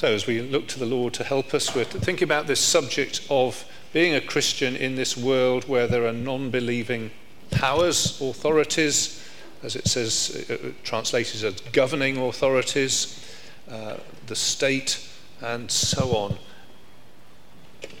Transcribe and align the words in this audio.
So, 0.00 0.14
as 0.14 0.26
we 0.26 0.40
look 0.40 0.66
to 0.68 0.78
the 0.78 0.86
Lord 0.86 1.12
to 1.12 1.24
help 1.24 1.52
us, 1.52 1.74
we're 1.74 1.84
thinking 1.84 2.24
about 2.24 2.46
this 2.46 2.58
subject 2.58 3.20
of 3.28 3.66
being 3.92 4.14
a 4.14 4.20
Christian 4.22 4.74
in 4.74 4.94
this 4.94 5.14
world 5.14 5.68
where 5.68 5.86
there 5.86 6.06
are 6.06 6.12
non 6.14 6.48
believing 6.48 7.10
powers, 7.50 8.18
authorities, 8.18 9.22
as 9.62 9.76
it 9.76 9.86
says, 9.86 10.46
uh, 10.48 10.54
uh, 10.54 10.70
translated 10.84 11.44
as 11.44 11.60
governing 11.72 12.16
authorities, 12.16 13.30
uh, 13.70 13.98
the 14.26 14.34
state, 14.34 15.06
and 15.42 15.70
so 15.70 16.16
on. 16.16 16.38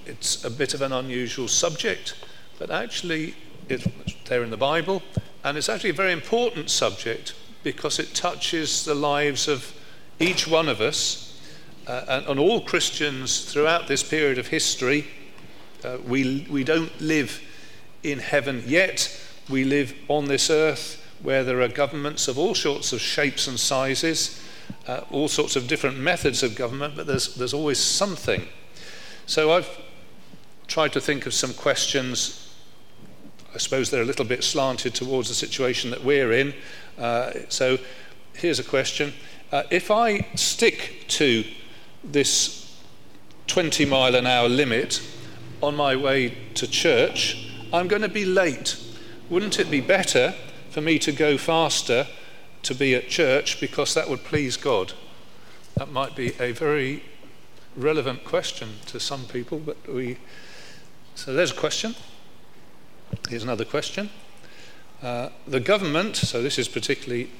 It's 0.06 0.42
a 0.42 0.50
bit 0.50 0.72
of 0.72 0.80
an 0.80 0.94
unusual 0.94 1.48
subject, 1.48 2.14
but 2.58 2.70
actually, 2.70 3.34
it's 3.68 3.86
there 4.24 4.42
in 4.42 4.48
the 4.48 4.56
Bible, 4.56 5.02
and 5.44 5.58
it's 5.58 5.68
actually 5.68 5.90
a 5.90 5.92
very 5.92 6.14
important 6.14 6.70
subject 6.70 7.34
because 7.62 7.98
it 7.98 8.14
touches 8.14 8.86
the 8.86 8.94
lives 8.94 9.48
of 9.48 9.74
each 10.18 10.48
one 10.48 10.66
of 10.66 10.80
us 10.80 11.29
uh, 11.90 12.04
and, 12.06 12.26
and, 12.28 12.38
all 12.38 12.60
Christians 12.60 13.52
throughout 13.52 13.88
this 13.88 14.00
period 14.00 14.38
of 14.38 14.46
history. 14.46 15.08
Uh, 15.82 15.98
we, 16.06 16.46
we 16.48 16.62
don't 16.62 17.00
live 17.00 17.42
in 18.04 18.20
heaven 18.20 18.62
yet, 18.64 19.20
we 19.48 19.64
live 19.64 19.92
on 20.06 20.26
this 20.26 20.50
earth 20.50 21.04
where 21.20 21.42
there 21.42 21.60
are 21.60 21.66
governments 21.66 22.28
of 22.28 22.38
all 22.38 22.54
sorts 22.54 22.92
of 22.92 23.00
shapes 23.00 23.48
and 23.48 23.58
sizes, 23.58 24.40
uh, 24.86 25.00
all 25.10 25.26
sorts 25.26 25.56
of 25.56 25.66
different 25.66 25.98
methods 25.98 26.44
of 26.44 26.54
government, 26.54 26.94
but 26.94 27.08
there's, 27.08 27.34
there's 27.34 27.52
always 27.52 27.80
something. 27.80 28.46
So 29.26 29.50
I've 29.50 29.68
tried 30.68 30.92
to 30.92 31.00
think 31.00 31.26
of 31.26 31.34
some 31.34 31.52
questions. 31.52 32.54
I 33.52 33.58
suppose 33.58 33.90
they're 33.90 34.02
a 34.02 34.06
little 34.06 34.24
bit 34.24 34.44
slanted 34.44 34.94
towards 34.94 35.28
the 35.28 35.34
situation 35.34 35.90
that 35.90 36.04
we're 36.04 36.32
in. 36.32 36.54
Uh, 36.96 37.32
so 37.48 37.78
here's 38.34 38.60
a 38.60 38.64
question. 38.64 39.12
Uh, 39.50 39.64
if 39.72 39.90
I 39.90 40.20
stick 40.36 41.06
to 41.08 41.42
this 42.02 42.78
20 43.46 43.84
mile 43.84 44.14
an 44.14 44.26
hour 44.26 44.48
limit 44.48 45.02
on 45.62 45.76
my 45.76 45.96
way 45.96 46.36
to 46.54 46.66
church, 46.66 47.52
I'm 47.72 47.88
going 47.88 48.02
to 48.02 48.08
be 48.08 48.24
late. 48.24 48.76
Wouldn't 49.28 49.58
it 49.58 49.70
be 49.70 49.80
better 49.80 50.34
for 50.70 50.80
me 50.80 50.98
to 51.00 51.12
go 51.12 51.36
faster 51.36 52.06
to 52.62 52.74
be 52.74 52.94
at 52.94 53.08
church 53.08 53.60
because 53.60 53.94
that 53.94 54.08
would 54.08 54.24
please 54.24 54.56
God? 54.56 54.92
That 55.76 55.90
might 55.90 56.16
be 56.16 56.32
a 56.40 56.52
very 56.52 57.04
relevant 57.76 58.24
question 58.24 58.70
to 58.86 59.00
some 59.00 59.24
people, 59.24 59.58
but 59.58 59.76
we. 59.88 60.18
So 61.14 61.32
there's 61.34 61.52
a 61.52 61.56
question. 61.56 61.94
Here's 63.28 63.42
another 63.42 63.64
question. 63.64 64.10
Uh, 65.02 65.30
the 65.46 65.60
government, 65.60 66.16
so 66.16 66.42
this 66.42 66.58
is 66.58 66.68
particularly 66.68 67.30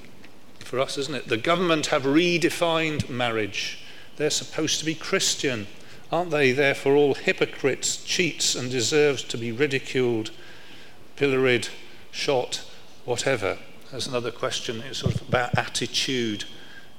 for 0.60 0.80
us, 0.80 0.96
isn't 0.96 1.14
it? 1.14 1.28
The 1.28 1.36
government 1.36 1.86
have 1.86 2.02
redefined 2.02 3.08
marriage. 3.08 3.80
They're 4.16 4.30
supposed 4.30 4.78
to 4.80 4.84
be 4.84 4.94
Christian. 4.94 5.66
Aren't 6.12 6.30
they 6.30 6.52
therefore 6.52 6.96
all 6.96 7.14
hypocrites, 7.14 8.02
cheats, 8.04 8.54
and 8.54 8.70
deserves 8.70 9.22
to 9.24 9.38
be 9.38 9.52
ridiculed 9.52 10.30
pilloried, 11.20 11.68
shot, 12.10 12.64
whatever. 13.04 13.58
There's 13.90 14.06
another 14.06 14.30
question. 14.30 14.82
It's 14.88 15.00
sort 15.00 15.16
of 15.16 15.28
about 15.28 15.56
attitude 15.58 16.44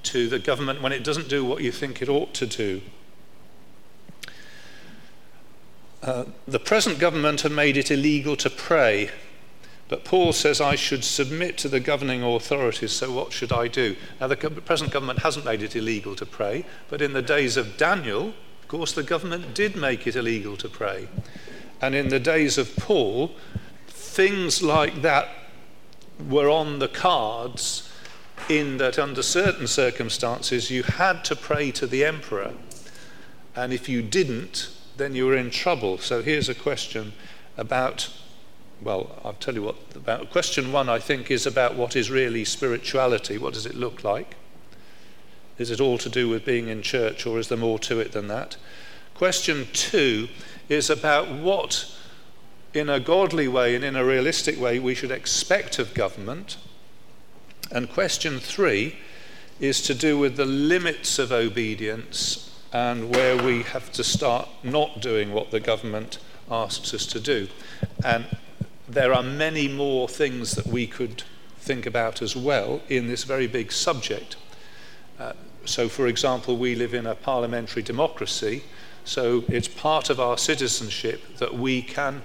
to 0.04 0.30
the 0.30 0.38
government 0.38 0.80
when 0.80 0.92
it 0.92 1.04
doesn't 1.04 1.28
do 1.28 1.44
what 1.44 1.64
you 1.64 1.72
think 1.72 2.04
it 2.04 2.08
ought 2.08 2.36
to 2.36 2.46
do. 2.46 2.84
Uh, 6.04 6.26
the 6.48 6.60
present 6.60 7.00
government 7.00 7.42
have 7.42 7.52
made 7.52 7.78
it 7.78 7.90
illegal 7.90 8.36
to 8.36 8.50
pray, 8.52 9.10
but 9.92 10.06
Paul 10.06 10.32
says 10.32 10.62
I 10.62 10.76
should 10.76 11.04
submit 11.04 11.58
to 11.58 11.68
the 11.68 11.82
governing 11.82 12.24
authorities, 12.24 12.94
so 12.94 13.12
what 13.12 13.34
should 13.34 13.52
I 13.52 13.68
do? 13.68 13.98
Now, 14.22 14.28
the 14.28 14.38
present 14.38 14.90
government 14.90 15.20
hasn't 15.20 15.44
made 15.44 15.62
it 15.62 15.76
illegal 15.76 16.16
to 16.16 16.26
pray, 16.26 16.64
but 16.88 17.02
in 17.02 17.12
the 17.12 17.22
days 17.22 17.58
of 17.58 17.76
Daniel, 17.76 18.30
of 18.62 18.68
course, 18.70 18.94
the 18.94 19.04
government 19.04 19.54
did 19.54 19.76
make 19.76 20.08
it 20.08 20.16
illegal 20.16 20.56
to 20.56 20.70
pray. 20.70 21.10
And 21.82 21.94
in 21.94 22.08
the 22.08 22.22
days 22.22 22.58
of 22.58 22.74
Paul, 22.78 23.32
things 23.88 24.64
like 24.64 25.02
that 25.02 25.28
were 26.26 26.50
on 26.50 26.80
the 26.80 26.88
cards 26.88 27.92
in 28.48 28.78
that 28.78 28.98
under 28.98 29.22
certain 29.22 29.68
circumstances 29.68 30.72
you 30.72 30.84
had 30.84 31.26
to 31.26 31.36
pray 31.36 31.70
to 31.72 31.86
the 31.86 32.06
emperor. 32.06 32.54
And 33.58 33.74
if 33.74 33.90
you 33.90 34.02
didn't, 34.02 34.70
then 34.96 35.16
you 35.16 35.26
were 35.26 35.36
in 35.36 35.50
trouble. 35.52 35.98
So 35.98 36.22
here's 36.22 36.48
a 36.48 36.56
question 36.56 37.12
about, 37.58 38.10
well, 38.82 39.20
I'll 39.24 39.34
tell 39.34 39.54
you 39.54 39.64
what, 39.64 39.76
about 39.96 40.32
question 40.32 40.72
one, 40.72 40.90
I 40.90 41.00
think, 41.00 41.30
is 41.30 41.46
about 41.46 41.76
what 41.76 41.96
is 41.96 42.10
really 42.10 42.44
spirituality. 42.46 43.38
What 43.38 43.54
does 43.54 43.66
it 43.66 43.76
look 43.76 44.04
like? 44.04 44.36
Is 45.58 45.70
it 45.70 45.80
all 45.80 45.98
to 46.00 46.10
do 46.10 46.28
with 46.28 46.46
being 46.46 46.68
in 46.68 46.82
church, 46.82 47.26
or 47.26 47.38
is 47.38 47.48
there 47.48 47.58
more 47.58 47.80
to 47.80 48.00
it 48.00 48.12
than 48.12 48.28
that? 48.28 48.58
Question 49.14 49.68
two 49.74 50.30
is 50.70 50.90
about 50.90 51.30
what 51.30 51.94
in 52.74 52.90
a 52.90 53.00
godly 53.00 53.48
way 53.48 53.76
and 53.76 53.84
in 53.84 53.96
a 53.96 54.06
realistic 54.06 54.60
way 54.60 54.80
we 54.80 54.96
should 54.96 55.12
expect 55.12 55.78
of 55.78 55.94
government. 55.94 56.58
And 57.72 57.90
question 57.90 58.40
three 58.40 58.98
is 59.60 59.82
to 59.84 59.94
do 59.94 60.18
with 60.18 60.38
the 60.38 60.46
limits 60.46 61.20
of 61.20 61.32
obedience 61.32 62.50
and 62.74 63.14
where 63.14 63.38
we 63.38 63.64
have 63.64 63.92
to 63.92 64.04
start 64.04 64.48
not 64.64 65.02
doing 65.02 65.34
what 65.34 65.52
the 65.52 65.60
government 65.60 66.18
asks 66.50 66.94
us 66.94 67.06
to 67.08 67.20
do. 67.20 67.48
And 68.04 68.26
there 68.94 69.14
are 69.14 69.24
many 69.24 69.68
more 69.68 70.08
things 70.08 70.52
that 70.52 70.68
we 70.68 70.86
could 70.86 71.24
think 71.58 71.86
about 71.86 72.22
as 72.22 72.36
well 72.36 72.82
in 72.90 73.08
this 73.08 73.24
very 73.24 73.48
big 73.48 73.72
subject. 73.72 74.36
Uh, 75.20 75.34
so, 75.66 75.88
for 75.88 76.08
example, 76.08 76.58
we 76.58 76.76
live 76.76 76.94
in 76.94 77.06
a 77.06 77.16
parliamentary 77.16 77.84
democracy, 77.84 78.64
so 79.06 79.44
it's 79.48 79.68
part 79.68 80.10
of 80.10 80.20
our 80.20 80.38
citizenship 80.38 81.38
that 81.38 81.54
we 81.54 81.82
can 81.82 82.22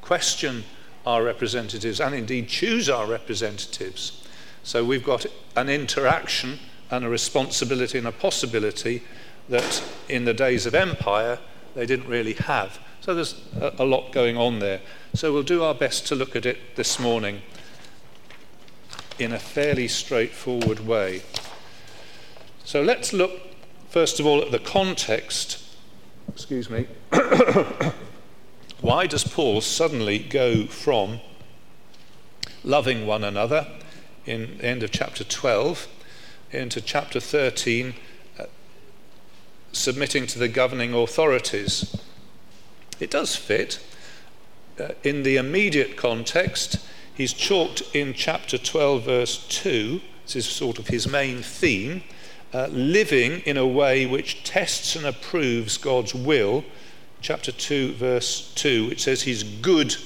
question 0.00 0.64
our 1.06 1.22
representatives 1.22 2.00
and 2.00 2.14
indeed 2.14 2.48
choose 2.48 2.88
our 2.88 3.06
representatives. 3.06 4.26
So 4.62 4.84
we've 4.84 5.04
got 5.04 5.26
an 5.56 5.68
interaction 5.68 6.58
and 6.90 7.04
a 7.04 7.08
responsibility 7.08 7.98
and 7.98 8.06
a 8.06 8.12
possibility 8.12 9.02
that 9.48 9.82
in 10.08 10.24
the 10.24 10.34
days 10.34 10.66
of 10.66 10.74
empire 10.74 11.38
they 11.74 11.86
didn't 11.86 12.08
really 12.08 12.34
have. 12.34 12.78
So 13.00 13.14
there's 13.14 13.40
a, 13.58 13.74
a 13.78 13.84
lot 13.84 14.12
going 14.12 14.36
on 14.36 14.58
there. 14.58 14.80
So 15.14 15.32
we'll 15.32 15.42
do 15.42 15.62
our 15.62 15.74
best 15.74 16.06
to 16.08 16.14
look 16.14 16.36
at 16.36 16.44
it 16.44 16.76
this 16.76 16.98
morning 16.98 17.42
in 19.18 19.32
a 19.32 19.38
fairly 19.38 19.88
straightforward 19.88 20.86
way. 20.86 21.22
So 22.64 22.82
let's 22.82 23.12
look 23.12 23.32
first 23.88 24.20
of 24.20 24.26
all 24.26 24.40
at 24.42 24.50
the 24.50 24.58
context. 24.58 25.62
Excuse 26.28 26.70
me. 26.70 26.86
Why 28.80 29.06
does 29.06 29.24
Paul 29.24 29.60
suddenly 29.60 30.18
go 30.18 30.66
from 30.66 31.20
loving 32.62 33.06
one 33.06 33.24
another 33.24 33.66
in 34.26 34.58
the 34.58 34.64
end 34.64 34.82
of 34.82 34.90
chapter 34.90 35.24
12 35.24 35.88
into 36.52 36.80
chapter 36.80 37.20
13, 37.20 37.94
uh, 38.38 38.44
submitting 39.72 40.26
to 40.28 40.38
the 40.38 40.48
governing 40.48 40.94
authorities? 40.94 41.96
It 43.00 43.10
does 43.10 43.34
fit. 43.34 43.80
Uh, 44.78 44.90
in 45.02 45.22
the 45.22 45.36
immediate 45.36 45.96
context, 45.96 46.78
he's 47.14 47.32
chalked 47.32 47.82
in 47.94 48.14
chapter 48.14 48.58
12, 48.58 49.04
verse 49.04 49.46
2, 49.48 50.00
this 50.24 50.36
is 50.36 50.46
sort 50.46 50.78
of 50.78 50.88
his 50.88 51.08
main 51.08 51.42
theme, 51.42 52.04
uh, 52.54 52.68
living 52.70 53.40
in 53.40 53.56
a 53.56 53.66
way 53.66 54.06
which 54.06 54.44
tests 54.44 54.94
and 54.94 55.04
approves 55.04 55.76
God's 55.76 56.14
will 56.14 56.64
chapter 57.20 57.52
2, 57.52 57.94
verse 57.94 58.52
2, 58.54 58.88
which 58.88 59.02
says 59.02 59.22
he's 59.22 59.42
good, 59.42 59.96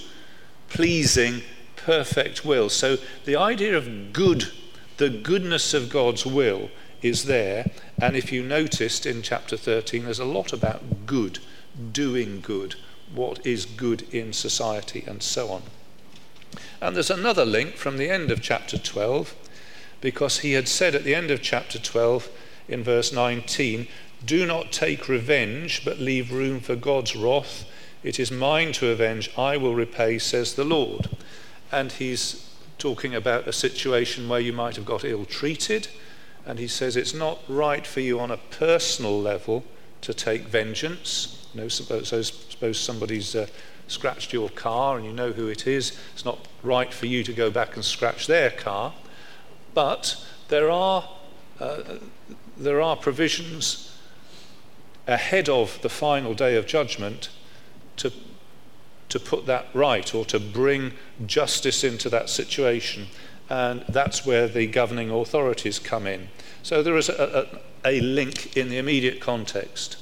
pleasing, 0.69 1.43
perfect 1.77 2.45
will. 2.45 2.69
So 2.69 2.97
the 3.25 3.37
idea 3.37 3.77
of 3.77 4.13
good, 4.13 4.51
the 4.97 5.11
goodness 5.11 5.75
of 5.75 5.91
God's 5.91 6.27
will, 6.27 6.71
is 7.03 7.25
there. 7.25 7.71
And 8.01 8.17
if 8.17 8.33
you 8.33 8.43
noticed 8.43 9.07
in 9.07 9.23
chapter 9.23 9.57
13, 9.57 10.05
there's 10.05 10.19
a 10.19 10.25
lot 10.25 10.53
about 10.53 11.07
good, 11.07 11.39
doing 11.93 12.41
good, 12.41 12.77
what 13.15 13.45
is 13.47 13.67
good 13.67 14.03
in 14.15 14.33
society, 14.33 15.05
and 15.07 15.23
so 15.23 15.51
on. 15.51 15.63
And 16.81 16.95
there's 16.95 17.11
another 17.11 17.45
link 17.45 17.77
from 17.77 17.97
the 17.97 18.11
end 18.11 18.31
of 18.31 18.43
chapter 18.43 18.79
12, 18.79 19.35
because 20.01 20.41
he 20.41 20.53
had 20.53 20.69
said 20.69 20.95
at 20.95 21.05
the 21.05 21.15
end 21.15 21.31
of 21.31 21.43
chapter 21.43 21.79
12, 21.79 22.29
in 22.69 22.83
verse 22.83 23.13
19, 23.13 23.89
do 24.25 24.47
not 24.47 24.73
take 24.73 25.09
revenge, 25.09 25.85
but 25.85 25.99
leave 25.99 26.33
room 26.33 26.61
for 26.61 26.77
God's 26.77 27.15
wrath. 27.15 27.65
It 28.03 28.19
is 28.19 28.31
mine 28.31 28.73
to 28.75 28.89
avenge, 28.89 29.31
I 29.37 29.57
will 29.57 29.75
repay, 29.75 30.19
says 30.19 30.55
the 30.55 30.65
Lord. 30.65 31.09
And 31.73 31.93
he's 31.93 32.51
talking 32.79 33.15
about 33.15 33.49
a 33.49 33.53
situation 33.53 34.29
where 34.29 34.41
you 34.41 34.53
might 34.53 34.77
have 34.77 34.85
got 34.85 35.05
ill 35.05 35.25
treated. 35.25 35.89
And 36.47 36.59
he 36.59 36.69
says 36.69 36.97
it's 36.97 37.15
not 37.15 37.41
right 37.49 37.87
for 37.87 38.01
you 38.01 38.21
on 38.21 38.31
a 38.31 38.37
personal 38.37 39.19
level 39.19 39.65
to 40.05 40.15
take 40.15 40.43
vengeance. 40.43 41.49
You 41.55 41.63
know, 41.63 41.69
suppose, 41.69 42.09
suppose 42.09 42.79
somebody's 42.79 43.35
uh, 43.35 43.47
scratched 43.89 44.33
your 44.33 44.51
car 44.51 44.97
and 44.97 45.07
you 45.07 45.13
know 45.13 45.33
who 45.33 45.49
it 45.49 45.67
is. 45.67 45.99
It's 46.13 46.25
not 46.25 46.47
right 46.63 46.93
for 46.93 47.07
you 47.07 47.25
to 47.25 47.33
go 47.33 47.51
back 47.51 47.75
and 47.75 47.85
scratch 47.85 48.27
their 48.27 48.51
car. 48.51 48.95
But 49.73 50.25
there 50.49 50.71
are, 50.71 51.09
uh, 51.59 51.83
there 52.57 52.81
are 52.81 52.97
provisions 52.97 53.97
ahead 55.07 55.49
of 55.49 55.81
the 55.83 55.89
final 55.89 56.35
day 56.35 56.57
of 56.57 56.67
judgment 56.67 57.31
to, 57.97 58.13
to 59.09 59.19
put 59.19 59.47
that 59.47 59.67
right 59.73 60.15
or 60.15 60.25
to 60.27 60.39
bring 60.39 60.93
justice 61.27 61.83
into 61.83 62.11
that 62.11 62.29
situation. 62.29 63.07
And 63.49 63.85
that's 63.89 64.25
where 64.25 64.49
the 64.49 64.67
governing 64.67 65.11
authorities 65.11 65.79
come 65.79 66.07
in. 66.07 66.29
So 66.65 66.83
there 66.83 66.97
is 66.97 67.11
a, 67.11 67.47
a, 67.85 67.99
a 67.99 68.01
link 68.01 68.57
in 68.57 68.71
the 68.71 68.79
immediate 68.79 69.21
context. 69.21 69.99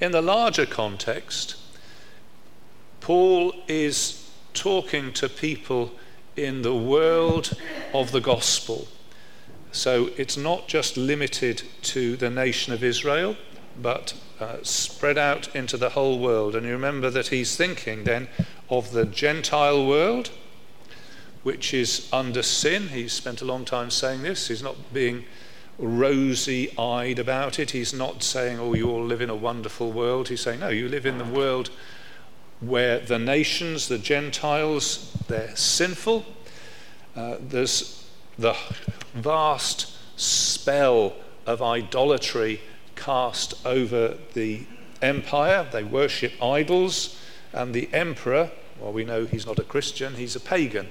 In 0.00 0.10
the 0.10 0.22
larger 0.22 0.64
context, 0.64 1.56
Paul 3.00 3.52
is 3.68 4.30
talking 4.54 5.12
to 5.12 5.28
people 5.28 5.92
in 6.34 6.62
the 6.62 6.74
world 6.74 7.52
of 7.92 8.10
the 8.10 8.22
gospel. 8.22 8.88
So 9.70 10.08
it's 10.16 10.38
not 10.38 10.66
just 10.66 10.96
limited 10.96 11.62
to 11.82 12.16
the 12.16 12.30
nation 12.30 12.72
of 12.72 12.82
Israel, 12.82 13.36
but 13.80 14.14
uh, 14.40 14.56
spread 14.62 15.18
out 15.18 15.54
into 15.54 15.76
the 15.76 15.90
whole 15.90 16.18
world. 16.18 16.56
And 16.56 16.64
you 16.64 16.72
remember 16.72 17.10
that 17.10 17.28
he's 17.28 17.54
thinking 17.54 18.04
then 18.04 18.28
of 18.70 18.92
the 18.92 19.04
Gentile 19.04 19.86
world, 19.86 20.30
which 21.46 21.72
is 21.72 22.08
under 22.12 22.42
sin. 22.42 22.88
He's 22.88 23.12
spent 23.12 23.40
a 23.40 23.44
long 23.44 23.64
time 23.64 23.88
saying 23.88 24.24
this. 24.24 24.48
He's 24.48 24.64
not 24.64 24.92
being 24.92 25.26
rosy 25.78 26.76
eyed 26.76 27.20
about 27.20 27.60
it. 27.60 27.70
He's 27.70 27.94
not 27.94 28.24
saying, 28.24 28.58
oh, 28.58 28.74
you 28.74 28.90
all 28.90 29.04
live 29.04 29.20
in 29.20 29.30
a 29.30 29.36
wonderful 29.36 29.92
world. 29.92 30.28
He's 30.28 30.40
saying, 30.40 30.58
no, 30.58 30.70
you 30.70 30.88
live 30.88 31.06
in 31.06 31.18
the 31.18 31.24
world 31.24 31.70
where 32.58 32.98
the 32.98 33.20
nations, 33.20 33.86
the 33.86 33.96
Gentiles, 33.96 35.16
they're 35.28 35.54
sinful. 35.54 36.26
Uh, 37.14 37.36
there's 37.40 38.10
the 38.36 38.56
vast 39.14 39.96
spell 40.18 41.14
of 41.46 41.62
idolatry 41.62 42.60
cast 42.96 43.64
over 43.64 44.16
the 44.34 44.66
empire. 45.00 45.64
They 45.70 45.84
worship 45.84 46.32
idols, 46.42 47.16
and 47.52 47.72
the 47.72 47.88
emperor, 47.92 48.50
well, 48.80 48.92
we 48.92 49.04
know 49.04 49.26
he's 49.26 49.46
not 49.46 49.60
a 49.60 49.64
Christian, 49.64 50.16
he's 50.16 50.34
a 50.34 50.40
pagan. 50.40 50.88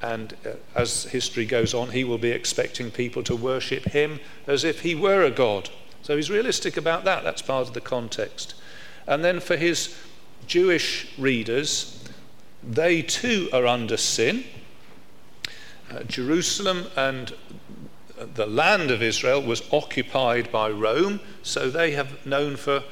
And 0.00 0.36
uh, 0.46 0.50
as 0.74 1.04
history 1.04 1.44
goes 1.44 1.74
on, 1.74 1.90
he 1.90 2.04
will 2.04 2.18
be 2.18 2.30
expecting 2.30 2.90
people 2.90 3.22
to 3.24 3.34
worship 3.34 3.84
him 3.84 4.20
as 4.46 4.64
if 4.64 4.82
he 4.82 4.94
were 4.94 5.22
a 5.24 5.30
god. 5.30 5.70
So 6.02 6.16
he's 6.16 6.30
realistic 6.30 6.76
about 6.76 7.04
that. 7.04 7.24
That's 7.24 7.42
part 7.42 7.66
of 7.66 7.74
the 7.74 7.80
context. 7.80 8.54
And 9.06 9.24
then 9.24 9.40
for 9.40 9.56
his 9.56 9.96
Jewish 10.46 11.12
readers, 11.18 12.04
they 12.62 13.02
too 13.02 13.48
are 13.52 13.66
under 13.66 13.96
sin. 13.96 14.44
Uh, 15.90 16.02
Jerusalem 16.04 16.86
and 16.96 17.34
the 18.34 18.46
land 18.46 18.90
of 18.90 19.02
Israel 19.02 19.42
was 19.42 19.62
occupied 19.72 20.50
by 20.50 20.70
Rome, 20.70 21.20
so 21.42 21.70
they 21.70 21.92
have 21.92 22.24
known 22.26 22.56
for 22.56 22.82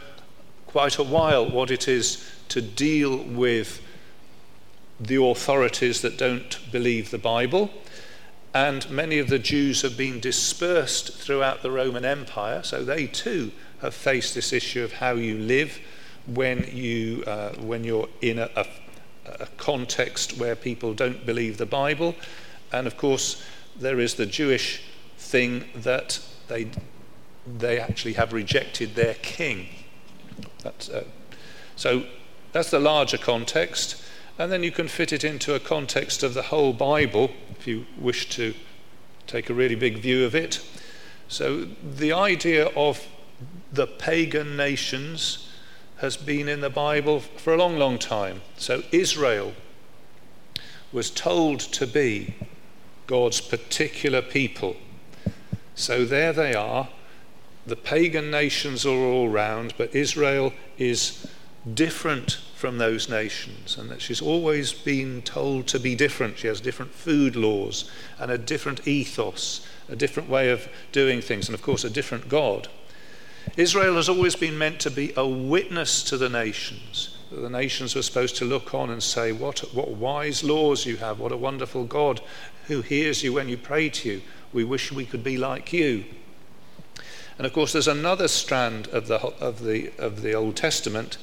quite 0.66 0.98
a 0.98 1.02
while 1.02 1.48
what 1.48 1.70
it 1.70 1.88
is 1.88 2.30
to 2.48 2.60
deal 2.60 3.16
with 3.18 3.80
the 4.98 5.22
authorities 5.22 6.00
that 6.02 6.16
don't 6.16 6.58
believe 6.72 7.10
the 7.10 7.18
Bible. 7.18 7.70
And 8.54 8.88
many 8.90 9.18
of 9.18 9.28
the 9.28 9.38
Jews 9.38 9.82
have 9.82 9.96
been 9.98 10.20
dispersed 10.20 11.12
throughout 11.12 11.62
the 11.62 11.70
Roman 11.70 12.04
Empire, 12.04 12.62
so 12.62 12.82
they 12.82 13.06
too 13.06 13.52
have 13.82 13.94
faced 13.94 14.34
this 14.34 14.52
issue 14.52 14.82
of 14.82 14.94
how 14.94 15.12
you 15.12 15.36
live 15.36 15.78
when, 16.26 16.66
you, 16.72 17.22
uh, 17.26 17.50
when 17.56 17.84
you're 17.84 18.08
in 18.22 18.38
a, 18.38 18.48
a, 18.56 18.66
a 19.40 19.46
context 19.58 20.38
where 20.38 20.56
people 20.56 20.94
don't 20.94 21.26
believe 21.26 21.58
the 21.58 21.66
Bible. 21.66 22.14
And 22.72 22.86
of 22.86 22.96
course, 22.96 23.44
there 23.78 24.00
is 24.00 24.14
the 24.14 24.26
Jewish 24.26 24.82
thing 25.18 25.66
that 25.74 26.20
they, 26.48 26.70
they 27.58 27.78
actually 27.78 28.14
have 28.14 28.32
rejected 28.32 28.94
their 28.94 29.14
king. 29.14 29.66
That's, 30.62 30.88
uh, 30.88 31.04
so 31.76 32.04
that's 32.52 32.70
the 32.70 32.80
larger 32.80 33.18
context. 33.18 34.02
And 34.38 34.52
then 34.52 34.62
you 34.62 34.70
can 34.70 34.88
fit 34.88 35.12
it 35.12 35.24
into 35.24 35.54
a 35.54 35.60
context 35.60 36.22
of 36.22 36.34
the 36.34 36.42
whole 36.42 36.72
Bible 36.72 37.30
if 37.58 37.66
you 37.66 37.86
wish 37.98 38.28
to 38.30 38.54
take 39.26 39.48
a 39.48 39.54
really 39.54 39.74
big 39.74 39.98
view 39.98 40.24
of 40.24 40.34
it. 40.34 40.60
So 41.28 41.64
the 41.64 42.12
idea 42.12 42.66
of 42.76 43.06
the 43.72 43.86
pagan 43.86 44.56
nations 44.56 45.50
has 45.98 46.16
been 46.16 46.48
in 46.48 46.60
the 46.60 46.70
Bible 46.70 47.20
for 47.20 47.54
a 47.54 47.56
long, 47.56 47.78
long 47.78 47.98
time. 47.98 48.42
So 48.58 48.82
Israel 48.92 49.54
was 50.92 51.10
told 51.10 51.60
to 51.60 51.86
be 51.86 52.34
God's 53.06 53.40
particular 53.40 54.20
people. 54.20 54.76
So 55.74 56.04
there 56.04 56.32
they 56.32 56.54
are. 56.54 56.88
The 57.66 57.76
pagan 57.76 58.30
nations 58.30 58.86
are 58.86 58.90
all 58.90 59.28
round, 59.28 59.74
but 59.76 59.94
Israel 59.94 60.52
is 60.78 61.26
different 61.72 62.38
from 62.56 62.78
those 62.78 63.06
nations, 63.10 63.76
and 63.76 63.90
that 63.90 64.00
she's 64.00 64.22
always 64.22 64.72
been 64.72 65.20
told 65.20 65.66
to 65.66 65.78
be 65.78 65.94
different. 65.94 66.38
She 66.38 66.46
has 66.46 66.58
different 66.58 66.90
food 66.90 67.36
laws 67.36 67.90
and 68.18 68.30
a 68.30 68.38
different 68.38 68.88
ethos, 68.88 69.66
a 69.90 69.94
different 69.94 70.30
way 70.30 70.48
of 70.48 70.66
doing 70.90 71.20
things, 71.20 71.48
and 71.48 71.54
of 71.54 71.60
course, 71.60 71.84
a 71.84 71.90
different 71.90 72.30
God. 72.30 72.68
Israel 73.58 73.96
has 73.96 74.08
always 74.08 74.34
been 74.36 74.56
meant 74.56 74.80
to 74.80 74.90
be 74.90 75.12
a 75.18 75.28
witness 75.28 76.02
to 76.04 76.16
the 76.16 76.30
nations. 76.30 77.18
The 77.30 77.50
nations 77.50 77.94
were 77.94 78.00
supposed 78.00 78.36
to 78.36 78.46
look 78.46 78.72
on 78.72 78.88
and 78.88 79.02
say, 79.02 79.32
What, 79.32 79.58
what 79.74 79.90
wise 79.90 80.42
laws 80.42 80.86
you 80.86 80.96
have, 80.96 81.20
what 81.20 81.32
a 81.32 81.36
wonderful 81.36 81.84
God 81.84 82.22
who 82.68 82.80
hears 82.80 83.22
you 83.22 83.34
when 83.34 83.50
you 83.50 83.58
pray 83.58 83.90
to 83.90 84.08
you. 84.08 84.22
We 84.54 84.64
wish 84.64 84.90
we 84.90 85.04
could 85.04 85.22
be 85.22 85.36
like 85.36 85.74
you. 85.74 86.06
And 87.36 87.46
of 87.46 87.52
course, 87.52 87.74
there's 87.74 87.86
another 87.86 88.28
strand 88.28 88.88
of 88.88 89.08
the, 89.08 89.20
of 89.20 89.62
the, 89.62 89.92
of 89.98 90.22
the 90.22 90.32
Old 90.32 90.56
Testament 90.56 91.18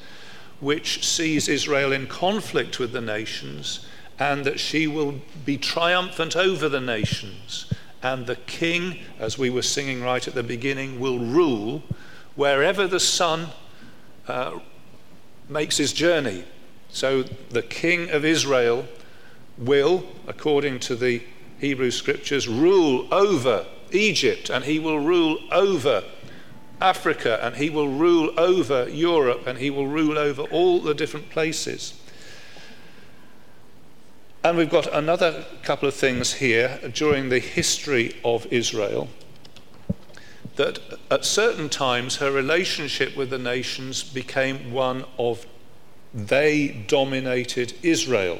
which 0.60 1.06
sees 1.06 1.48
Israel 1.48 1.92
in 1.92 2.06
conflict 2.06 2.78
with 2.78 2.92
the 2.92 3.00
nations 3.00 3.86
and 4.18 4.44
that 4.44 4.60
she 4.60 4.86
will 4.86 5.20
be 5.44 5.58
triumphant 5.58 6.36
over 6.36 6.68
the 6.68 6.80
nations. 6.80 7.72
And 8.02 8.26
the 8.26 8.36
king, 8.36 9.00
as 9.18 9.38
we 9.38 9.50
were 9.50 9.62
singing 9.62 10.02
right 10.02 10.26
at 10.26 10.34
the 10.34 10.42
beginning, 10.42 11.00
will 11.00 11.18
rule 11.18 11.82
wherever 12.36 12.86
the 12.86 13.00
sun 13.00 13.48
uh, 14.28 14.58
makes 15.48 15.76
his 15.76 15.92
journey. 15.92 16.44
So 16.90 17.22
the 17.22 17.62
king 17.62 18.10
of 18.10 18.24
Israel 18.24 18.86
will, 19.58 20.04
according 20.26 20.80
to 20.80 20.96
the 20.96 21.22
Hebrew 21.58 21.90
scriptures, 21.90 22.46
rule 22.46 23.12
over 23.12 23.66
Egypt 23.90 24.50
and 24.50 24.64
he 24.64 24.78
will 24.78 25.00
rule 25.00 25.38
over 25.50 26.04
Africa 26.80 27.38
and 27.42 27.56
he 27.56 27.70
will 27.70 27.88
rule 27.88 28.32
over 28.38 28.88
Europe 28.88 29.46
and 29.46 29.58
he 29.58 29.70
will 29.70 29.86
rule 29.86 30.18
over 30.18 30.42
all 30.42 30.80
the 30.80 30.94
different 30.94 31.30
places. 31.30 31.94
And 34.42 34.58
we've 34.58 34.70
got 34.70 34.92
another 34.92 35.44
couple 35.62 35.88
of 35.88 35.94
things 35.94 36.34
here 36.34 36.78
during 36.92 37.30
the 37.30 37.38
history 37.38 38.14
of 38.24 38.46
Israel 38.52 39.08
that 40.56 40.78
at 41.10 41.24
certain 41.24 41.68
times 41.68 42.16
her 42.16 42.30
relationship 42.30 43.16
with 43.16 43.30
the 43.30 43.38
nations 43.38 44.02
became 44.02 44.72
one 44.72 45.04
of 45.18 45.46
they 46.12 46.84
dominated 46.86 47.74
Israel. 47.82 48.38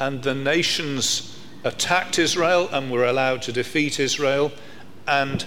And 0.00 0.22
the 0.22 0.34
nations 0.34 1.38
attacked 1.64 2.18
Israel 2.18 2.68
and 2.72 2.90
were 2.90 3.04
allowed 3.04 3.42
to 3.42 3.52
defeat 3.52 4.00
Israel 4.00 4.52
and 5.06 5.44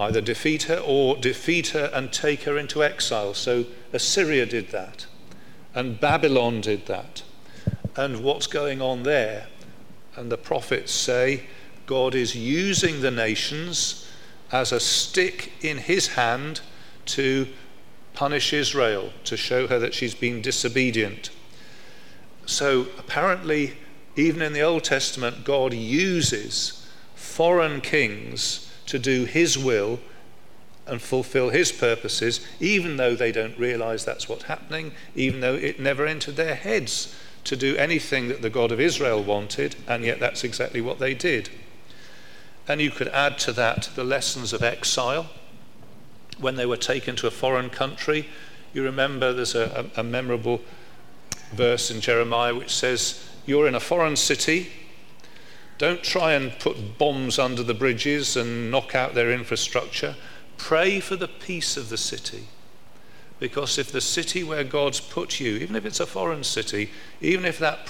either 0.00 0.20
defeat 0.20 0.64
her 0.64 0.78
or 0.78 1.16
defeat 1.16 1.68
her 1.68 1.90
and 1.92 2.12
take 2.12 2.42
her 2.42 2.56
into 2.56 2.82
exile. 2.82 3.34
So 3.34 3.66
Assyria 3.92 4.46
did 4.46 4.70
that, 4.70 5.06
and 5.74 6.00
Babylon 6.00 6.60
did 6.60 6.86
that. 6.86 7.22
And 7.96 8.22
what's 8.22 8.46
going 8.46 8.80
on 8.80 9.02
there? 9.02 9.48
And 10.16 10.30
the 10.30 10.38
prophets 10.38 10.92
say 10.92 11.44
God 11.86 12.14
is 12.14 12.34
using 12.34 13.00
the 13.00 13.10
nations 13.10 14.08
as 14.52 14.72
a 14.72 14.80
stick 14.80 15.52
in 15.60 15.78
his 15.78 16.08
hand 16.08 16.60
to 17.06 17.46
punish 18.14 18.52
Israel, 18.52 19.10
to 19.24 19.36
show 19.36 19.66
her 19.66 19.78
that 19.78 19.94
she's 19.94 20.14
been 20.14 20.42
disobedient. 20.42 21.30
So 22.46 22.86
apparently, 22.98 23.76
even 24.16 24.42
in 24.42 24.52
the 24.52 24.62
Old 24.62 24.84
Testament, 24.84 25.44
God 25.44 25.72
uses 25.72 26.86
foreign 27.14 27.80
kings 27.80 28.69
to 28.90 28.98
do 28.98 29.24
his 29.24 29.56
will 29.56 30.00
and 30.84 31.00
fulfill 31.00 31.50
his 31.50 31.70
purposes, 31.70 32.44
even 32.58 32.96
though 32.96 33.14
they 33.14 33.30
don't 33.30 33.56
realize 33.56 34.04
that's 34.04 34.28
what's 34.28 34.44
happening, 34.44 34.90
even 35.14 35.40
though 35.40 35.54
it 35.54 35.78
never 35.78 36.06
entered 36.06 36.34
their 36.34 36.56
heads 36.56 37.14
to 37.44 37.56
do 37.56 37.76
anything 37.76 38.26
that 38.26 38.42
the 38.42 38.50
God 38.50 38.72
of 38.72 38.80
Israel 38.80 39.22
wanted, 39.22 39.76
and 39.86 40.04
yet 40.04 40.18
that's 40.18 40.42
exactly 40.42 40.80
what 40.80 40.98
they 40.98 41.14
did. 41.14 41.50
And 42.66 42.80
you 42.80 42.90
could 42.90 43.08
add 43.08 43.38
to 43.38 43.52
that 43.52 43.90
the 43.94 44.04
lessons 44.04 44.52
of 44.52 44.62
exile. 44.62 45.28
When 46.38 46.56
they 46.56 46.66
were 46.66 46.76
taken 46.76 47.14
to 47.16 47.28
a 47.28 47.30
foreign 47.30 47.70
country, 47.70 48.26
you 48.72 48.82
remember 48.82 49.32
there's 49.32 49.54
a, 49.54 49.88
a, 49.96 50.02
memorable 50.02 50.60
verse 51.52 51.90
in 51.90 52.00
Jeremiah 52.00 52.54
which 52.54 52.74
says, 52.74 53.24
You're 53.46 53.68
in 53.68 53.74
a 53.74 53.80
foreign 53.80 54.16
city. 54.16 54.68
Don't 55.80 56.02
try 56.02 56.34
and 56.34 56.58
put 56.58 56.98
bombs 56.98 57.38
under 57.38 57.62
the 57.62 57.72
bridges 57.72 58.36
and 58.36 58.70
knock 58.70 58.94
out 58.94 59.14
their 59.14 59.32
infrastructure. 59.32 60.14
Pray 60.58 61.00
for 61.00 61.16
the 61.16 61.26
peace 61.26 61.78
of 61.78 61.88
the 61.88 61.96
city. 61.96 62.48
Because 63.38 63.78
if 63.78 63.90
the 63.90 64.02
city 64.02 64.44
where 64.44 64.62
God's 64.62 65.00
put 65.00 65.40
you, 65.40 65.52
even 65.56 65.74
if 65.74 65.86
it's 65.86 65.98
a 65.98 66.04
foreign 66.04 66.44
city, 66.44 66.90
even 67.22 67.46
if 67.46 67.58
that 67.60 67.88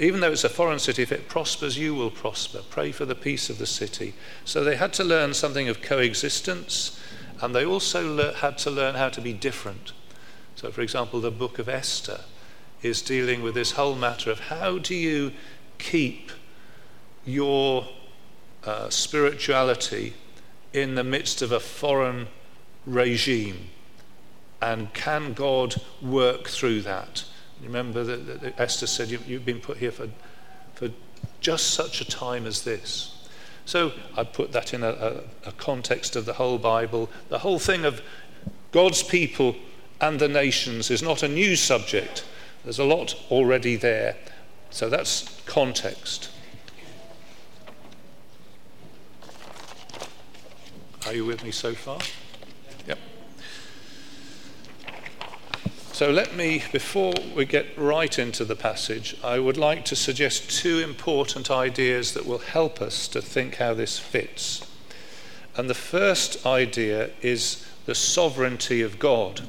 even 0.00 0.18
though 0.18 0.32
it's 0.32 0.42
a 0.42 0.48
foreign 0.48 0.80
city, 0.80 1.02
if 1.02 1.12
it 1.12 1.28
prospers, 1.28 1.78
you 1.78 1.94
will 1.94 2.10
prosper. 2.10 2.62
Pray 2.68 2.90
for 2.90 3.04
the 3.04 3.14
peace 3.14 3.48
of 3.48 3.58
the 3.58 3.66
city. 3.66 4.14
So 4.44 4.64
they 4.64 4.74
had 4.74 4.92
to 4.94 5.04
learn 5.04 5.34
something 5.34 5.68
of 5.68 5.82
coexistence, 5.82 7.00
and 7.40 7.54
they 7.54 7.64
also 7.64 8.12
le- 8.12 8.34
had 8.34 8.58
to 8.58 8.72
learn 8.72 8.96
how 8.96 9.08
to 9.10 9.20
be 9.20 9.32
different. 9.32 9.92
So, 10.56 10.72
for 10.72 10.80
example, 10.80 11.20
the 11.20 11.30
book 11.30 11.60
of 11.60 11.68
Esther 11.68 12.22
is 12.82 13.02
dealing 13.02 13.40
with 13.40 13.54
this 13.54 13.70
whole 13.70 13.94
matter 13.94 14.32
of 14.32 14.40
how 14.40 14.78
do 14.78 14.96
you 14.96 15.30
keep 15.78 16.32
your 17.24 17.86
uh, 18.64 18.88
spirituality 18.90 20.14
in 20.72 20.94
the 20.94 21.04
midst 21.04 21.42
of 21.42 21.52
a 21.52 21.60
foreign 21.60 22.28
regime? 22.86 23.70
And 24.60 24.92
can 24.94 25.34
God 25.34 25.76
work 26.00 26.48
through 26.48 26.82
that? 26.82 27.24
Remember 27.62 28.04
that, 28.04 28.40
that 28.40 28.60
Esther 28.60 28.86
said, 28.86 29.10
you, 29.10 29.18
You've 29.26 29.44
been 29.44 29.60
put 29.60 29.78
here 29.78 29.92
for, 29.92 30.08
for 30.74 30.90
just 31.40 31.70
such 31.72 32.00
a 32.00 32.04
time 32.04 32.46
as 32.46 32.62
this. 32.64 33.10
So 33.66 33.92
I 34.16 34.24
put 34.24 34.52
that 34.52 34.74
in 34.74 34.82
a, 34.82 34.88
a, 34.88 35.48
a, 35.48 35.52
context 35.52 36.16
of 36.16 36.26
the 36.26 36.34
whole 36.34 36.58
Bible. 36.58 37.08
The 37.28 37.38
whole 37.38 37.58
thing 37.58 37.84
of 37.84 38.02
God's 38.72 39.02
people 39.02 39.56
and 40.00 40.18
the 40.18 40.28
nations 40.28 40.90
is 40.90 41.02
not 41.02 41.22
a 41.22 41.28
new 41.28 41.56
subject. 41.56 42.24
There's 42.62 42.78
a 42.78 42.84
lot 42.84 43.14
already 43.30 43.76
there. 43.76 44.16
So 44.70 44.88
that's 44.90 45.40
context. 45.46 46.30
Are 51.06 51.14
you 51.14 51.26
with 51.26 51.44
me 51.44 51.50
so 51.50 51.74
far? 51.74 51.98
Yep. 52.86 52.98
So 55.92 56.10
let 56.10 56.34
me, 56.34 56.62
before 56.72 57.12
we 57.36 57.44
get 57.44 57.66
right 57.76 58.18
into 58.18 58.44
the 58.44 58.56
passage, 58.56 59.14
I 59.22 59.38
would 59.38 59.58
like 59.58 59.84
to 59.86 59.96
suggest 59.96 60.50
two 60.50 60.78
important 60.78 61.50
ideas 61.50 62.14
that 62.14 62.24
will 62.24 62.38
help 62.38 62.80
us 62.80 63.06
to 63.08 63.20
think 63.20 63.56
how 63.56 63.74
this 63.74 63.98
fits. 63.98 64.66
And 65.56 65.68
the 65.68 65.74
first 65.74 66.46
idea 66.46 67.10
is 67.20 67.66
the 67.84 67.94
sovereignty 67.94 68.80
of 68.80 68.98
God. 68.98 69.42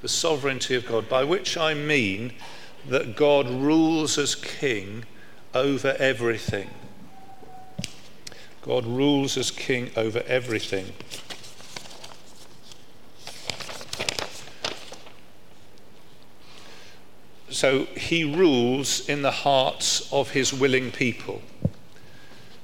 The 0.00 0.08
sovereignty 0.08 0.74
of 0.74 0.84
God, 0.84 1.08
by 1.08 1.22
which 1.22 1.56
I 1.56 1.74
mean 1.74 2.32
that 2.88 3.14
God 3.14 3.48
rules 3.48 4.18
as 4.18 4.34
king 4.34 5.04
over 5.54 5.94
everything. 5.98 6.70
God 8.68 8.84
rules 8.84 9.38
as 9.38 9.50
king 9.50 9.90
over 9.96 10.22
everything. 10.26 10.92
So 17.48 17.86
he 17.96 18.24
rules 18.24 19.08
in 19.08 19.22
the 19.22 19.30
hearts 19.30 20.12
of 20.12 20.32
his 20.32 20.52
willing 20.52 20.90
people. 20.90 21.40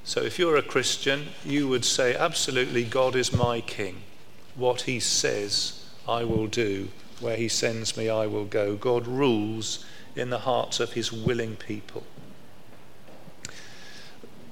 So 0.03 0.21
if 0.21 0.37
you're 0.37 0.57
a 0.57 0.61
Christian, 0.61 1.29
you 1.43 1.67
would 1.69 1.83
say, 1.83 2.15
absolutely, 2.15 2.83
God 2.83 3.15
is 3.15 3.33
my 3.33 3.59
king. 3.61 4.03
What 4.53 4.81
he 4.81 4.99
says, 4.99 5.87
I 6.07 6.23
will 6.23 6.45
do. 6.45 6.89
Where 7.19 7.35
he 7.35 7.47
sends 7.47 7.97
me, 7.97 8.09
I 8.09 8.27
will 8.27 8.45
go. 8.45 8.75
God 8.75 9.07
rules 9.07 9.83
in 10.15 10.29
the 10.29 10.37
hearts 10.37 10.79
of 10.79 10.93
his 10.93 11.11
willing 11.11 11.55
people. 11.55 12.03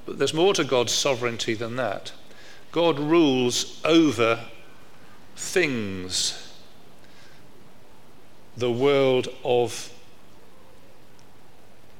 But 0.06 0.18
there's 0.18 0.34
more 0.34 0.54
to 0.54 0.64
God's 0.64 0.92
sovereignty 0.92 1.54
than 1.54 1.76
that. 1.78 2.12
God 2.72 3.00
rules 3.00 3.82
over 3.86 4.46
things, 5.36 6.54
the 8.58 8.72
world 8.72 9.28
of 9.44 9.92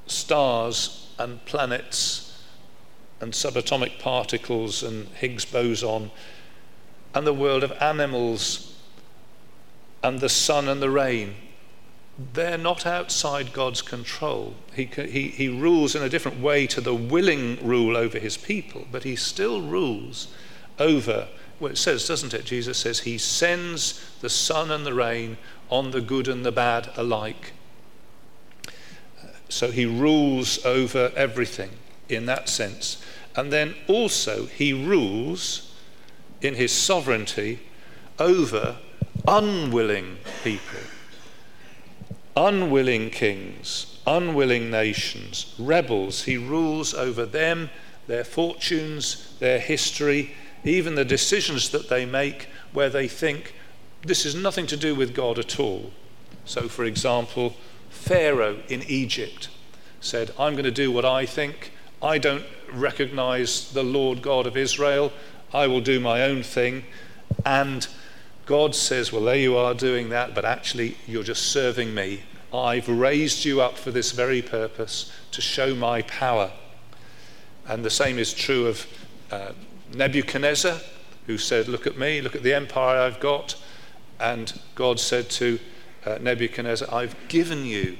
stars 0.06 1.10
and 1.18 1.44
planets 1.46 2.42
and 3.20 3.32
subatomic 3.32 3.98
particles 3.98 4.82
and 4.82 5.08
Higgs 5.08 5.44
boson 5.44 6.10
and 7.14 7.26
the 7.26 7.32
world 7.32 7.62
of 7.62 7.72
animals 7.80 8.76
and 10.02 10.20
the 10.20 10.28
sun 10.28 10.68
and 10.68 10.82
the 10.82 10.90
rain. 10.90 11.34
They're 12.32 12.58
not 12.58 12.86
outside 12.86 13.52
God's 13.52 13.82
control. 13.82 14.54
He, 14.74 14.84
he, 14.84 15.28
he 15.28 15.48
rules 15.48 15.96
in 15.96 16.02
a 16.02 16.08
different 16.08 16.40
way 16.40 16.66
to 16.68 16.80
the 16.80 16.94
willing 16.94 17.58
rule 17.66 17.96
over 17.96 18.18
his 18.18 18.36
people, 18.36 18.86
but 18.92 19.02
he 19.02 19.16
still 19.16 19.60
rules 19.60 20.28
over, 20.78 21.28
well, 21.58 21.72
it 21.72 21.78
says, 21.78 22.06
doesn't 22.06 22.34
it? 22.34 22.44
Jesus 22.44 22.78
says, 22.78 23.00
He 23.00 23.18
sends 23.18 24.04
the 24.20 24.30
sun 24.30 24.70
and 24.70 24.86
the 24.86 24.94
rain 24.94 25.38
on 25.70 25.90
the 25.90 26.00
good 26.00 26.28
and 26.28 26.44
the 26.44 26.52
bad 26.52 26.90
alike. 26.96 27.52
So 29.48 29.70
he 29.70 29.86
rules 29.86 30.64
over 30.64 31.12
everything 31.16 31.70
in 32.08 32.26
that 32.26 32.48
sense. 32.48 33.02
And 33.36 33.52
then 33.52 33.74
also 33.88 34.46
he 34.46 34.72
rules 34.72 35.72
in 36.40 36.54
his 36.54 36.72
sovereignty 36.72 37.60
over 38.18 38.76
unwilling 39.26 40.18
people, 40.42 40.80
unwilling 42.36 43.10
kings, 43.10 43.98
unwilling 44.06 44.70
nations, 44.70 45.54
rebels. 45.58 46.24
He 46.24 46.36
rules 46.36 46.94
over 46.94 47.24
them, 47.24 47.70
their 48.06 48.24
fortunes, 48.24 49.34
their 49.38 49.58
history, 49.58 50.32
even 50.64 50.94
the 50.94 51.04
decisions 51.04 51.70
that 51.70 51.88
they 51.88 52.04
make 52.04 52.48
where 52.72 52.90
they 52.90 53.08
think 53.08 53.54
this 54.02 54.26
is 54.26 54.34
nothing 54.34 54.66
to 54.66 54.76
do 54.76 54.94
with 54.94 55.14
God 55.14 55.38
at 55.38 55.58
all. 55.58 55.90
So, 56.44 56.68
for 56.68 56.84
example, 56.84 57.54
Pharaoh 57.88 58.60
in 58.68 58.82
Egypt 58.82 59.48
said, 60.00 60.30
I'm 60.38 60.54
going 60.54 60.64
to 60.64 60.70
do 60.70 60.92
what 60.92 61.04
I 61.04 61.24
think. 61.24 61.72
I 62.02 62.18
don't 62.18 62.44
recognize 62.72 63.72
the 63.72 63.82
Lord 63.82 64.20
God 64.20 64.46
of 64.46 64.56
Israel. 64.56 65.12
I 65.54 65.66
will 65.66 65.80
do 65.80 66.00
my 66.00 66.22
own 66.22 66.42
thing. 66.42 66.84
And 67.46 67.86
God 68.46 68.74
says, 68.74 69.12
Well, 69.12 69.22
there 69.22 69.36
you 69.36 69.56
are 69.56 69.74
doing 69.74 70.10
that, 70.10 70.34
but 70.34 70.44
actually 70.44 70.96
you're 71.06 71.22
just 71.22 71.50
serving 71.50 71.94
me. 71.94 72.24
I've 72.52 72.88
raised 72.88 73.44
you 73.44 73.60
up 73.60 73.76
for 73.76 73.90
this 73.90 74.12
very 74.12 74.42
purpose 74.42 75.12
to 75.32 75.40
show 75.40 75.74
my 75.74 76.02
power. 76.02 76.52
And 77.66 77.84
the 77.84 77.90
same 77.90 78.18
is 78.18 78.32
true 78.32 78.66
of 78.66 78.86
uh, 79.30 79.52
Nebuchadnezzar, 79.94 80.78
who 81.26 81.38
said, 81.38 81.68
Look 81.68 81.86
at 81.86 81.98
me, 81.98 82.20
look 82.20 82.36
at 82.36 82.42
the 82.42 82.54
empire 82.54 83.00
I've 83.00 83.20
got. 83.20 83.56
And 84.20 84.58
God 84.74 85.00
said 85.00 85.30
to 85.30 85.58
uh, 86.06 86.18
Nebuchadnezzar, 86.20 86.92
I've 86.92 87.16
given 87.28 87.64
you 87.64 87.96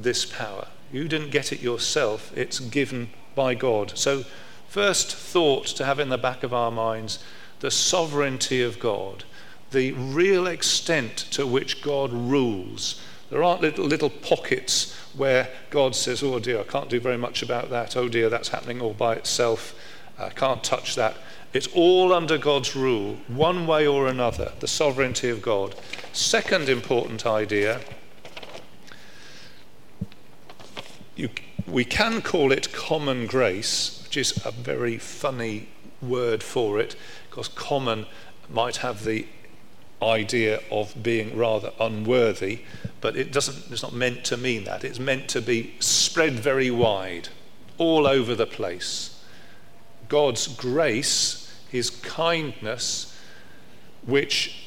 this 0.00 0.24
power. 0.24 0.68
You 0.92 1.08
didn't 1.08 1.30
get 1.30 1.52
it 1.52 1.60
yourself, 1.60 2.32
it's 2.36 2.60
given 2.60 3.10
by 3.34 3.54
God. 3.54 3.98
So, 3.98 4.24
first 4.68 5.14
thought 5.14 5.66
to 5.66 5.84
have 5.84 5.98
in 5.98 6.08
the 6.08 6.18
back 6.18 6.42
of 6.42 6.54
our 6.54 6.70
minds 6.70 7.18
the 7.60 7.70
sovereignty 7.70 8.62
of 8.62 8.78
God, 8.78 9.24
the 9.70 9.92
real 9.92 10.46
extent 10.46 11.16
to 11.32 11.46
which 11.46 11.82
God 11.82 12.12
rules. 12.12 13.00
There 13.30 13.42
aren't 13.42 13.60
little, 13.60 13.84
little 13.84 14.10
pockets 14.10 14.94
where 15.14 15.48
God 15.70 15.94
says, 15.94 16.22
Oh 16.22 16.38
dear, 16.38 16.60
I 16.60 16.64
can't 16.64 16.88
do 16.88 17.00
very 17.00 17.18
much 17.18 17.42
about 17.42 17.70
that. 17.70 17.96
Oh 17.96 18.08
dear, 18.08 18.30
that's 18.30 18.48
happening 18.48 18.80
all 18.80 18.94
by 18.94 19.14
itself. 19.14 19.74
I 20.18 20.30
can't 20.30 20.64
touch 20.64 20.94
that. 20.94 21.16
It's 21.52 21.68
all 21.68 22.12
under 22.12 22.38
God's 22.38 22.76
rule, 22.76 23.18
one 23.28 23.66
way 23.66 23.86
or 23.86 24.06
another, 24.06 24.52
the 24.60 24.68
sovereignty 24.68 25.28
of 25.30 25.42
God. 25.42 25.74
Second 26.12 26.68
important 26.68 27.26
idea 27.26 27.80
you, 31.18 31.28
we 31.66 31.84
can 31.84 32.22
call 32.22 32.52
it 32.52 32.72
common 32.72 33.26
grace, 33.26 34.00
which 34.04 34.16
is 34.16 34.40
a 34.46 34.52
very 34.52 34.96
funny 34.96 35.68
word 36.00 36.42
for 36.42 36.78
it, 36.78 36.94
because 37.28 37.48
common 37.48 38.06
might 38.48 38.76
have 38.78 39.04
the 39.04 39.26
idea 40.02 40.60
of 40.70 41.02
being 41.02 41.36
rather 41.36 41.72
unworthy, 41.80 42.60
but 43.00 43.16
it 43.16 43.32
doesn't, 43.32 43.72
it's 43.72 43.82
not 43.82 43.92
meant 43.92 44.24
to 44.24 44.36
mean 44.36 44.64
that. 44.64 44.84
It's 44.84 44.98
meant 44.98 45.28
to 45.28 45.40
be 45.40 45.74
spread 45.80 46.34
very 46.34 46.70
wide, 46.70 47.28
all 47.78 48.06
over 48.06 48.34
the 48.34 48.46
place. 48.46 49.22
God's 50.08 50.48
grace, 50.48 51.52
his 51.68 51.90
kindness, 51.90 53.16
which 54.06 54.64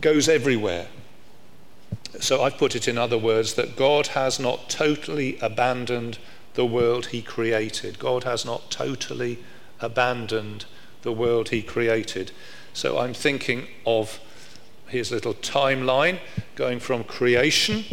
goes 0.00 0.28
everywhere. 0.28 0.88
So 2.20 2.42
I've 2.42 2.58
put 2.58 2.76
it 2.76 2.86
in 2.86 2.98
other 2.98 3.18
words 3.18 3.54
that 3.54 3.76
God 3.76 4.08
has 4.08 4.38
not 4.38 4.68
totally 4.68 5.38
abandoned 5.40 6.18
the 6.54 6.66
world 6.66 7.06
he 7.06 7.22
created. 7.22 7.98
God 7.98 8.24
has 8.24 8.44
not 8.44 8.70
totally 8.70 9.38
abandoned 9.80 10.64
the 11.02 11.12
world 11.12 11.48
he 11.48 11.62
created. 11.62 12.30
So 12.74 12.98
I'm 12.98 13.14
thinking 13.14 13.68
of 13.86 14.20
his 14.88 15.10
little 15.10 15.32
timeline 15.34 16.18
going 16.56 16.80
from 16.80 17.04
creation. 17.04 17.84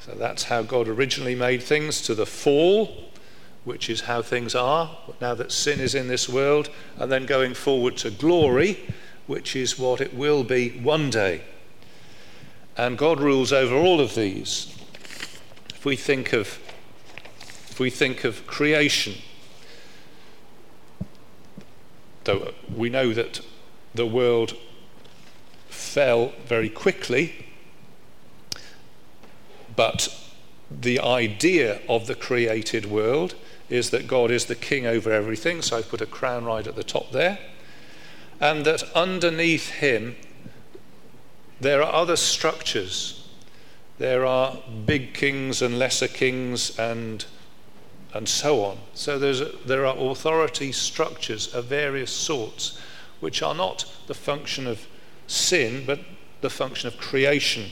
So 0.00 0.12
that's 0.12 0.44
how 0.44 0.62
God 0.62 0.86
originally 0.86 1.34
made 1.34 1.62
things 1.62 2.02
to 2.02 2.14
the 2.14 2.26
fall, 2.26 3.10
which 3.64 3.88
is 3.88 4.02
how 4.02 4.20
things 4.20 4.54
are 4.54 4.96
now 5.18 5.34
that 5.34 5.50
sin 5.50 5.80
is 5.80 5.94
in 5.94 6.08
this 6.08 6.28
world, 6.28 6.68
and 6.98 7.10
then 7.10 7.24
going 7.24 7.54
forward 7.54 7.96
to 7.98 8.10
glory, 8.10 8.78
which 9.26 9.56
is 9.56 9.78
what 9.78 10.02
it 10.02 10.12
will 10.12 10.44
be 10.44 10.68
one 10.80 11.08
day. 11.08 11.40
And 12.76 12.98
God 12.98 13.18
rules 13.18 13.50
over 13.50 13.74
all 13.74 13.98
of 13.98 14.14
these. 14.14 14.76
If 15.70 15.86
we 15.86 15.96
think 15.96 16.32
of 16.34 16.58
if 17.70 17.80
we 17.80 17.90
think 17.90 18.22
of 18.22 18.46
creation, 18.46 19.14
though 22.22 22.52
we 22.72 22.88
know 22.88 23.12
that 23.12 23.40
the 23.94 24.06
world 24.06 24.56
fell 25.68 26.32
very 26.46 26.68
quickly, 26.68 27.46
but 29.76 30.08
the 30.70 31.00
idea 31.00 31.80
of 31.88 32.06
the 32.06 32.14
created 32.14 32.86
world 32.86 33.34
is 33.68 33.90
that 33.90 34.06
God 34.06 34.30
is 34.30 34.46
the 34.46 34.54
king 34.54 34.86
over 34.86 35.12
everything, 35.12 35.62
so 35.62 35.78
I've 35.78 35.88
put 35.88 36.00
a 36.00 36.06
crown 36.06 36.44
right 36.44 36.66
at 36.66 36.76
the 36.76 36.84
top 36.84 37.12
there, 37.12 37.38
and 38.40 38.64
that 38.66 38.82
underneath 38.94 39.70
him 39.70 40.16
there 41.60 41.82
are 41.82 41.92
other 41.92 42.16
structures. 42.16 43.26
There 43.98 44.26
are 44.26 44.58
big 44.84 45.14
kings 45.14 45.62
and 45.62 45.78
lesser 45.78 46.08
kings 46.08 46.78
and 46.78 47.24
and 48.12 48.28
so 48.28 48.64
on. 48.64 48.78
So 48.94 49.16
a, 49.16 49.66
there 49.66 49.84
are 49.84 49.96
authority 49.96 50.70
structures 50.70 51.52
of 51.52 51.64
various 51.64 52.12
sorts, 52.12 52.80
which 53.20 53.42
are 53.42 53.54
not 53.54 53.86
the 54.06 54.14
function 54.14 54.66
of 54.66 54.86
sin, 55.26 55.84
but 55.86 56.00
the 56.40 56.50
function 56.50 56.88
of 56.88 56.98
creation. 56.98 57.70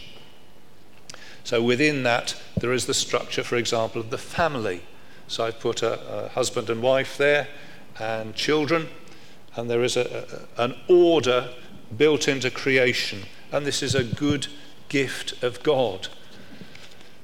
So 1.44 1.62
within 1.62 2.02
that, 2.04 2.40
there 2.56 2.72
is 2.72 2.86
the 2.86 2.94
structure, 2.94 3.42
for 3.42 3.56
example, 3.56 4.00
of 4.00 4.10
the 4.10 4.18
family. 4.18 4.82
So 5.26 5.44
I've 5.44 5.60
put 5.60 5.82
a, 5.82 6.24
a 6.24 6.28
husband 6.30 6.70
and 6.70 6.82
wife 6.82 7.16
there, 7.18 7.48
and 7.98 8.34
children, 8.34 8.88
and 9.56 9.68
there 9.68 9.82
is 9.82 9.96
a, 9.96 10.48
a, 10.56 10.62
an 10.64 10.76
order 10.88 11.50
built 11.96 12.28
into 12.28 12.50
creation, 12.50 13.22
and 13.50 13.66
this 13.66 13.82
is 13.82 13.94
a 13.94 14.04
good 14.04 14.46
gift 14.88 15.42
of 15.42 15.62
God. 15.62 16.08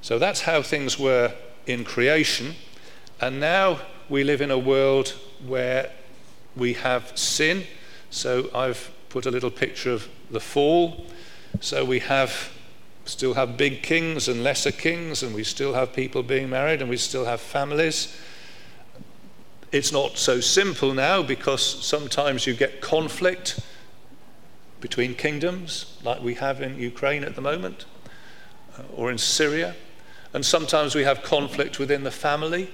So 0.03 0.19
that's 0.19 0.43
how 0.43 0.63
things 0.63 0.99
were 0.99 1.33
in 1.67 1.85
creation. 1.85 2.55
And 3.21 3.41
now 3.41 3.81
we 4.09 4.25
live 4.25 4.41
in 4.41 4.51
a 4.51 4.59
world 4.59 5.15
where 5.47 5.91
we 6.57 6.75
have 6.75 7.17
sin. 7.17 7.65
So 8.11 8.51
I've 8.55 8.91
put 9.09 9.27
a 9.27 9.31
little 9.31 9.51
picture 9.51 9.93
of 9.93 10.09
the 10.31 10.41
fall. 10.41 11.07
So 11.61 11.85
we 11.85 12.01
have 12.01 12.53
still 13.05 13.35
have 13.35 13.57
big 13.57 13.83
kings 13.83 14.29
and 14.29 14.45
lesser 14.45 14.71
kings, 14.71 15.23
and 15.23 15.35
we 15.35 15.43
still 15.43 15.73
have 15.73 15.93
people 15.95 16.23
being 16.23 16.51
married, 16.51 16.81
and 16.81 16.91
we 16.91 16.97
still 16.97 17.25
have 17.25 17.41
families. 17.41 18.15
It's 19.73 19.93
not 19.93 20.19
so 20.19 20.41
simple 20.41 20.95
now 20.95 21.23
because 21.23 21.63
sometimes 21.63 22.47
you 22.47 22.55
get 22.55 22.81
conflict 22.81 23.61
between 24.81 25.15
kingdoms, 25.15 25.99
like 26.05 26.23
we 26.23 26.35
have 26.35 26.61
in 26.63 26.79
Ukraine 26.79 27.25
at 27.25 27.35
the 27.35 27.41
moment, 27.41 27.87
uh, 28.79 28.83
or 28.95 29.11
in 29.11 29.19
Syria. 29.19 29.75
And 30.33 30.45
sometimes 30.45 30.95
we 30.95 31.05
have 31.05 31.23
conflict 31.23 31.79
within 31.79 32.05
the 32.05 32.11
family. 32.11 32.71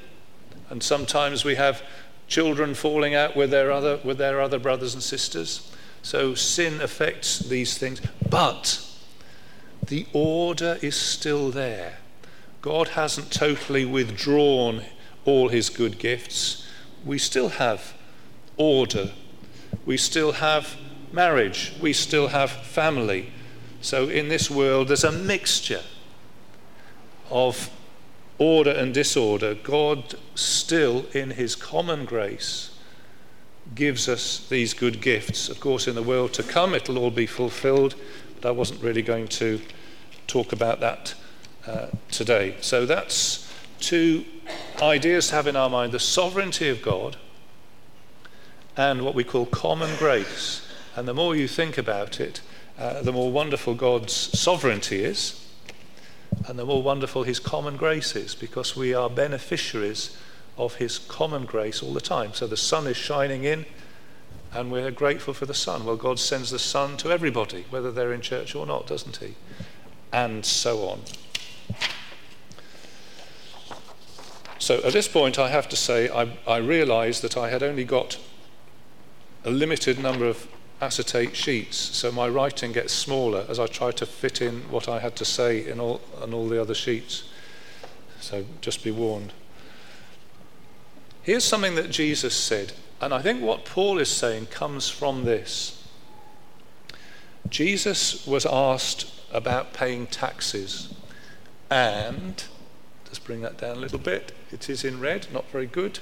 And 0.70 0.82
sometimes 0.82 1.44
we 1.44 1.54
have 1.54 1.82
children 2.34 2.74
falling 2.74 3.14
out 3.14 3.36
with 3.36 3.50
their 3.50 3.70
other, 3.70 4.00
with 4.02 4.18
their 4.18 4.40
other 4.40 4.58
brothers 4.58 4.92
and 4.92 5.02
sisters. 5.02 5.70
So 6.02 6.34
sin 6.34 6.80
affects 6.80 7.38
these 7.38 7.78
things. 7.78 8.02
But 8.28 8.84
the 9.86 10.08
order 10.12 10.80
is 10.82 10.96
still 10.96 11.52
there. 11.52 11.98
God 12.60 12.88
hasn't 12.88 13.30
totally 13.30 13.84
withdrawn 13.84 14.82
all 15.24 15.48
his 15.48 15.70
good 15.70 16.00
gifts. 16.00 16.66
We 17.04 17.18
still 17.18 17.50
have 17.50 17.94
order. 18.56 19.12
We 19.86 19.96
still 19.96 20.32
have 20.32 20.74
marriage. 21.12 21.72
We 21.80 21.92
still 21.92 22.28
have 22.28 22.50
family. 22.50 23.30
So 23.80 24.08
in 24.08 24.28
this 24.28 24.50
world, 24.50 24.88
there's 24.88 25.04
a 25.04 25.12
mixture 25.12 25.82
of 27.30 27.70
order 28.38 28.70
and 28.70 28.92
disorder, 28.92 29.54
God 29.54 30.14
still, 30.34 31.06
in 31.12 31.30
His 31.30 31.54
common 31.54 32.04
grace, 32.04 32.70
gives 33.74 34.08
us 34.08 34.46
these 34.48 34.74
good 34.74 35.00
gifts. 35.00 35.48
Of 35.48 35.60
course, 35.60 35.86
in 35.88 35.94
the 35.94 36.02
world 36.02 36.32
to 36.34 36.42
come, 36.42 36.74
it'll 36.74 36.98
all 36.98 37.10
be 37.10 37.26
fulfilled, 37.26 37.94
but 38.40 38.48
I 38.48 38.52
wasn't 38.52 38.82
really 38.82 39.02
going 39.02 39.28
to 39.28 39.60
talk 40.26 40.52
about 40.52 40.80
that 40.80 41.14
uh, 41.66 41.86
today. 42.10 42.56
So 42.60 42.86
that's 42.86 43.50
two 43.80 44.24
ideas 44.82 45.28
to 45.28 45.34
have 45.36 45.46
in 45.46 45.56
our 45.56 45.70
mind 45.70 45.92
the 45.92 45.98
sovereignty 45.98 46.68
of 46.68 46.82
God 46.82 47.16
and 48.76 49.04
what 49.04 49.14
we 49.14 49.24
call 49.24 49.46
common 49.46 49.96
grace. 49.96 50.66
And 50.96 51.08
the 51.08 51.14
more 51.14 51.34
you 51.34 51.48
think 51.48 51.78
about 51.78 52.20
it, 52.20 52.40
uh, 52.78 53.02
the 53.02 53.12
more 53.12 53.30
wonderful 53.30 53.74
God's 53.74 54.12
sovereignty 54.12 55.04
is 55.04 55.43
and 56.46 56.58
the 56.58 56.64
more 56.64 56.82
wonderful 56.82 57.22
his 57.22 57.38
common 57.38 57.76
grace 57.76 58.14
is 58.14 58.34
because 58.34 58.76
we 58.76 58.94
are 58.94 59.08
beneficiaries 59.08 60.16
of 60.56 60.76
his 60.76 60.98
common 60.98 61.44
grace 61.44 61.82
all 61.82 61.92
the 61.92 62.00
time. 62.00 62.32
So 62.34 62.46
the 62.46 62.56
sun 62.56 62.86
is 62.86 62.96
shining 62.96 63.44
in 63.44 63.66
and 64.52 64.70
we're 64.70 64.90
grateful 64.90 65.34
for 65.34 65.46
the 65.46 65.54
sun. 65.54 65.84
Well, 65.84 65.96
God 65.96 66.18
sends 66.18 66.50
the 66.50 66.58
sun 66.58 66.96
to 66.98 67.10
everybody, 67.10 67.66
whether 67.70 67.90
they're 67.90 68.12
in 68.12 68.20
church 68.20 68.54
or 68.54 68.66
not, 68.66 68.86
doesn't 68.86 69.16
he? 69.16 69.34
And 70.12 70.46
so 70.46 70.88
on. 70.88 71.00
So 74.58 74.80
at 74.84 74.92
this 74.92 75.08
point, 75.08 75.38
I 75.38 75.48
have 75.48 75.68
to 75.70 75.76
say, 75.76 76.08
I, 76.08 76.38
I 76.46 76.58
realized 76.58 77.22
that 77.22 77.36
I 77.36 77.50
had 77.50 77.62
only 77.62 77.84
got 77.84 78.18
a 79.44 79.50
limited 79.50 79.98
number 79.98 80.26
of 80.26 80.48
acetate 80.80 81.36
sheets, 81.36 81.76
so 81.76 82.10
my 82.12 82.28
writing 82.28 82.72
gets 82.72 82.92
smaller 82.92 83.46
as 83.48 83.58
I 83.58 83.66
try 83.66 83.90
to 83.92 84.06
fit 84.06 84.42
in 84.42 84.70
what 84.70 84.88
I 84.88 84.98
had 84.98 85.16
to 85.16 85.24
say 85.24 85.66
in 85.66 85.80
all, 85.80 86.00
on 86.20 86.34
all 86.34 86.48
the 86.48 86.60
other 86.60 86.74
sheets. 86.74 87.24
So 88.20 88.44
just 88.60 88.82
be 88.82 88.90
warned. 88.90 89.32
Here's 91.22 91.44
something 91.44 91.74
that 91.76 91.90
Jesus 91.90 92.34
said, 92.34 92.72
and 93.00 93.14
I 93.14 93.22
think 93.22 93.42
what 93.42 93.64
Paul 93.64 93.98
is 93.98 94.10
saying 94.10 94.46
comes 94.46 94.90
from 94.90 95.24
this. 95.24 95.82
Jesus 97.48 98.26
was 98.26 98.44
asked 98.44 99.10
about 99.32 99.72
paying 99.72 100.06
taxes, 100.06 100.92
and 101.70 102.44
just 103.08 103.24
bring 103.24 103.40
that 103.42 103.58
down 103.58 103.76
a 103.76 103.80
little 103.80 103.98
bit. 103.98 104.32
It 104.52 104.68
is 104.68 104.84
in 104.84 105.00
red, 105.00 105.28
not 105.32 105.50
very 105.50 105.66
good. 105.66 105.98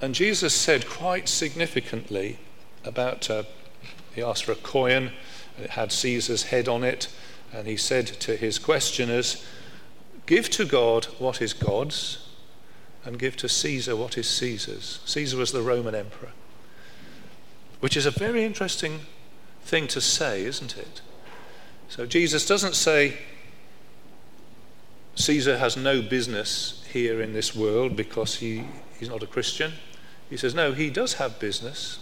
And 0.00 0.14
Jesus 0.14 0.54
said 0.54 0.88
quite 0.88 1.28
significantly 1.28 2.38
about, 2.84 3.28
uh, 3.28 3.42
he 4.14 4.22
asked 4.22 4.44
for 4.44 4.52
a 4.52 4.56
coin, 4.56 5.12
it 5.60 5.70
had 5.70 5.90
Caesar's 5.90 6.44
head 6.44 6.68
on 6.68 6.84
it, 6.84 7.08
and 7.52 7.66
he 7.66 7.76
said 7.76 8.06
to 8.06 8.36
his 8.36 8.58
questioners, 8.58 9.44
Give 10.26 10.48
to 10.50 10.64
God 10.64 11.06
what 11.18 11.40
is 11.40 11.52
God's, 11.52 12.28
and 13.04 13.18
give 13.18 13.36
to 13.38 13.48
Caesar 13.48 13.96
what 13.96 14.18
is 14.18 14.28
Caesar's. 14.28 15.00
Caesar 15.06 15.36
was 15.36 15.52
the 15.52 15.62
Roman 15.62 15.94
emperor, 15.94 16.32
which 17.80 17.96
is 17.96 18.06
a 18.06 18.10
very 18.10 18.44
interesting 18.44 19.00
thing 19.62 19.86
to 19.88 20.00
say, 20.00 20.44
isn't 20.44 20.76
it? 20.76 21.00
So 21.88 22.06
Jesus 22.06 22.46
doesn't 22.46 22.74
say, 22.74 23.16
Caesar 25.14 25.58
has 25.58 25.76
no 25.76 26.02
business 26.02 26.84
here 26.92 27.20
in 27.20 27.32
this 27.32 27.56
world 27.56 27.96
because 27.96 28.36
he, 28.36 28.64
he's 28.98 29.08
not 29.08 29.22
a 29.22 29.26
Christian. 29.26 29.72
He 30.30 30.36
says, 30.36 30.54
no, 30.54 30.72
he 30.72 30.90
does 30.90 31.14
have 31.14 31.38
business. 31.38 31.98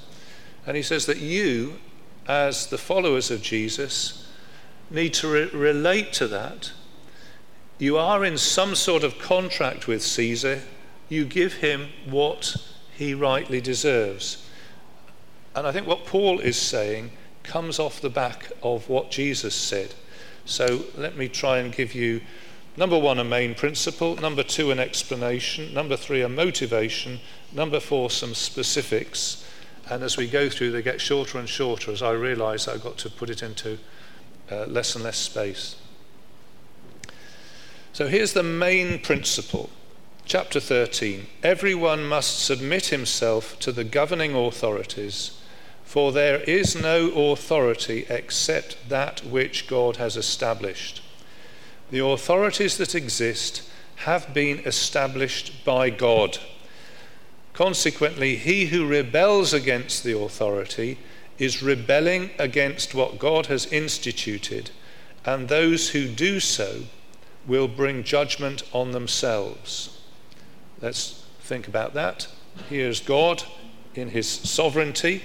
And 0.67 0.77
he 0.77 0.83
says 0.83 1.07
that 1.07 1.19
you, 1.19 1.79
as 2.27 2.67
the 2.67 2.79
followers 2.79 3.31
of 3.31 3.43
Jesus, 3.43 4.29
need 4.91 5.15
to 5.15 5.29
re- 5.29 5.51
relate 5.51 6.13
to 6.15 6.27
that. 6.29 6.73
You 7.79 7.99
are 7.99 8.25
in 8.25 8.39
some 8.39 8.75
sort 8.75 9.05
of 9.05 9.19
contract 9.19 9.87
with 9.87 10.03
Caesar. 10.03 10.63
You 11.09 11.25
give 11.25 11.55
him 11.55 11.89
what 12.09 12.57
he 12.97 13.15
rightly 13.15 13.61
deserves. 13.61 14.49
And 15.55 15.67
I 15.67 15.73
think 15.73 15.87
what 15.87 16.07
Paul 16.07 16.41
is 16.41 16.57
saying 16.57 17.13
comes 17.43 17.79
off 17.79 18.01
the 18.01 18.11
back 18.11 18.51
of 18.63 18.89
what 18.89 19.11
Jesus 19.11 19.55
said. 19.55 19.95
So 20.45 20.85
let 20.97 21.17
me 21.17 21.29
try 21.29 21.59
and 21.59 21.73
give 21.73 21.95
you 21.95 22.21
number 22.77 22.99
one, 22.99 23.19
a 23.19 23.25
main 23.25 23.55
principle, 23.55 24.17
number 24.17 24.43
two, 24.43 24.71
an 24.71 24.79
explanation, 24.79 25.73
number 25.73 25.97
three, 25.97 26.23
a 26.23 26.29
motivation, 26.29 27.21
Number 27.53 27.81
four, 27.81 28.11
some 28.11 28.35
specifics. 28.35 29.45
And 29.89 30.03
as 30.03 30.17
we 30.17 30.27
go 30.27 30.51
through, 30.51 30.73
they 30.73 30.83
get 30.83 31.01
shorter 31.01 31.39
and 31.39 31.49
shorter 31.49 31.93
as 31.93 32.03
I 32.03 32.13
realize 32.13 32.67
I've 32.69 32.83
got 32.83 32.99
to 32.99 33.11
put 33.11 33.31
it 33.31 33.43
into 33.43 33.79
uh, 34.51 34.67
less 34.67 34.95
and 34.95 35.05
less 35.05 35.17
space. 35.17 35.77
So 37.93 38.09
here's 38.09 38.33
the 38.33 38.43
main 38.43 38.99
principle. 38.99 39.71
Chapter 40.25 40.59
13 40.59 41.27
Everyone 41.43 42.05
must 42.05 42.45
submit 42.45 42.87
himself 42.87 43.59
to 43.61 43.73
the 43.73 43.85
governing 43.85 44.35
authorities, 44.35 45.41
For 45.85 46.11
there 46.11 46.41
is 46.43 46.75
no 46.75 47.11
authority 47.31 48.07
except 48.11 48.89
that 48.89 49.25
which 49.25 49.69
God 49.69 49.97
has 49.97 50.17
established. 50.17 51.01
The 51.91 52.05
authorities 52.05 52.77
that 52.79 52.95
exist 52.95 53.63
have 53.97 54.35
been 54.35 54.59
established 54.61 55.65
by 55.65 55.91
God. 55.91 56.39
Consequently, 57.53 58.37
he 58.37 58.67
who 58.67 58.87
rebels 58.87 59.53
against 59.53 60.05
the 60.05 60.19
authority 60.19 60.99
is 61.39 61.63
rebelling 61.63 62.31
against 62.39 62.95
what 62.95 63.19
God 63.19 63.47
has 63.47 63.67
instituted, 63.67 64.71
and 65.25 65.49
those 65.49 65.91
who 65.91 66.09
do 66.09 66.41
so 66.41 66.83
will 67.47 67.69
bring 67.69 68.03
judgment 68.03 68.63
on 68.73 68.93
themselves. 68.93 70.01
Let's 70.81 71.25
think 71.41 71.69
about 71.69 71.95
that. 71.95 72.29
Here's 72.69 73.01
God 73.01 73.45
in 73.95 74.11
his 74.11 74.29
sovereignty 74.29 75.23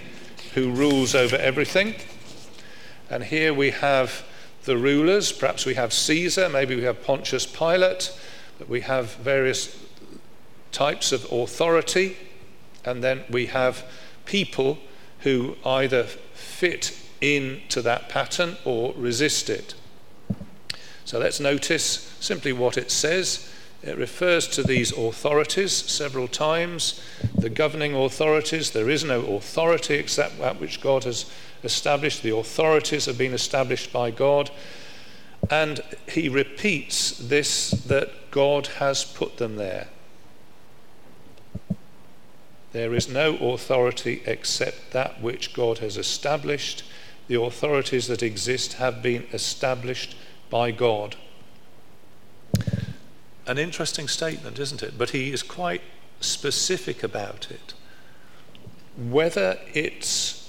who 0.54 0.71
rules 0.71 1.15
over 1.15 1.36
everything. 1.36 1.95
And 3.10 3.24
here 3.24 3.54
we 3.54 3.71
have 3.71 4.24
the 4.63 4.78
rulers. 4.78 5.32
Perhaps 5.32 5.65
we 5.65 5.76
have 5.76 5.93
Caesar, 5.93 6.50
maybe 6.50 6.76
we 6.76 6.84
have 6.84 7.04
Pontius 7.04 7.45
Pilate, 7.45 8.17
but 8.60 8.69
we 8.69 8.82
have 8.82 9.15
various 9.15 9.78
types 10.71 11.12
of 11.12 11.32
authority. 11.32 12.17
And 12.86 13.04
then 13.04 13.24
we 13.30 13.47
have 13.47 13.86
people 14.26 14.80
who 15.19 15.56
either 15.65 16.04
fit 16.04 16.97
into 17.21 17.82
that 17.82 18.10
pattern 18.10 18.58
or 18.65 18.93
resist 18.97 19.50
it. 19.50 19.76
So 21.06 21.19
let's 21.19 21.39
notice 21.39 22.15
simply 22.19 22.54
what 22.54 22.78
it 22.78 22.89
says. 22.91 23.47
It 23.84 23.97
refers 23.97 24.47
to 24.50 24.63
these 24.63 24.91
authorities 24.91 25.71
several 25.71 26.28
times. 26.28 27.02
The 27.36 27.50
governing 27.50 27.95
authorities, 27.95 28.71
there 28.71 28.89
is 28.89 29.04
no 29.04 29.21
authority 29.36 29.95
except 29.95 30.39
that 30.39 30.60
which 30.60 30.82
God 30.82 31.04
has 31.04 31.32
established. 31.63 32.24
The 32.24 32.36
authorities 32.36 33.06
have 33.06 33.17
been 33.17 33.34
established 33.34 33.91
by 33.91 34.12
God. 34.12 34.52
And 35.50 35.82
he 36.08 36.30
repeats 36.30 37.17
this 37.17 37.71
that 37.71 38.32
God 38.32 38.67
has 38.67 39.04
put 39.04 39.38
them 39.38 39.56
there. 39.56 39.88
There 42.71 42.93
is 42.93 43.10
no 43.10 43.36
authority 43.36 44.21
except 44.26 44.91
that 44.91 45.21
which 45.21 45.54
God 45.54 45.80
has 45.80 45.97
established. 45.97 46.84
The 47.28 47.41
authorities 47.41 48.08
that 48.08 48.24
exist 48.24 48.74
have 48.74 49.02
been 49.02 49.28
established 49.34 50.15
by 50.50 50.71
God. 50.71 51.15
An 53.45 53.58
interesting 53.58 54.08
statement, 54.08 54.60
isn't 54.60 54.84
it? 54.84 54.97
But 54.97 55.10
he 55.10 55.34
is 55.34 55.43
quite 55.43 55.82
specific 56.21 57.04
about 57.04 57.50
it. 57.52 57.74
Whether 58.95 59.58
it's 59.74 60.40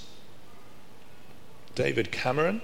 David 1.75 2.11
Cameron, 2.11 2.61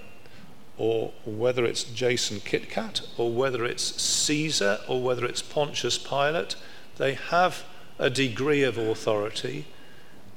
or 0.78 1.12
whether 1.26 1.66
it's 1.66 1.84
Jason 1.84 2.40
Kitcat, 2.40 3.02
or 3.18 3.32
whether 3.32 3.66
it's 3.66 4.02
Caesar, 4.02 4.80
or 4.88 5.02
whether 5.02 5.26
it's 5.26 5.42
Pontius 5.42 5.98
Pilate, 5.98 6.56
they 6.98 7.14
have 7.16 7.64
a 7.98 8.10
degree 8.10 8.64
of 8.64 8.78
authority, 8.78 9.66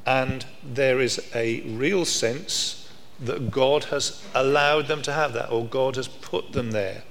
and 0.05 0.45
there 0.65 1.01
is 1.01 1.31
a 1.35 1.61
real 1.61 2.05
sense 2.05 2.91
that 3.21 3.53
God 3.53 3.85
has 3.85 4.21
allowed 4.35 4.89
them 4.89 5.03
to 5.03 5.13
have 5.13 5.33
that, 5.35 5.51
or 5.51 5.65
God 5.65 5.95
has 5.95 6.09
put 6.09 6.53
them 6.53 6.73
there. 6.73 7.05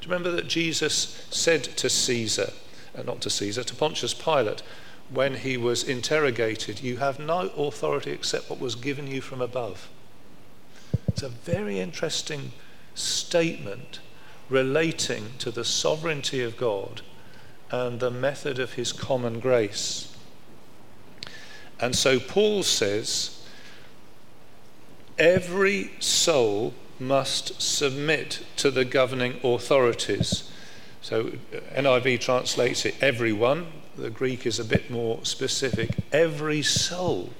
Do 0.00 0.08
you 0.08 0.14
remember 0.14 0.30
that 0.36 0.46
Jesus 0.46 1.26
said 1.30 1.64
to 1.64 1.88
Caesar, 1.88 2.52
uh, 2.96 3.02
not 3.02 3.22
to 3.22 3.30
Caesar, 3.30 3.64
to 3.64 3.74
Pontius 3.74 4.12
Pilate, 4.12 4.62
when 5.08 5.36
he 5.36 5.56
was 5.56 5.82
interrogated, 5.82 6.82
You 6.82 6.98
have 6.98 7.18
no 7.18 7.48
authority 7.56 8.10
except 8.10 8.50
what 8.50 8.60
was 8.60 8.74
given 8.74 9.06
you 9.06 9.22
from 9.22 9.40
above? 9.40 9.88
It's 11.14 11.22
a 11.22 11.28
very 11.28 11.78
interesting 11.78 12.50
statement 12.96 14.00
relating 14.50 15.26
to 15.38 15.52
the 15.52 15.64
sovereignty 15.64 16.42
of 16.42 16.56
God 16.56 17.02
and 17.70 18.00
the 18.00 18.10
method 18.10 18.58
of 18.58 18.72
his 18.72 18.92
common 18.92 19.38
grace. 19.38 20.12
And 21.78 21.94
so 21.94 22.18
Paul 22.18 22.64
says, 22.64 23.46
every 25.16 25.92
soul 26.00 26.74
must 26.98 27.62
submit 27.62 28.44
to 28.56 28.72
the 28.72 28.84
governing 28.84 29.38
authorities. 29.44 30.50
So 31.00 31.28
uh, 31.54 31.80
NIV 31.80 32.18
translates 32.22 32.84
it 32.84 32.96
everyone. 33.00 33.68
The 33.96 34.10
Greek 34.10 34.46
is 34.46 34.58
a 34.58 34.64
bit 34.64 34.90
more 34.90 35.24
specific. 35.24 35.90
Every 36.10 36.62
soul. 36.62 37.30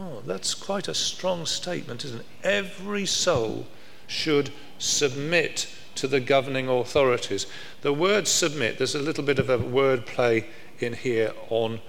Oh, 0.00 0.22
that's 0.26 0.54
quite 0.54 0.88
a 0.88 0.94
strong 0.94 1.46
statement, 1.46 2.04
isn't 2.04 2.20
it? 2.20 2.26
Every 2.42 3.06
soul 3.06 3.66
should 4.06 4.50
submit 4.78 5.68
to 5.96 6.08
the 6.08 6.20
governing 6.20 6.68
authorities. 6.68 7.46
The 7.82 7.92
word 7.92 8.26
submit, 8.26 8.78
there's 8.78 8.94
a 8.94 9.00
little 9.02 9.24
bit 9.24 9.38
of 9.38 9.50
a 9.50 9.58
word 9.58 10.06
play 10.06 10.46
in 10.78 10.94
here 10.94 11.32
on 11.50 11.80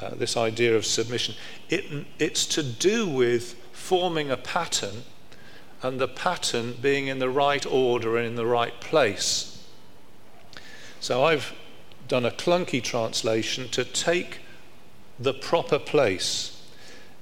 uh, 0.00 0.10
this 0.14 0.36
idea 0.36 0.76
of 0.76 0.84
submission. 0.84 1.34
It, 1.68 2.06
it's 2.18 2.44
to 2.46 2.62
do 2.62 3.06
with 3.06 3.54
forming 3.72 4.30
a 4.30 4.36
pattern 4.36 5.04
and 5.82 6.00
the 6.00 6.08
pattern 6.08 6.74
being 6.80 7.06
in 7.06 7.18
the 7.18 7.30
right 7.30 7.64
order 7.64 8.16
and 8.16 8.26
in 8.26 8.34
the 8.34 8.46
right 8.46 8.78
place. 8.80 9.64
So 11.00 11.24
I've 11.24 11.52
done 12.08 12.24
a 12.24 12.30
clunky 12.30 12.82
translation 12.82 13.68
to 13.68 13.84
take 13.84 14.40
the 15.18 15.32
proper 15.32 15.78
place. 15.78 16.55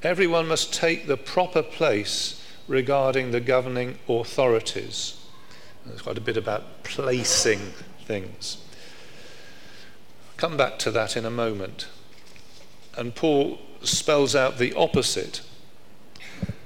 Everyone 0.04 0.46
must 0.46 0.74
take 0.74 1.06
the 1.06 1.16
proper 1.16 1.62
place 1.62 2.46
regarding 2.68 3.30
the 3.30 3.40
governing 3.40 3.98
authorities. 4.06 5.18
There's 5.86 6.02
quite 6.02 6.18
a 6.18 6.20
bit 6.20 6.36
about 6.36 6.82
placing 6.82 7.72
things. 8.04 8.58
Come 10.36 10.58
back 10.58 10.78
to 10.80 10.90
that 10.90 11.16
in 11.16 11.24
a 11.24 11.30
moment. 11.30 11.86
And 12.98 13.14
Paul 13.14 13.58
spells 13.82 14.36
out 14.36 14.58
the 14.58 14.74
opposite. 14.74 15.40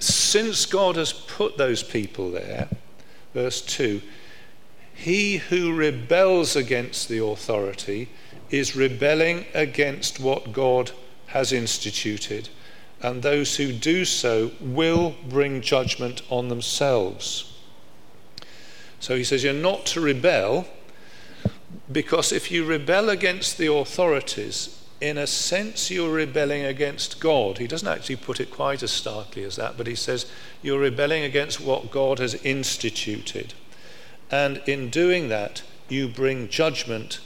Since 0.00 0.66
God 0.66 0.96
has 0.96 1.12
put 1.12 1.56
those 1.56 1.84
people 1.84 2.32
there, 2.32 2.68
verse 3.34 3.60
2, 3.62 4.02
he 4.94 5.36
who 5.36 5.72
rebels 5.72 6.56
against 6.56 7.08
the 7.08 7.22
authority 7.22 8.08
is 8.50 8.74
rebelling 8.74 9.46
against 9.54 10.18
what 10.18 10.52
God 10.52 10.90
has 11.26 11.52
instituted, 11.52 12.48
and 13.00 13.22
those 13.22 13.56
who 13.56 13.72
do 13.72 14.04
so 14.04 14.50
will 14.60 15.14
bring 15.28 15.60
judgment 15.60 16.22
on 16.30 16.48
themselves. 16.48 17.56
So 19.00 19.16
he 19.16 19.24
says, 19.24 19.44
You're 19.44 19.52
not 19.52 19.86
to 19.86 20.00
rebel 20.00 20.66
because 21.90 22.32
if 22.32 22.50
you 22.50 22.64
rebel 22.64 23.08
against 23.08 23.58
the 23.58 23.72
authorities, 23.72 24.74
in 25.00 25.16
a 25.16 25.26
sense, 25.26 25.90
you're 25.90 26.12
rebelling 26.12 26.64
against 26.64 27.20
God. 27.20 27.58
He 27.58 27.66
doesn't 27.66 27.86
actually 27.86 28.16
put 28.16 28.40
it 28.40 28.50
quite 28.50 28.82
as 28.82 28.90
starkly 28.90 29.44
as 29.44 29.56
that, 29.56 29.76
but 29.76 29.86
he 29.86 29.94
says 29.94 30.26
you're 30.60 30.80
rebelling 30.80 31.22
against 31.22 31.60
what 31.60 31.90
God 31.90 32.18
has 32.18 32.34
instituted. 32.34 33.54
And 34.30 34.60
in 34.66 34.90
doing 34.90 35.28
that, 35.28 35.62
you 35.88 36.08
bring 36.08 36.48
judgment 36.48 37.20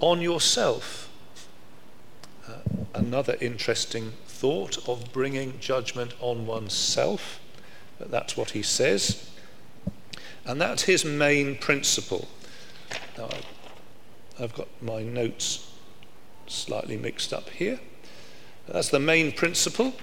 on 0.00 0.20
yourself. 0.20 1.10
Uh, 2.48 2.58
another 2.94 3.36
interesting 3.40 4.12
thought 4.34 4.88
of 4.88 5.12
bringing 5.12 5.58
judgment 5.60 6.12
on 6.20 6.46
oneself. 6.46 7.40
That's 8.00 8.36
what 8.36 8.50
he 8.50 8.62
says. 8.62 9.30
And 10.44 10.60
that's 10.60 10.82
his 10.82 11.04
main 11.04 11.56
principle. 11.56 12.28
Now, 13.16 13.30
I've 14.38 14.54
got 14.54 14.68
my 14.82 15.02
notes 15.02 15.70
slightly 16.46 16.96
mixed 16.96 17.32
up 17.32 17.48
here. 17.50 17.78
That's 18.68 18.88
the 18.88 19.00
main 19.00 19.32
principle. 19.32 19.94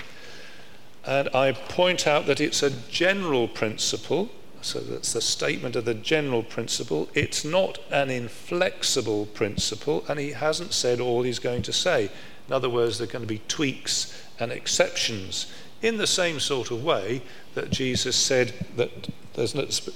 And 1.05 1.29
I 1.33 1.51
point 1.51 2.07
out 2.07 2.25
that 2.27 2.39
it's 2.39 2.63
a 2.63 2.69
general 2.69 3.47
principle. 3.47 4.29
So 4.61 4.79
that's 4.79 5.13
the 5.13 5.21
statement 5.21 5.75
of 5.75 5.85
the 5.85 5.95
general 5.95 6.43
principle. 6.43 7.09
It's 7.13 7.43
not 7.43 7.79
an 7.91 8.09
inflexible 8.09 9.25
principle, 9.25 10.05
and 10.07 10.19
he 10.19 10.31
hasn't 10.31 10.73
said 10.73 10.99
all 10.99 11.23
he's 11.23 11.39
going 11.39 11.63
to 11.63 11.73
say. 11.73 12.11
In 12.47 12.53
other 12.53 12.69
words, 12.69 12.97
there 12.97 13.07
are 13.07 13.11
going 13.11 13.23
to 13.23 13.27
be 13.27 13.41
tweaks 13.47 14.25
and 14.39 14.51
exceptions 14.51 15.51
in 15.81 15.97
the 15.97 16.07
same 16.07 16.39
sort 16.39 16.71
of 16.71 16.83
way 16.83 17.21
that 17.55 17.69
Jesus 17.69 18.15
said 18.15 18.53
that 18.75 19.09
there's 19.33 19.55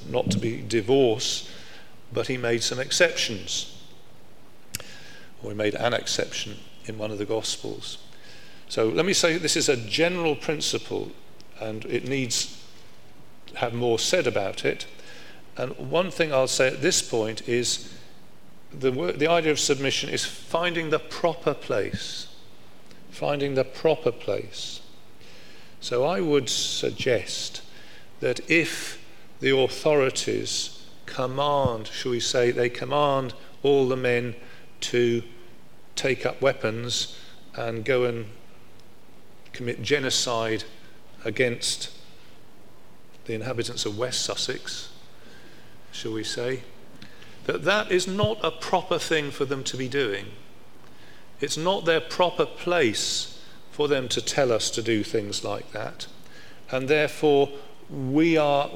not 0.10 0.31
to 0.31 0.38
be 0.38 0.62
divorce, 0.62 1.49
but 2.13 2.27
he 2.27 2.38
made 2.38 2.63
some 2.63 2.79
exceptions. 2.79 3.71
Or 5.43 5.51
he 5.51 5.55
made 5.55 5.75
an 5.75 5.93
exception 5.93 6.58
in 6.86 6.97
one 6.97 7.12
of 7.12 7.17
the 7.17 7.25
Gospels. 7.25 7.97
So 8.67 8.88
let 8.88 9.05
me 9.05 9.13
say 9.13 9.38
this 9.38 9.58
is 9.58 9.69
a 9.69 9.77
general 9.77 10.36
principle, 10.36 11.12
and 11.60 11.86
it 11.86 12.08
needs 12.08 12.62
have 13.55 13.73
more 13.73 13.99
said 13.99 14.27
about 14.27 14.65
it. 14.65 14.86
And 15.58 15.75
one 15.77 16.12
thing 16.12 16.34
I'll 16.34 16.47
say 16.47 16.67
at 16.67 16.81
this 16.81 17.01
point 17.01 17.47
is 17.47 17.93
the, 18.71 18.91
the 18.91 19.27
idea 19.27 19.51
of 19.51 19.60
submission 19.60 20.10
is 20.10 20.25
finding 20.25 20.89
the 20.89 20.99
proper 20.99 21.53
place. 21.53 22.27
Finding 23.15 23.56
the 23.56 23.63
proper 23.63 24.12
place. 24.12 24.82
So 25.80 26.04
I 26.04 26.19
would 26.19 26.49
suggest 26.49 27.62
that 28.19 28.41
if 28.51 29.01
the 29.39 29.58
authorities 29.58 30.86
command, 31.06 31.88
shall 31.88 32.12
we 32.12 32.19
say, 32.19 32.51
they 32.51 32.67
command 32.67 33.34
all 33.63 33.88
the 33.88 33.95
men 33.95 34.36
to 34.82 35.23
take 35.95 36.25
up 36.25 36.41
weapons 36.41 37.17
and 37.56 37.86
go 37.86 38.04
and 38.04 38.25
commit 39.54 39.82
genocide 39.82 40.65
against 41.23 41.97
the 43.28 43.34
inhabitants 43.34 43.86
of 43.86 43.97
West 43.97 44.23
Sussex, 44.23 44.89
shall 45.93 46.12
we 46.12 46.25
say, 46.25 46.63
that 47.45 47.63
that 47.63 47.93
is 47.93 48.10
not 48.10 48.43
a 48.43 48.51
proper 48.51 48.99
thing 48.99 49.32
for 49.32 49.45
them 49.45 49.63
to 49.63 49.78
be 49.78 49.88
doing. 49.88 50.25
It's 51.45 51.58
not 51.58 51.86
their 51.86 52.01
proper 52.01 52.47
place 52.47 53.39
for 53.69 53.88
them 53.88 54.08
to 54.08 54.19
tell 54.19 54.51
us 54.51 54.71
to 54.71 54.81
do 54.81 55.03
things 55.03 55.43
like 55.43 55.73
that. 55.73 56.08
And 56.71 56.88
therefore, 56.88 57.51
we 57.88 58.36
are, 58.36 58.67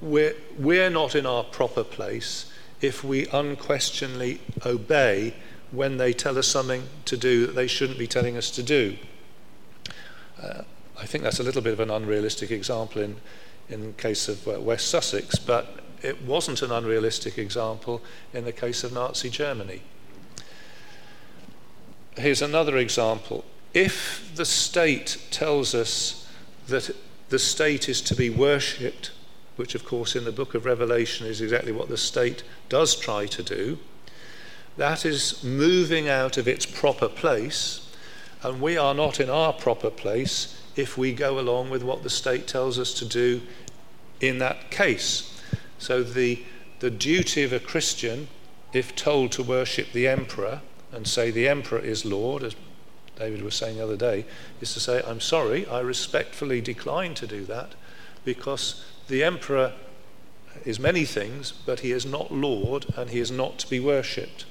we're, 0.00 0.34
we're 0.58 0.88
not 0.88 1.14
in 1.14 1.26
our 1.26 1.44
proper 1.44 1.84
place 1.84 2.50
if 2.80 3.04
we 3.04 3.26
unquestionably 3.26 4.40
obey 4.64 5.34
when 5.72 5.98
they 5.98 6.14
tell 6.14 6.38
us 6.38 6.46
something 6.46 6.84
to 7.04 7.18
do 7.18 7.46
that 7.46 7.54
they 7.54 7.66
shouldn't 7.66 7.98
be 7.98 8.06
telling 8.06 8.38
us 8.38 8.50
to 8.52 8.62
do. 8.62 8.96
Uh, 10.42 10.62
I 10.98 11.04
think 11.04 11.22
that's 11.22 11.38
a 11.38 11.42
little 11.42 11.60
bit 11.60 11.74
of 11.74 11.80
an 11.80 11.90
unrealistic 11.90 12.50
example 12.50 13.02
in, 13.02 13.16
in 13.68 13.88
the 13.88 13.92
case 13.92 14.26
of 14.26 14.48
uh, 14.48 14.58
West 14.58 14.88
Sussex, 14.88 15.38
but 15.38 15.80
it 16.00 16.22
wasn't 16.22 16.62
an 16.62 16.72
unrealistic 16.72 17.36
example 17.36 18.00
in 18.32 18.46
the 18.46 18.52
case 18.52 18.84
of 18.84 18.94
Nazi 18.94 19.28
Germany. 19.28 19.82
Here's 22.20 22.42
another 22.42 22.76
example. 22.76 23.46
If 23.72 24.30
the 24.34 24.44
state 24.44 25.16
tells 25.30 25.74
us 25.74 26.28
that 26.68 26.94
the 27.30 27.38
state 27.38 27.88
is 27.88 28.02
to 28.02 28.14
be 28.14 28.28
worshipped, 28.28 29.10
which, 29.56 29.74
of 29.74 29.86
course, 29.86 30.14
in 30.14 30.24
the 30.24 30.32
book 30.32 30.54
of 30.54 30.66
Revelation 30.66 31.26
is 31.26 31.40
exactly 31.40 31.72
what 31.72 31.88
the 31.88 31.96
state 31.96 32.42
does 32.68 32.94
try 32.94 33.24
to 33.24 33.42
do, 33.42 33.78
that 34.76 35.06
is 35.06 35.42
moving 35.42 36.10
out 36.10 36.36
of 36.36 36.46
its 36.46 36.66
proper 36.66 37.08
place, 37.08 37.88
and 38.42 38.60
we 38.60 38.76
are 38.76 38.94
not 38.94 39.18
in 39.18 39.30
our 39.30 39.54
proper 39.54 39.90
place 39.90 40.60
if 40.76 40.98
we 40.98 41.12
go 41.14 41.38
along 41.38 41.70
with 41.70 41.82
what 41.82 42.02
the 42.02 42.10
state 42.10 42.46
tells 42.46 42.78
us 42.78 42.92
to 42.94 43.06
do 43.06 43.40
in 44.20 44.38
that 44.38 44.70
case. 44.70 45.40
So, 45.78 46.02
the, 46.02 46.42
the 46.80 46.90
duty 46.90 47.44
of 47.44 47.52
a 47.54 47.60
Christian, 47.60 48.28
if 48.74 48.94
told 48.94 49.32
to 49.32 49.42
worship 49.42 49.92
the 49.92 50.06
emperor 50.06 50.60
and 50.92 51.06
say 51.06 51.30
the 51.30 51.48
emperor 51.48 51.78
is 51.78 52.04
Lord, 52.04 52.42
as 52.42 52.54
David 53.16 53.42
was 53.42 53.54
saying 53.54 53.76
the 53.76 53.84
other 53.84 53.96
day, 53.96 54.24
is 54.60 54.72
to 54.74 54.80
say, 54.80 55.02
I'm 55.06 55.20
sorry, 55.20 55.66
I 55.66 55.80
respectfully 55.80 56.60
decline 56.60 57.14
to 57.14 57.26
do 57.26 57.44
that 57.44 57.74
because 58.24 58.84
the 59.08 59.22
emperor 59.22 59.72
is 60.64 60.80
many 60.80 61.04
things, 61.04 61.52
but 61.52 61.80
he 61.80 61.92
is 61.92 62.04
not 62.04 62.32
Lord 62.32 62.86
and 62.96 63.10
he 63.10 63.20
is 63.20 63.30
not 63.30 63.58
to 63.58 63.70
be 63.70 63.80
worshipped. 63.80 64.44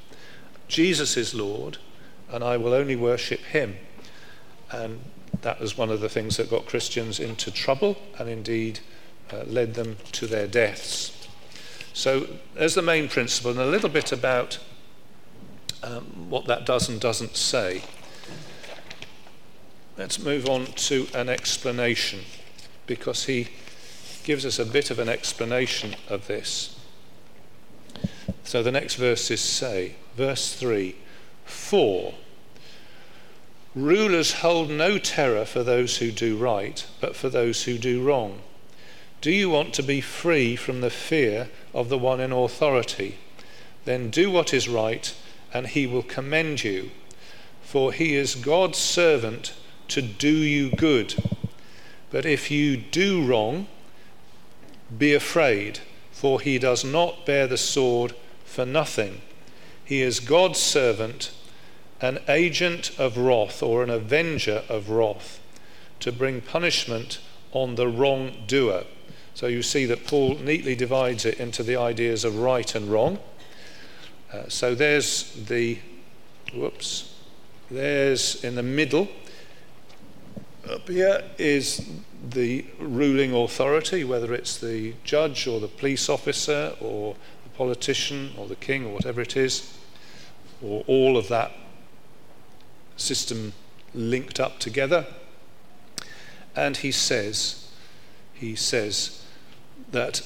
Jesus 0.67 1.17
is 1.17 1.34
Lord, 1.34 1.78
and 2.32 2.43
I 2.43 2.58
will 2.58 2.73
only 2.73 2.95
worship 2.95 3.39
him. 3.39 3.78
And 4.71 4.99
that 5.41 5.60
was 5.60 5.78
one 5.78 5.89
of 5.89 5.99
the 5.99 6.10
things 6.10 6.38
that 6.38 6.49
got 6.49 6.67
Christians 6.67 7.19
into 7.19 7.52
trouble 7.52 7.97
and 8.17 8.30
indeed 8.30 8.80
uh, 9.32 9.43
led 9.45 9.73
them 9.73 9.97
to 10.13 10.28
their 10.28 10.47
deaths. 10.47 11.28
So, 11.93 12.28
as 12.56 12.75
the 12.75 12.82
main 12.82 13.10
principle, 13.10 13.52
and 13.52 13.60
a 13.60 13.65
little 13.65 13.89
bit 13.89 14.12
about 14.12 14.60
um, 15.83 16.29
what 16.29 16.45
that 16.45 16.65
does 16.65 16.89
and 16.89 16.99
doesn't 16.99 17.35
say. 17.35 17.83
Let's 19.97 20.19
move 20.19 20.47
on 20.47 20.65
to 20.65 21.07
an 21.13 21.29
explanation 21.29 22.21
because 22.85 23.25
he 23.25 23.49
gives 24.23 24.45
us 24.45 24.59
a 24.59 24.65
bit 24.65 24.91
of 24.91 24.99
an 24.99 25.09
explanation 25.09 25.95
of 26.07 26.27
this. 26.27 26.79
So 28.43 28.63
the 28.63 28.71
next 28.71 28.95
verses 28.95 29.41
say, 29.41 29.95
verse 30.15 30.53
3 30.55 30.95
4 31.45 32.13
Rulers 33.75 34.33
hold 34.33 34.69
no 34.69 34.97
terror 34.97 35.45
for 35.45 35.63
those 35.63 35.97
who 35.97 36.11
do 36.11 36.35
right, 36.35 36.85
but 36.99 37.15
for 37.15 37.29
those 37.29 37.63
who 37.63 37.77
do 37.77 38.01
wrong. 38.01 38.41
Do 39.21 39.31
you 39.31 39.49
want 39.49 39.73
to 39.75 39.83
be 39.83 40.01
free 40.01 40.55
from 40.55 40.81
the 40.81 40.89
fear 40.89 41.49
of 41.73 41.89
the 41.89 41.97
one 41.97 42.19
in 42.19 42.31
authority? 42.31 43.17
Then 43.85 44.09
do 44.09 44.31
what 44.31 44.53
is 44.53 44.67
right, 44.67 45.13
and 45.53 45.67
he 45.67 45.88
will 45.88 46.03
commend 46.03 46.63
you. 46.63 46.91
For 47.62 47.91
he 47.91 48.15
is 48.15 48.35
God's 48.35 48.77
servant 48.77 49.53
to 49.89 50.01
do 50.01 50.31
you 50.31 50.71
good. 50.71 51.15
But 52.12 52.25
if 52.25 52.49
you 52.49 52.77
do 52.77 53.23
wrong, 53.23 53.67
be 54.97 55.13
afraid, 55.13 55.79
for 56.12 56.41
he 56.41 56.57
does 56.57 56.83
not 56.83 57.25
bear 57.25 57.45
the 57.45 57.57
sword 57.57 58.15
for 58.43 58.65
nothing. 58.65 59.21
He 59.85 60.01
is 60.01 60.19
God's 60.19 60.59
servant, 60.59 61.31
an 62.01 62.19
agent 62.27 62.91
of 62.99 63.17
wrath 63.17 63.62
or 63.62 63.83
an 63.83 63.89
avenger 63.89 64.63
of 64.69 64.89
wrath, 64.89 65.39
to 65.99 66.12
bring 66.12 66.41
punishment 66.41 67.19
on 67.51 67.75
the 67.75 67.88
wrongdoer. 67.88 68.85
So 69.33 69.47
you 69.47 69.62
see 69.62 69.85
that 69.85 70.05
Paul 70.05 70.35
neatly 70.35 70.75
divides 70.75 71.25
it 71.25 71.39
into 71.39 71.63
the 71.63 71.75
ideas 71.75 72.25
of 72.25 72.39
right 72.39 72.73
and 72.75 72.91
wrong. 72.91 73.19
Uh, 74.31 74.47
so 74.47 74.75
there's 74.75 75.33
the, 75.47 75.79
whoops, 76.53 77.15
there's 77.69 78.43
in 78.43 78.55
the 78.55 78.63
middle 78.63 79.07
up 80.69 80.87
here 80.87 81.23
is 81.37 81.89
the 82.29 82.65
ruling 82.79 83.33
authority, 83.33 84.03
whether 84.03 84.33
it's 84.33 84.57
the 84.57 84.93
judge 85.03 85.47
or 85.47 85.59
the 85.59 85.67
police 85.67 86.09
officer 86.09 86.75
or 86.79 87.15
the 87.43 87.49
politician 87.57 88.31
or 88.37 88.47
the 88.47 88.55
king 88.55 88.85
or 88.85 88.93
whatever 88.93 89.21
it 89.21 89.35
is, 89.35 89.73
or 90.61 90.83
all 90.85 91.17
of 91.17 91.27
that 91.27 91.51
system 92.97 93.53
linked 93.95 94.39
up 94.39 94.59
together. 94.59 95.07
And 96.55 96.77
he 96.77 96.91
says, 96.91 97.71
he 98.33 98.55
says 98.55 99.25
that 99.91 100.21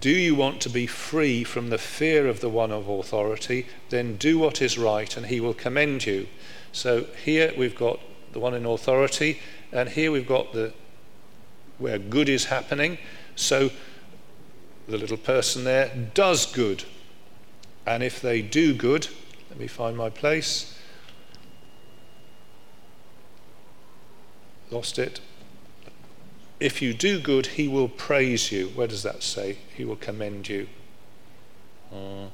do 0.00 0.10
you 0.10 0.34
want 0.34 0.60
to 0.62 0.68
be 0.68 0.86
free 0.86 1.44
from 1.44 1.70
the 1.70 1.78
fear 1.78 2.26
of 2.26 2.40
the 2.40 2.48
one 2.48 2.72
of 2.72 2.88
authority, 2.88 3.66
then 3.90 4.16
do 4.16 4.38
what 4.38 4.60
is 4.60 4.76
right 4.76 5.16
and 5.16 5.26
he 5.26 5.40
will 5.40 5.54
commend 5.54 6.06
you. 6.06 6.26
So 6.72 7.04
here 7.24 7.52
we've 7.56 7.76
got 7.76 8.00
the 8.32 8.40
one 8.40 8.52
in 8.52 8.66
authority, 8.66 9.40
and 9.72 9.88
here 9.88 10.12
we've 10.12 10.28
got 10.28 10.52
the 10.52 10.74
where 11.78 11.98
good 11.98 12.28
is 12.28 12.46
happening. 12.46 12.98
So 13.34 13.70
the 14.86 14.98
little 14.98 15.16
person 15.16 15.64
there 15.64 16.10
does 16.12 16.44
good. 16.44 16.84
And 17.86 18.02
if 18.02 18.20
they 18.20 18.42
do 18.42 18.74
good, 18.74 19.08
let 19.48 19.58
me 19.58 19.66
find 19.66 19.96
my 19.96 20.10
place. 20.10 20.78
Lost 24.70 24.98
it. 24.98 25.20
If 26.58 26.80
you 26.80 26.94
do 26.94 27.20
good, 27.20 27.46
he 27.46 27.68
will 27.68 27.88
praise 27.88 28.50
you. 28.50 28.68
Where 28.68 28.86
does 28.86 29.02
that 29.02 29.22
say? 29.22 29.58
He 29.74 29.84
will 29.84 29.96
commend 29.96 30.48
you. 30.48 30.68
Uh, 31.92 32.28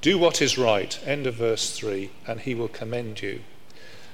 do 0.00 0.18
what 0.18 0.40
is 0.40 0.56
right. 0.56 0.98
End 1.06 1.26
of 1.26 1.34
verse 1.34 1.76
3. 1.76 2.10
And 2.26 2.40
he 2.40 2.54
will 2.54 2.68
commend 2.68 3.20
you. 3.20 3.40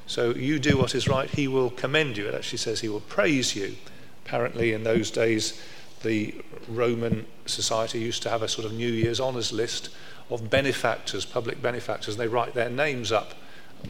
So 0.06 0.34
you 0.34 0.58
do 0.58 0.76
what 0.76 0.94
is 0.94 1.08
right, 1.08 1.30
he 1.30 1.48
will 1.48 1.70
commend 1.70 2.16
you. 2.16 2.26
It 2.28 2.34
actually 2.34 2.58
says 2.58 2.80
he 2.80 2.88
will 2.88 3.00
praise 3.00 3.56
you. 3.56 3.76
Apparently, 4.24 4.72
in 4.72 4.84
those 4.84 5.10
days, 5.10 5.60
the 6.02 6.34
Roman 6.68 7.26
society 7.46 8.00
used 8.00 8.22
to 8.24 8.30
have 8.30 8.42
a 8.42 8.48
sort 8.48 8.66
of 8.66 8.72
New 8.72 8.90
Year's 8.90 9.20
honours 9.20 9.52
list 9.52 9.88
of 10.30 10.50
benefactors, 10.50 11.24
public 11.24 11.62
benefactors, 11.62 12.14
and 12.14 12.22
they 12.22 12.28
write 12.28 12.54
their 12.54 12.70
names 12.70 13.12
up. 13.12 13.34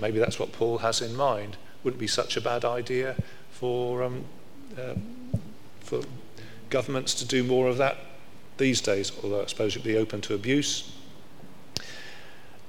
Maybe 0.01 0.19
that's 0.19 0.39
what 0.39 0.53
Paul 0.53 0.79
has 0.79 1.01
in 1.01 1.15
mind. 1.15 1.57
Wouldn't 1.83 2.01
be 2.01 2.07
such 2.07 2.37
a 2.37 2.41
bad 2.41 2.65
idea 2.65 3.17
for, 3.51 4.03
um, 4.03 4.25
uh, 4.79 4.95
for 5.85 6.03
governments 6.71 7.15
to 7.15 7.25
do 7.25 7.45
more 7.45 7.69
of 7.69 7.77
that 7.79 7.97
these 8.57 8.81
days, 8.81 9.13
although 9.23 9.43
I 9.43 9.47
suppose 9.47 9.73
it'd 9.73 9.85
be 9.85 9.97
open 9.97 10.21
to 10.23 10.35
abuse. 10.35 10.93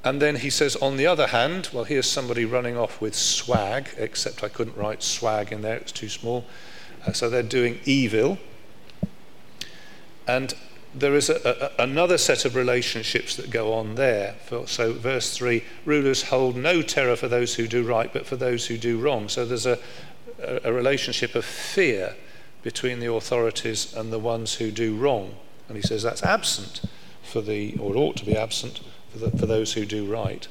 And 0.04 0.22
then 0.22 0.36
he 0.38 0.52
says, 0.52 0.76
on 0.76 0.98
the 0.98 1.08
other 1.08 1.28
hand, 1.28 1.70
well, 1.74 1.84
here's 1.84 2.10
somebody 2.10 2.46
running 2.46 2.78
off 2.78 3.02
with 3.02 3.16
swag, 3.16 3.90
except 3.98 4.44
I 4.44 4.50
couldn't 4.50 4.78
write 4.78 5.02
swag 5.02 5.52
in 5.52 5.64
there, 5.64 5.78
it's 5.78 5.92
too 5.92 6.10
small. 6.10 6.46
Uh, 7.06 7.12
so 7.12 7.30
they're 7.30 7.42
doing 7.42 7.80
evil. 7.86 8.38
And 10.28 10.54
there 10.94 11.16
is 11.16 11.30
a, 11.30 11.72
a, 11.80 11.84
another 11.84 12.20
set 12.20 12.46
of 12.46 12.56
relationships 12.56 13.36
that 13.36 13.50
go 13.50 13.74
on 13.74 13.96
there. 13.96 14.36
So, 14.68 14.94
verse 14.94 15.36
3 15.36 15.64
rulers 15.86 16.24
hold 16.24 16.56
no 16.56 16.82
terror 16.82 17.16
for 17.16 17.28
those 17.28 17.56
who 17.56 17.68
do 17.68 17.84
right, 17.84 18.12
but 18.14 18.26
for 18.26 18.36
those 18.36 18.68
who 18.68 18.78
do 18.78 19.00
wrong. 19.00 19.28
So, 19.28 19.46
there's 19.46 19.66
a, 19.66 19.80
a 20.40 20.72
relationship 20.72 21.36
of 21.36 21.44
fear 21.44 22.16
between 22.66 23.00
the 23.00 23.14
authorities 23.14 23.94
and 23.94 24.12
the 24.12 24.18
ones 24.18 24.56
who 24.56 24.72
do 24.72 24.96
wrong. 24.96 25.36
And 25.68 25.78
he 25.78 25.84
says 25.84 26.02
that's 26.02 26.24
absent 26.24 26.82
for 27.22 27.40
the, 27.40 27.78
or 27.78 27.96
ought 27.96 28.18
to 28.18 28.26
be 28.26 28.36
absent 28.36 28.82
for, 29.12 29.20
the, 29.20 29.38
for 29.38 29.46
those 29.46 29.74
who 29.74 29.86
do 29.86 30.04
right. 30.04 30.48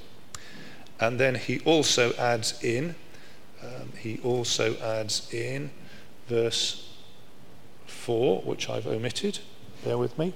And 1.00 1.18
then 1.18 1.34
he 1.34 1.58
also 1.64 2.12
adds 2.12 2.62
in, 2.62 2.94
um, 3.60 3.94
he 3.98 4.20
also 4.22 4.76
adds 4.76 5.28
in 5.34 5.72
verse 6.28 6.88
4, 7.86 8.42
which 8.42 8.70
I've 8.70 8.86
omitted. 8.86 9.40
Bear 9.84 9.98
with 9.98 10.16
me. 10.16 10.34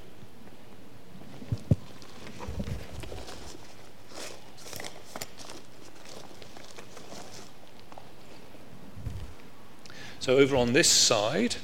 So, 10.20 10.36
over 10.36 10.56
on 10.56 10.72
this 10.72 10.90
side, 10.90 11.56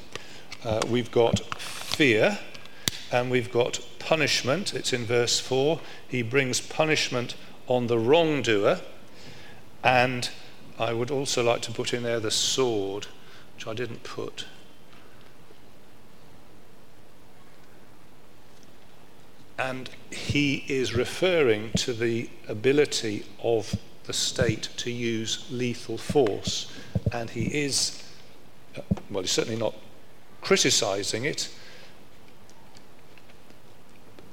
uh, 0.65 0.81
we've 0.89 1.11
got 1.11 1.41
fear 1.61 2.39
and 3.11 3.31
we've 3.31 3.51
got 3.51 3.81
punishment. 3.99 4.75
It's 4.75 4.93
in 4.93 5.05
verse 5.05 5.41
4. 5.41 5.81
He 6.07 6.23
brings 6.23 6.61
punishment 6.61 7.35
on 7.67 7.89
the 7.89 7.99
wrongdoer. 7.99 8.81
And 9.83 10.31
I 10.79 10.93
would 10.93 11.11
also 11.11 11.43
like 11.43 11.63
to 11.63 11.73
put 11.73 11.93
in 11.93 12.05
there 12.05 12.21
the 12.21 12.31
sword, 12.31 13.07
which 13.57 13.67
I 13.67 13.75
didn't 13.75 14.05
put. 14.05 14.47
And 19.59 19.91
he 20.11 20.65
is 20.69 20.95
referring 20.95 21.73
to 21.73 21.93
the 21.93 22.31
ability 22.49 23.25
of 23.43 23.77
the 24.05 24.13
state 24.13 24.69
to 24.77 24.91
use 24.91 25.47
lethal 25.51 25.99
force. 25.99 26.73
And 27.13 27.31
he 27.31 27.47
is 27.47 28.04
well, 29.11 29.23
he's 29.23 29.33
certainly 29.33 29.59
not 29.59 29.75
criticizing 30.41 31.25
it. 31.25 31.49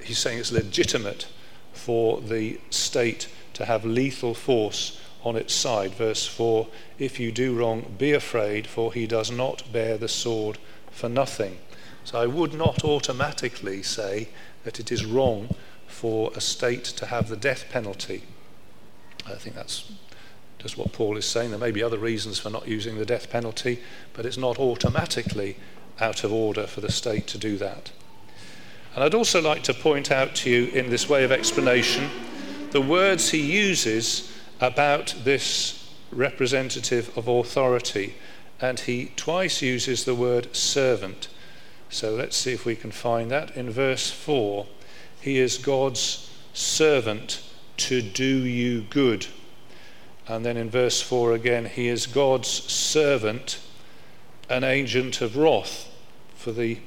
He's 0.03 0.17
saying 0.17 0.39
it's 0.39 0.51
legitimate 0.51 1.27
for 1.73 2.21
the 2.21 2.59
state 2.69 3.27
to 3.53 3.65
have 3.65 3.85
lethal 3.85 4.33
force 4.33 4.99
on 5.23 5.35
its 5.35 5.53
side. 5.53 5.93
Verse 5.93 6.25
4 6.27 6.67
If 6.99 7.19
you 7.19 7.31
do 7.31 7.55
wrong, 7.55 7.95
be 7.97 8.11
afraid, 8.11 8.67
for 8.67 8.93
he 8.93 9.07
does 9.07 9.31
not 9.31 9.71
bear 9.71 9.97
the 9.97 10.07
sword 10.07 10.57
for 10.91 11.09
nothing. 11.09 11.57
So 12.03 12.19
I 12.19 12.25
would 12.25 12.53
not 12.53 12.83
automatically 12.83 13.83
say 13.83 14.29
that 14.63 14.79
it 14.79 14.91
is 14.91 15.05
wrong 15.05 15.55
for 15.87 16.31
a 16.35 16.41
state 16.41 16.83
to 16.83 17.07
have 17.07 17.29
the 17.29 17.37
death 17.37 17.65
penalty. 17.69 18.23
I 19.25 19.35
think 19.35 19.55
that's 19.55 19.91
just 20.61 20.77
what 20.77 20.93
Paul 20.93 21.17
is 21.17 21.25
saying. 21.25 21.49
There 21.49 21.59
may 21.59 21.71
be 21.71 21.81
other 21.81 21.97
reasons 21.97 22.37
for 22.37 22.51
not 22.51 22.67
using 22.67 22.97
the 22.97 23.05
death 23.05 23.31
penalty, 23.31 23.79
but 24.13 24.25
it's 24.25 24.37
not 24.37 24.59
automatically 24.59 25.57
out 25.99 26.23
of 26.23 26.31
order 26.31 26.67
for 26.67 26.81
the 26.81 26.91
state 26.91 27.25
to 27.27 27.37
do 27.37 27.57
that. 27.57 27.91
And 28.93 29.03
I'd 29.03 29.15
also 29.15 29.41
like 29.41 29.63
to 29.63 29.73
point 29.73 30.11
out 30.11 30.35
to 30.35 30.49
you, 30.49 30.67
in 30.67 30.89
this 30.89 31.09
way 31.09 31.23
of 31.23 31.31
explanation, 31.31 32.09
the 32.71 32.81
words 32.81 33.31
he 33.31 33.39
uses 33.39 34.31
about 34.59 35.15
this 35.23 35.89
representative 36.11 37.17
of 37.17 37.27
authority. 37.27 38.15
And 38.59 38.79
he 38.79 39.11
twice 39.15 39.61
uses 39.63 40.05
the 40.05 40.13
word 40.13 40.55
servant. 40.55 41.29
So 41.89 42.13
let's 42.13 42.37
see 42.37 42.53
if 42.53 42.65
we 42.65 42.75
can 42.75 42.91
find 42.91 43.31
that. 43.31 43.57
In 43.57 43.71
verse 43.71 44.11
4, 44.11 44.67
he 45.21 45.39
is 45.39 45.57
God's 45.57 46.29
servant 46.53 47.41
to 47.77 48.01
do 48.01 48.25
you 48.25 48.81
good. 48.81 49.25
And 50.27 50.45
then 50.45 50.57
in 50.57 50.69
verse 50.69 51.01
4 51.01 51.33
again, 51.33 51.65
he 51.65 51.87
is 51.87 52.05
God's 52.07 52.47
servant, 52.47 53.59
an 54.49 54.63
agent 54.63 55.21
of 55.21 55.35
wrath 55.35 55.89
for, 56.35 56.51
the, 56.51 56.79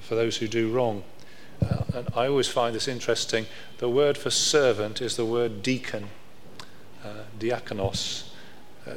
for 0.00 0.14
those 0.14 0.38
who 0.38 0.48
do 0.48 0.70
wrong. 0.70 1.04
Uh, 1.62 1.84
and 1.94 2.08
I 2.14 2.26
always 2.26 2.48
find 2.48 2.74
this 2.74 2.88
interesting. 2.88 3.46
The 3.78 3.88
word 3.88 4.18
for 4.18 4.30
servant 4.30 5.00
is 5.00 5.16
the 5.16 5.24
word 5.24 5.62
deacon, 5.62 6.08
uh, 7.04 7.24
diakonos. 7.38 8.30
Uh, 8.86 8.94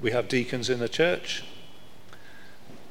we 0.00 0.10
have 0.10 0.28
deacons 0.28 0.68
in 0.68 0.80
the 0.80 0.88
church, 0.88 1.44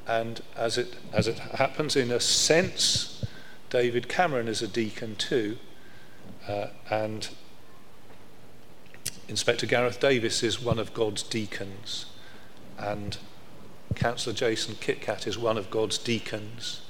and 0.07 0.41
as 0.55 0.77
it, 0.77 0.95
as 1.11 1.27
it 1.27 1.39
happens, 1.39 1.97
in 1.97 2.09
a 2.09 2.21
sense, 2.21 3.25
David 3.69 4.07
Cameron 4.07 4.47
is 4.47 4.61
a 4.61 4.67
deacon 4.67 5.15
too. 5.15 5.57
Uh, 6.47 6.67
and 6.89 7.29
Inspector 9.31 9.65
Gareth 9.65 10.01
Davis 10.01 10.43
is 10.43 10.61
one 10.61 10.77
of 10.77 10.93
God's 10.93 11.23
deacons, 11.23 12.05
and 12.77 13.17
Councillor 13.95 14.35
Jason 14.35 14.75
Kitcat 14.75 15.25
is 15.25 15.37
one 15.37 15.57
of 15.57 15.71
God's 15.71 15.97
deacons, 15.97 16.81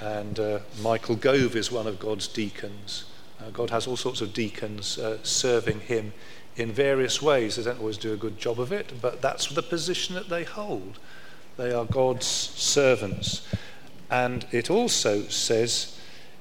and 0.00 0.40
uh, 0.40 0.60
Michael 0.80 1.14
Gove 1.14 1.54
is 1.54 1.70
one 1.70 1.86
of 1.86 2.00
God's 2.00 2.26
deacons. 2.26 3.04
Uh, 3.38 3.50
God 3.50 3.68
has 3.68 3.86
all 3.86 3.98
sorts 3.98 4.22
of 4.22 4.32
deacons 4.32 4.96
uh, 4.96 5.18
serving 5.22 5.80
him 5.80 6.14
in 6.56 6.72
various 6.72 7.20
ways. 7.20 7.56
They 7.56 7.64
don't 7.64 7.80
always 7.80 7.98
do 7.98 8.14
a 8.14 8.16
good 8.16 8.38
job 8.38 8.58
of 8.58 8.72
it, 8.72 8.94
but 9.02 9.20
that's 9.20 9.48
the 9.48 9.62
position 9.62 10.14
that 10.14 10.30
they 10.30 10.44
hold. 10.44 10.98
They 11.58 11.70
are 11.70 11.84
God's 11.84 12.26
servants. 12.26 13.46
And 14.10 14.46
it 14.52 14.70
also 14.70 15.24
says 15.24 16.00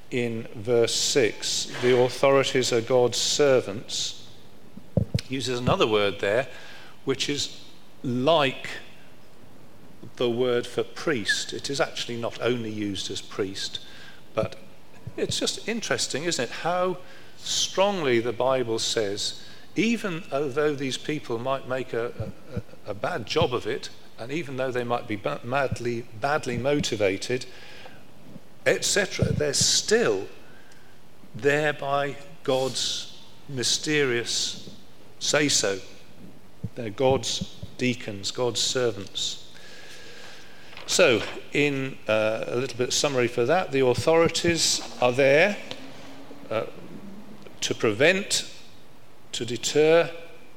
in 0.09 0.47
verse 0.55 0.95
6 0.95 1.69
the 1.81 1.99
authorities 1.99 2.71
are 2.71 2.79
God's 2.79 3.17
servants 3.17 4.16
uses 5.29 5.59
another 5.59 5.87
word 5.87 6.19
there, 6.19 6.47
which 7.05 7.29
is 7.29 7.61
like 8.03 8.69
the 10.17 10.29
word 10.29 10.65
for 10.65 10.83
priest. 10.83 11.53
It 11.53 11.69
is 11.69 11.81
actually 11.81 12.17
not 12.17 12.39
only 12.41 12.71
used 12.71 13.09
as 13.11 13.21
priest, 13.21 13.79
but 14.33 14.55
it's 15.15 15.39
just 15.39 15.67
interesting, 15.67 16.23
isn't 16.23 16.45
it? 16.45 16.51
How 16.51 16.97
strongly 17.37 18.19
the 18.19 18.33
Bible 18.33 18.79
says, 18.79 19.43
even 19.75 20.23
although 20.31 20.73
these 20.73 20.97
people 20.97 21.37
might 21.39 21.67
make 21.67 21.93
a, 21.93 22.31
a, 22.87 22.91
a 22.91 22.93
bad 22.93 23.25
job 23.25 23.53
of 23.53 23.67
it, 23.67 23.89
and 24.19 24.31
even 24.31 24.57
though 24.57 24.71
they 24.71 24.83
might 24.83 25.07
be 25.07 25.21
madly, 25.43 26.05
badly 26.19 26.57
motivated, 26.57 27.45
etc., 28.65 29.31
they're 29.33 29.53
still 29.53 30.27
there 31.35 31.73
by 31.73 32.15
God's 32.43 33.19
mysterious 33.47 34.69
say 35.19 35.49
so. 35.49 35.79
They're 36.75 36.89
God's 36.89 37.55
deacons, 37.77 38.31
God's 38.31 38.61
servants. 38.61 39.51
So, 40.85 41.21
in 41.51 41.97
uh, 42.07 42.45
a 42.47 42.55
little 42.55 42.77
bit 42.77 42.89
of 42.89 42.93
summary 42.93 43.27
for 43.27 43.45
that, 43.45 43.71
the 43.71 43.85
authorities 43.85 44.81
are 45.01 45.11
there 45.11 45.57
uh, 46.49 46.65
to 47.61 47.75
prevent, 47.75 48.49
to 49.33 49.45
deter, 49.45 50.11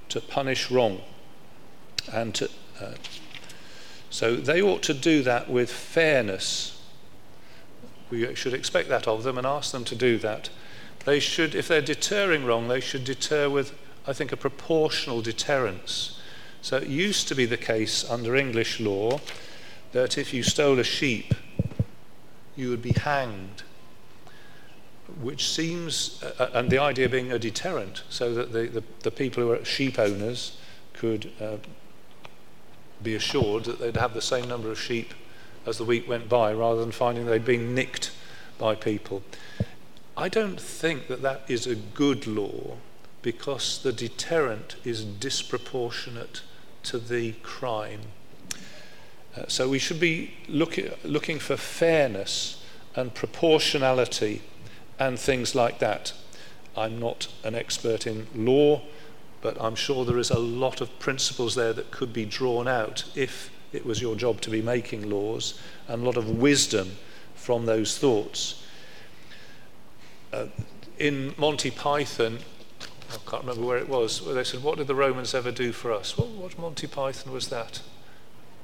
to 0.09 0.21
punish 0.21 0.71
wrong. 0.71 1.01
And 2.13 2.35
to, 2.37 2.49
uh, 2.81 2.95
so 4.09 4.37
they 4.37 4.63
ought 4.63 4.83
to 4.85 4.95
do 4.95 5.23
that 5.23 5.51
with 5.51 5.71
fairness. 5.71 6.81
We 8.11 8.35
should 8.35 8.55
expect 8.55 8.89
that 8.89 9.09
of 9.09 9.23
them 9.23 9.39
and 9.39 9.47
ask 9.47 9.73
them 9.73 9.85
to 9.85 9.97
do 9.97 10.19
that. 10.19 10.51
They 11.05 11.19
should, 11.19 11.55
if 11.55 11.69
they're 11.69 11.81
deterring 11.81 12.45
wrong, 12.45 12.69
they 12.69 12.81
should 12.81 13.05
deter 13.05 13.49
with 13.49 13.73
I 14.11 14.13
think, 14.13 14.33
a 14.33 14.37
proportional 14.37 15.23
deterrence. 15.23 16.19
So 16.63 16.79
it 16.79 16.89
used 16.89 17.29
to 17.29 17.37
be 17.37 17.47
the 17.47 17.57
case 17.57 18.09
under 18.11 18.35
English 18.35 18.81
law 18.81 19.21
that 19.93 20.19
if 20.19 20.35
you 20.35 20.43
stole 20.43 20.81
a 20.81 20.85
sheep, 20.85 21.33
you 22.57 22.71
would 22.71 22.83
be 22.83 22.91
hanged, 22.91 23.63
which 25.23 25.49
seems, 25.49 26.21
uh, 26.25 26.43
uh, 26.43 26.59
and 26.59 26.71
the 26.71 26.79
idea 26.79 27.09
being 27.09 27.31
a 27.31 27.39
deterrent, 27.39 28.03
so 28.11 28.35
that 28.35 28.53
the, 28.53 28.67
the, 28.67 28.83
the 29.05 29.13
people 29.13 29.45
who 29.45 29.53
are 29.53 29.65
sheep 29.65 29.97
owners 29.97 30.59
could 30.93 31.31
uh, 31.41 31.59
be 33.01 33.15
assured 33.15 33.63
that 33.65 33.79
they'd 33.79 33.97
have 33.97 34.13
the 34.13 34.21
same 34.21 34.49
number 34.49 34.73
of 34.73 34.79
sheep 34.79 35.15
as 35.67 35.79
the 35.79 35.85
week 35.85 36.09
went 36.09 36.29
by 36.29 36.53
rather 36.53 36.81
than 36.81 36.91
finding 36.91 37.27
they'd 37.27 37.45
been 37.45 37.77
nicked 37.77 38.11
by 38.59 38.75
people. 38.75 39.23
I 40.17 40.29
don't 40.29 40.61
think 40.61 41.07
that 41.07 41.23
that 41.23 41.43
is 41.47 41.69
a 41.69 41.77
good 41.77 42.27
law 42.27 42.77
because 43.23 43.83
the 43.83 43.93
deterrent 43.93 44.77
is 44.85 45.05
disproportionate 45.05 46.43
to 46.85 46.99
the 46.99 47.33
crime. 47.43 48.01
Uh, 49.37 49.45
so 49.49 49.69
we 49.69 49.79
should 49.79 50.01
be 50.01 50.35
look, 50.49 50.79
looking 51.05 51.39
for 51.39 51.57
fairness 51.57 52.65
and 52.97 53.15
proportionality 53.15 54.43
and 54.99 55.19
things 55.19 55.55
like 55.55 55.79
that. 55.79 56.13
I'm 56.77 56.99
not 56.99 57.29
an 57.45 57.55
expert 57.55 58.07
in 58.07 58.27
law, 58.35 58.83
but 59.41 59.61
I'm 59.61 59.75
sure 59.75 60.05
there 60.05 60.19
is 60.19 60.31
a 60.31 60.39
lot 60.39 60.81
of 60.81 60.99
principles 60.99 61.55
there 61.55 61.73
that 61.73 61.91
could 61.91 62.13
be 62.13 62.25
drawn 62.25 62.69
out 62.69 63.05
if 63.15 63.51
it 63.73 63.87
was 63.87 64.03
your 64.03 64.17
job 64.17 64.41
to 64.43 64.51
be 64.51 64.63
making 64.63 65.09
laws, 65.09 65.59
and 65.89 66.03
a 66.03 66.05
lot 66.05 66.17
of 66.17 66.29
wisdom 66.29 66.93
from 67.35 67.67
those 67.67 67.97
thoughts. 67.97 68.65
Uh, 70.33 70.47
in 70.99 71.35
Monty 71.39 71.71
Python, 71.71 72.39
I 73.11 73.31
can't 73.31 73.43
remember 73.43 73.67
where 73.67 73.79
it 73.79 73.89
was, 73.89 74.23
where 74.23 74.35
they 74.35 74.45
said, 74.45 74.63
What 74.63 74.79
did 74.79 74.87
the 74.87 74.95
Romans 74.95 75.35
ever 75.35 75.51
do 75.51 75.73
for 75.73 75.93
us? 75.93 76.17
What, 76.17 76.29
what 76.29 76.59
Monty 76.59 76.87
Python 76.87 77.33
was 77.33 77.49
that? 77.49 77.81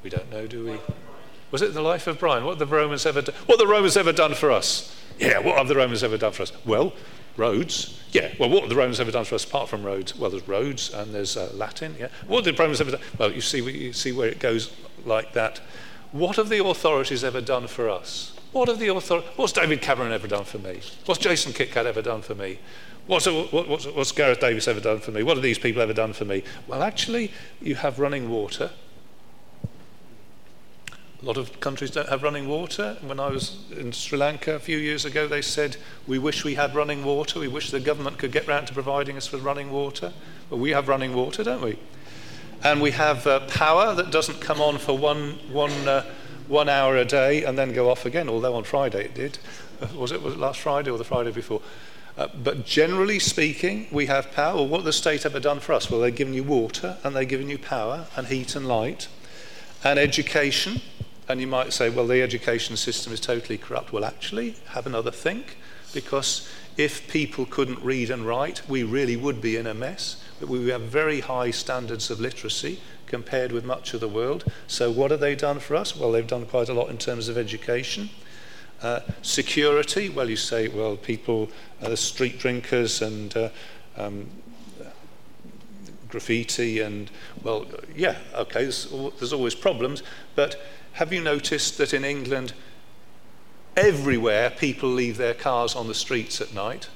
We 0.02 0.10
don't 0.10 0.30
know, 0.30 0.46
do 0.46 0.64
we? 0.64 0.78
Was 1.50 1.62
it 1.62 1.74
the 1.74 1.80
life 1.82 2.06
of 2.06 2.18
Brian? 2.18 2.44
What 2.44 2.58
the 2.58 2.66
Romans 2.66 3.06
ever 3.06 3.22
do- 3.22 3.32
what 3.46 3.58
the 3.58 3.66
Romans 3.66 3.96
ever 3.96 4.12
done 4.12 4.34
for 4.34 4.50
us? 4.50 4.94
Yeah, 5.18 5.38
what 5.38 5.56
have 5.56 5.68
the 5.68 5.76
Romans 5.76 6.04
ever 6.04 6.16
done 6.18 6.32
for 6.32 6.42
us? 6.42 6.52
Well, 6.64 6.92
roads. 7.36 8.00
Yeah, 8.12 8.32
well, 8.38 8.48
what 8.48 8.60
have 8.60 8.68
the 8.70 8.76
Romans 8.76 9.00
ever 9.00 9.10
done 9.10 9.24
for 9.24 9.34
us 9.34 9.44
apart 9.44 9.68
from 9.68 9.82
roads? 9.82 10.16
Well, 10.16 10.30
there's 10.30 10.46
roads 10.46 10.92
and 10.92 11.14
there's 11.14 11.36
uh, 11.36 11.50
Latin. 11.54 11.96
Yeah, 11.98 12.08
what 12.26 12.44
have 12.44 12.56
the 12.56 12.62
Romans 12.62 12.80
ever 12.80 12.92
done? 12.92 13.00
Well, 13.18 13.32
you 13.32 13.40
see, 13.40 13.60
you 13.62 13.92
see 13.92 14.12
where 14.12 14.28
it 14.28 14.38
goes 14.38 14.72
like 15.04 15.32
that. 15.32 15.60
What 16.12 16.36
have 16.36 16.48
the 16.48 16.64
authorities 16.64 17.24
ever 17.24 17.40
done 17.40 17.66
for 17.66 17.88
us? 17.90 18.35
What 18.56 18.68
have 18.68 18.78
the 18.78 18.88
author- 18.88 19.22
What's 19.36 19.52
David 19.52 19.82
Cameron 19.82 20.12
ever 20.12 20.26
done 20.26 20.44
for 20.44 20.56
me? 20.56 20.80
What's 21.04 21.20
Jason 21.20 21.52
Kitcat 21.52 21.84
ever 21.84 22.00
done 22.00 22.22
for 22.22 22.34
me? 22.34 22.58
What's, 23.06 23.26
what, 23.26 23.52
what's, 23.68 23.84
what's 23.84 24.12
Gareth 24.12 24.40
Davis 24.40 24.66
ever 24.66 24.80
done 24.80 25.00
for 25.00 25.10
me? 25.10 25.22
What 25.22 25.36
have 25.36 25.42
these 25.42 25.58
people 25.58 25.82
ever 25.82 25.92
done 25.92 26.14
for 26.14 26.24
me? 26.24 26.42
Well, 26.66 26.82
actually, 26.82 27.32
you 27.60 27.74
have 27.74 27.98
running 27.98 28.30
water. 28.30 28.70
A 29.62 31.22
lot 31.22 31.36
of 31.36 31.60
countries 31.60 31.90
don't 31.90 32.08
have 32.08 32.22
running 32.22 32.48
water. 32.48 32.96
When 33.02 33.20
I 33.20 33.28
was 33.28 33.58
in 33.76 33.92
Sri 33.92 34.16
Lanka 34.16 34.54
a 34.54 34.58
few 34.58 34.78
years 34.78 35.04
ago, 35.04 35.28
they 35.28 35.42
said, 35.42 35.76
We 36.06 36.18
wish 36.18 36.42
we 36.42 36.54
had 36.54 36.74
running 36.74 37.04
water. 37.04 37.38
We 37.38 37.48
wish 37.48 37.70
the 37.70 37.78
government 37.78 38.16
could 38.16 38.32
get 38.32 38.48
round 38.48 38.68
to 38.68 38.72
providing 38.72 39.18
us 39.18 39.30
with 39.30 39.42
running 39.42 39.70
water. 39.70 40.14
But 40.48 40.56
we 40.56 40.70
have 40.70 40.88
running 40.88 41.14
water, 41.14 41.44
don't 41.44 41.60
we? 41.60 41.78
And 42.64 42.80
we 42.80 42.92
have 42.92 43.26
uh, 43.26 43.40
power 43.48 43.92
that 43.92 44.10
doesn't 44.10 44.40
come 44.40 44.62
on 44.62 44.78
for 44.78 44.96
one, 44.96 45.32
one, 45.52 45.86
uh, 45.86 46.06
one 46.48 46.68
hour 46.68 46.96
a 46.96 47.04
day 47.04 47.44
and 47.44 47.58
then 47.58 47.72
go 47.72 47.90
off 47.90 48.06
again, 48.06 48.28
although 48.28 48.54
on 48.54 48.64
Friday 48.64 49.04
it 49.04 49.14
did. 49.14 49.38
Was 49.94 50.10
it, 50.10 50.22
was 50.22 50.32
it 50.32 50.40
last 50.40 50.60
Friday 50.60 50.90
or 50.90 50.96
the 50.96 51.04
Friday 51.04 51.30
before? 51.32 51.60
Uh, 52.16 52.28
but 52.42 52.64
generally 52.64 53.18
speaking, 53.18 53.86
we 53.90 54.06
have 54.06 54.32
power. 54.32 54.54
Well, 54.54 54.68
what 54.68 54.84
the 54.84 54.92
state 54.92 55.26
ever 55.26 55.38
done 55.38 55.60
for 55.60 55.74
us? 55.74 55.90
Well, 55.90 56.00
they've 56.00 56.16
given 56.16 56.32
you 56.32 56.44
water 56.44 56.96
and 57.04 57.14
they've 57.14 57.28
given 57.28 57.50
you 57.50 57.58
power 57.58 58.06
and 58.16 58.26
heat 58.28 58.56
and 58.56 58.66
light 58.66 59.08
and 59.84 59.98
education 59.98 60.80
and 61.28 61.40
you 61.40 61.46
might 61.46 61.72
say, 61.72 61.90
well, 61.90 62.06
the 62.06 62.22
education 62.22 62.76
system 62.76 63.12
is 63.12 63.20
totally 63.20 63.58
corrupt. 63.58 63.92
Well, 63.92 64.04
actually, 64.04 64.56
have 64.68 64.86
another 64.86 65.10
think, 65.10 65.56
because 65.92 66.48
if 66.76 67.08
people 67.08 67.46
couldn't 67.46 67.82
read 67.82 68.10
and 68.10 68.24
write, 68.24 68.68
we 68.68 68.82
really 68.82 69.16
would 69.16 69.40
be 69.40 69.56
in 69.56 69.66
a 69.66 69.74
mess. 69.74 70.22
But 70.38 70.48
we 70.48 70.68
have 70.68 70.82
very 70.82 71.20
high 71.20 71.50
standards 71.50 72.10
of 72.10 72.20
literacy 72.20 72.80
compared 73.06 73.52
with 73.52 73.64
much 73.64 73.94
of 73.94 74.00
the 74.00 74.08
world. 74.08 74.44
So, 74.66 74.90
what 74.90 75.10
have 75.10 75.20
they 75.20 75.34
done 75.34 75.58
for 75.60 75.76
us? 75.76 75.96
Well, 75.96 76.12
they've 76.12 76.26
done 76.26 76.46
quite 76.46 76.68
a 76.68 76.74
lot 76.74 76.90
in 76.90 76.98
terms 76.98 77.28
of 77.28 77.38
education. 77.38 78.10
Uh, 78.82 79.00
security, 79.22 80.08
well, 80.08 80.28
you 80.28 80.36
say, 80.36 80.68
well, 80.68 80.96
people, 80.96 81.48
uh, 81.82 81.96
street 81.96 82.38
drinkers 82.38 83.00
and 83.00 83.34
uh, 83.36 83.48
um, 83.96 84.28
graffiti, 86.08 86.80
and, 86.80 87.10
well, 87.42 87.66
yeah, 87.94 88.18
okay, 88.34 88.62
there's, 88.62 88.88
there's 89.18 89.32
always 89.32 89.54
problems, 89.54 90.02
but 90.34 90.60
have 90.92 91.12
you 91.12 91.22
noticed 91.22 91.78
that 91.78 91.94
in 91.94 92.04
England, 92.04 92.52
everywhere 93.76 94.50
people 94.50 94.88
leave 94.88 95.16
their 95.16 95.34
cars 95.34 95.74
on 95.74 95.88
the 95.88 95.94
streets 95.94 96.40
at 96.40 96.54
night? 96.54 96.88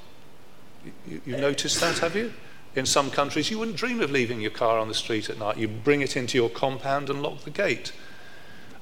You, 1.06 1.20
you 1.26 1.36
noticed 1.36 1.80
that, 1.80 1.98
have 1.98 2.16
you? 2.16 2.32
In 2.74 2.86
some 2.86 3.10
countries, 3.10 3.50
you 3.50 3.58
wouldn't 3.58 3.76
dream 3.76 4.00
of 4.00 4.10
leaving 4.10 4.40
your 4.40 4.50
car 4.50 4.78
on 4.78 4.88
the 4.88 4.94
street 4.94 5.28
at 5.28 5.38
night. 5.38 5.58
You 5.58 5.68
bring 5.68 6.02
it 6.02 6.16
into 6.16 6.38
your 6.38 6.50
compound 6.50 7.10
and 7.10 7.22
lock 7.22 7.40
the 7.40 7.50
gate. 7.50 7.92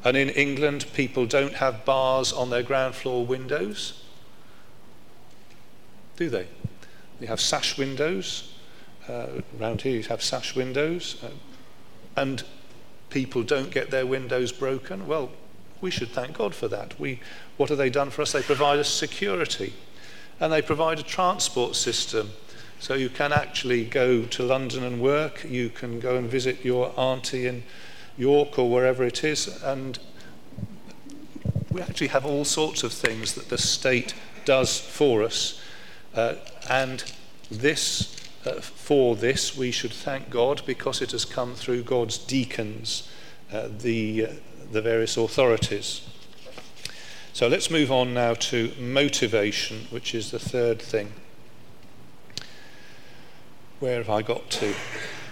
And 0.05 0.17
in 0.17 0.29
England, 0.31 0.87
people 0.93 1.27
don't 1.27 1.55
have 1.55 1.85
bars 1.85 2.33
on 2.33 2.51
their 2.51 2.63
ground 2.63 2.95
floor 2.95 3.25
windows. 3.25 4.03
Do 6.17 6.29
they? 6.29 6.47
They 7.21 7.27
have 7.27 7.41
sash 7.41 7.79
windows. 7.79 8.53
Uh, 9.09 9.41
around 9.59 9.83
here, 9.83 9.97
you 9.97 10.03
have 10.05 10.23
sash 10.23 10.55
windows. 10.55 11.17
Uh, 11.23 11.31
and 12.17 12.45
people 13.11 13.43
don't 13.43 13.71
get 13.71 13.91
their 13.91 14.07
windows 14.07 14.53
broken, 14.53 15.07
well, 15.07 15.31
we 15.81 15.91
should 15.91 16.09
thank 16.09 16.37
God 16.37 16.55
for 16.55 16.69
that. 16.69 16.99
We, 16.99 17.21
what 17.57 17.69
have 17.69 17.79
they 17.79 17.91
done 17.91 18.11
for 18.11 18.23
us? 18.23 18.33
They 18.33 18.43
provide 18.43 18.79
us 18.79 18.89
security 18.89 19.73
and 20.41 20.53
they 20.53 20.63
provide 20.63 20.99
a 20.99 21.03
transport 21.03 21.77
system. 21.77 22.31
So 22.81 22.95
you 22.95 23.09
can 23.09 23.33
actually 23.33 23.85
go 23.85 24.23
to 24.23 24.43
London 24.43 24.85
and 24.85 25.01
work, 25.01 25.45
you 25.49 25.69
can 25.69 25.99
go 26.01 26.17
and 26.17 26.31
visit 26.31 26.65
your 26.65 26.93
auntie 26.97 27.47
in 27.47 27.65
York 28.17 28.59
or 28.59 28.71
wherever 28.71 29.05
it 29.05 29.25
is, 29.25 29.63
and 29.63 29.99
we 31.71 31.81
actually 31.81 32.09
have 32.09 32.25
all 32.25 32.45
sorts 32.45 32.83
of 32.83 32.93
things 32.93 33.35
that 33.35 33.49
the 33.49 33.59
state 33.59 34.15
does 34.45 34.79
for 34.79 35.23
us. 35.23 35.61
Uh, 36.15 36.35
and 36.71 37.13
this 37.51 38.17
uh, 38.47 38.61
for 38.61 39.17
this, 39.17 39.57
we 39.57 39.71
should 39.71 39.93
thank 39.93 40.31
God 40.31 40.63
because 40.65 41.03
it 41.03 41.11
has 41.11 41.25
come 41.25 41.55
through 41.55 41.83
God's 41.83 42.19
deacons, 42.19 43.09
uh, 43.53 43.69
the, 43.79 44.27
uh, 44.27 44.33
the 44.73 44.81
various 44.81 45.17
authorities. 45.17 46.03
So 47.33 47.49
let's 47.49 47.71
move 47.71 47.93
on 47.93 48.15
now 48.15 48.35
to 48.35 48.73
motivation, 48.81 49.87
which 49.91 50.15
is 50.15 50.31
the 50.31 50.39
third 50.39 50.81
thing. 50.81 51.13
Where 53.81 53.99
have 53.99 54.11
I 54.11 54.23
got 54.23 54.51
to? 54.51 54.75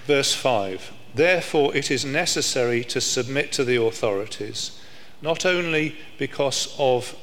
Verse 0.07 0.35
5 0.35 0.93
Therefore, 1.15 1.75
it 1.75 1.91
is 1.91 2.05
necessary 2.05 2.85
to 2.85 3.01
submit 3.01 3.51
to 3.53 3.65
the 3.65 3.81
authorities, 3.81 4.79
not 5.23 5.47
only 5.47 5.97
because 6.19 6.75
of 6.79 7.17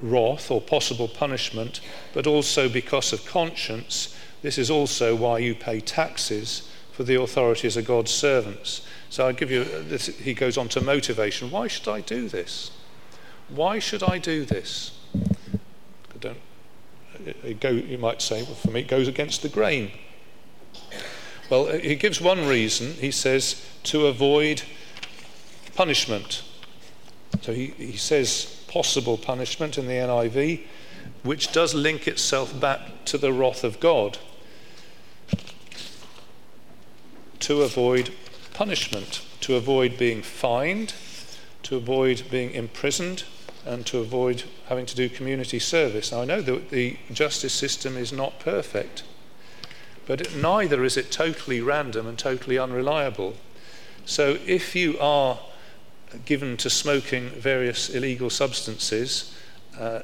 wrath 0.00 0.50
or 0.50 0.60
possible 0.60 1.08
punishment, 1.08 1.80
but 2.12 2.26
also 2.26 2.68
because 2.68 3.12
of 3.12 3.24
conscience 3.24 4.14
this 4.46 4.58
is 4.58 4.70
also 4.70 5.16
why 5.16 5.38
you 5.38 5.56
pay 5.56 5.80
taxes, 5.80 6.70
for 6.92 7.02
the 7.02 7.20
authorities 7.20 7.76
are 7.76 7.82
God's 7.82 8.12
servants. 8.12 8.86
So 9.10 9.26
I 9.26 9.32
give 9.32 9.50
you 9.50 9.62
uh, 9.62 9.82
this, 9.82 10.06
he 10.06 10.34
goes 10.34 10.56
on 10.56 10.68
to 10.68 10.80
motivation. 10.80 11.50
Why 11.50 11.66
should 11.66 11.88
I 11.88 12.00
do 12.00 12.28
this? 12.28 12.70
Why 13.48 13.80
should 13.80 14.04
I 14.04 14.18
do 14.18 14.44
this? 14.44 14.98
I 15.14 16.18
don't, 16.20 16.38
uh, 17.26 17.32
it 17.42 17.58
go, 17.58 17.70
you 17.70 17.98
might 17.98 18.22
say, 18.22 18.42
well, 18.44 18.54
for 18.54 18.70
me, 18.70 18.80
it 18.80 18.88
goes 18.88 19.08
against 19.08 19.42
the 19.42 19.48
grain. 19.48 19.90
Well, 21.48 21.68
uh, 21.68 21.78
he 21.78 21.94
gives 21.94 22.20
one 22.20 22.46
reason. 22.46 22.94
He 22.94 23.10
says 23.10 23.64
to 23.84 24.06
avoid 24.06 24.62
punishment. 25.74 26.42
So 27.42 27.52
he, 27.52 27.66
he 27.76 27.96
says 27.96 28.64
possible 28.68 29.16
punishment 29.16 29.78
in 29.78 29.86
the 29.86 29.94
NIV, 29.94 30.62
which 31.22 31.52
does 31.52 31.74
link 31.74 32.08
itself 32.08 32.58
back 32.58 33.04
to 33.06 33.18
the 33.18 33.32
wrath 33.32 33.62
of 33.62 33.78
God 33.80 34.18
to 37.40 37.62
avoid 37.62 38.12
punishment, 38.54 39.22
to 39.40 39.54
avoid 39.54 39.96
being 39.96 40.22
fined, 40.22 40.94
to 41.62 41.76
avoid 41.76 42.24
being 42.30 42.50
imprisoned, 42.52 43.22
and 43.64 43.86
to 43.86 43.98
avoid 43.98 44.44
having 44.68 44.86
to 44.86 44.96
do 44.96 45.08
community 45.08 45.58
service. 45.58 46.10
Now, 46.10 46.22
I 46.22 46.24
know 46.24 46.40
that 46.40 46.70
the 46.70 46.96
justice 47.12 47.52
system 47.52 47.96
is 47.96 48.12
not 48.12 48.40
perfect, 48.40 49.04
but 50.06 50.34
neither 50.34 50.84
is 50.84 50.96
it 50.96 51.10
totally 51.10 51.60
random 51.60 52.06
and 52.06 52.18
totally 52.18 52.58
unreliable. 52.58 53.34
So, 54.04 54.38
if 54.46 54.76
you 54.76 54.98
are 55.00 55.38
given 56.24 56.56
to 56.58 56.70
smoking 56.70 57.28
various 57.30 57.88
illegal 57.88 58.30
substances 58.30 59.36
uh, 59.78 60.00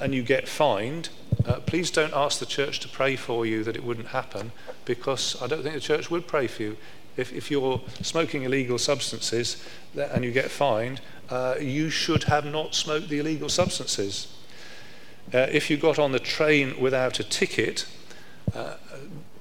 and 0.00 0.14
you 0.14 0.22
get 0.22 0.46
fined, 0.46 1.08
uh, 1.46 1.60
please 1.60 1.90
don't 1.90 2.12
ask 2.12 2.38
the 2.38 2.46
church 2.46 2.80
to 2.80 2.88
pray 2.88 3.16
for 3.16 3.46
you 3.46 3.64
that 3.64 3.76
it 3.76 3.82
wouldn't 3.82 4.08
happen, 4.08 4.52
because 4.84 5.40
I 5.40 5.46
don't 5.46 5.62
think 5.62 5.74
the 5.74 5.80
church 5.80 6.10
would 6.10 6.26
pray 6.26 6.46
for 6.46 6.62
you. 6.62 6.76
If, 7.16 7.32
if 7.32 7.50
you're 7.50 7.80
smoking 8.02 8.42
illegal 8.42 8.76
substances 8.76 9.64
and 9.96 10.22
you 10.22 10.32
get 10.32 10.50
fined, 10.50 11.00
uh, 11.30 11.54
you 11.58 11.88
should 11.88 12.24
have 12.24 12.44
not 12.44 12.74
smoked 12.74 13.08
the 13.08 13.18
illegal 13.18 13.48
substances. 13.48 14.32
Uh, 15.32 15.46
if 15.50 15.70
you 15.70 15.78
got 15.78 15.98
on 15.98 16.12
the 16.12 16.20
train 16.20 16.78
without 16.78 17.18
a 17.18 17.24
ticket, 17.24 17.86
uh, 18.54 18.74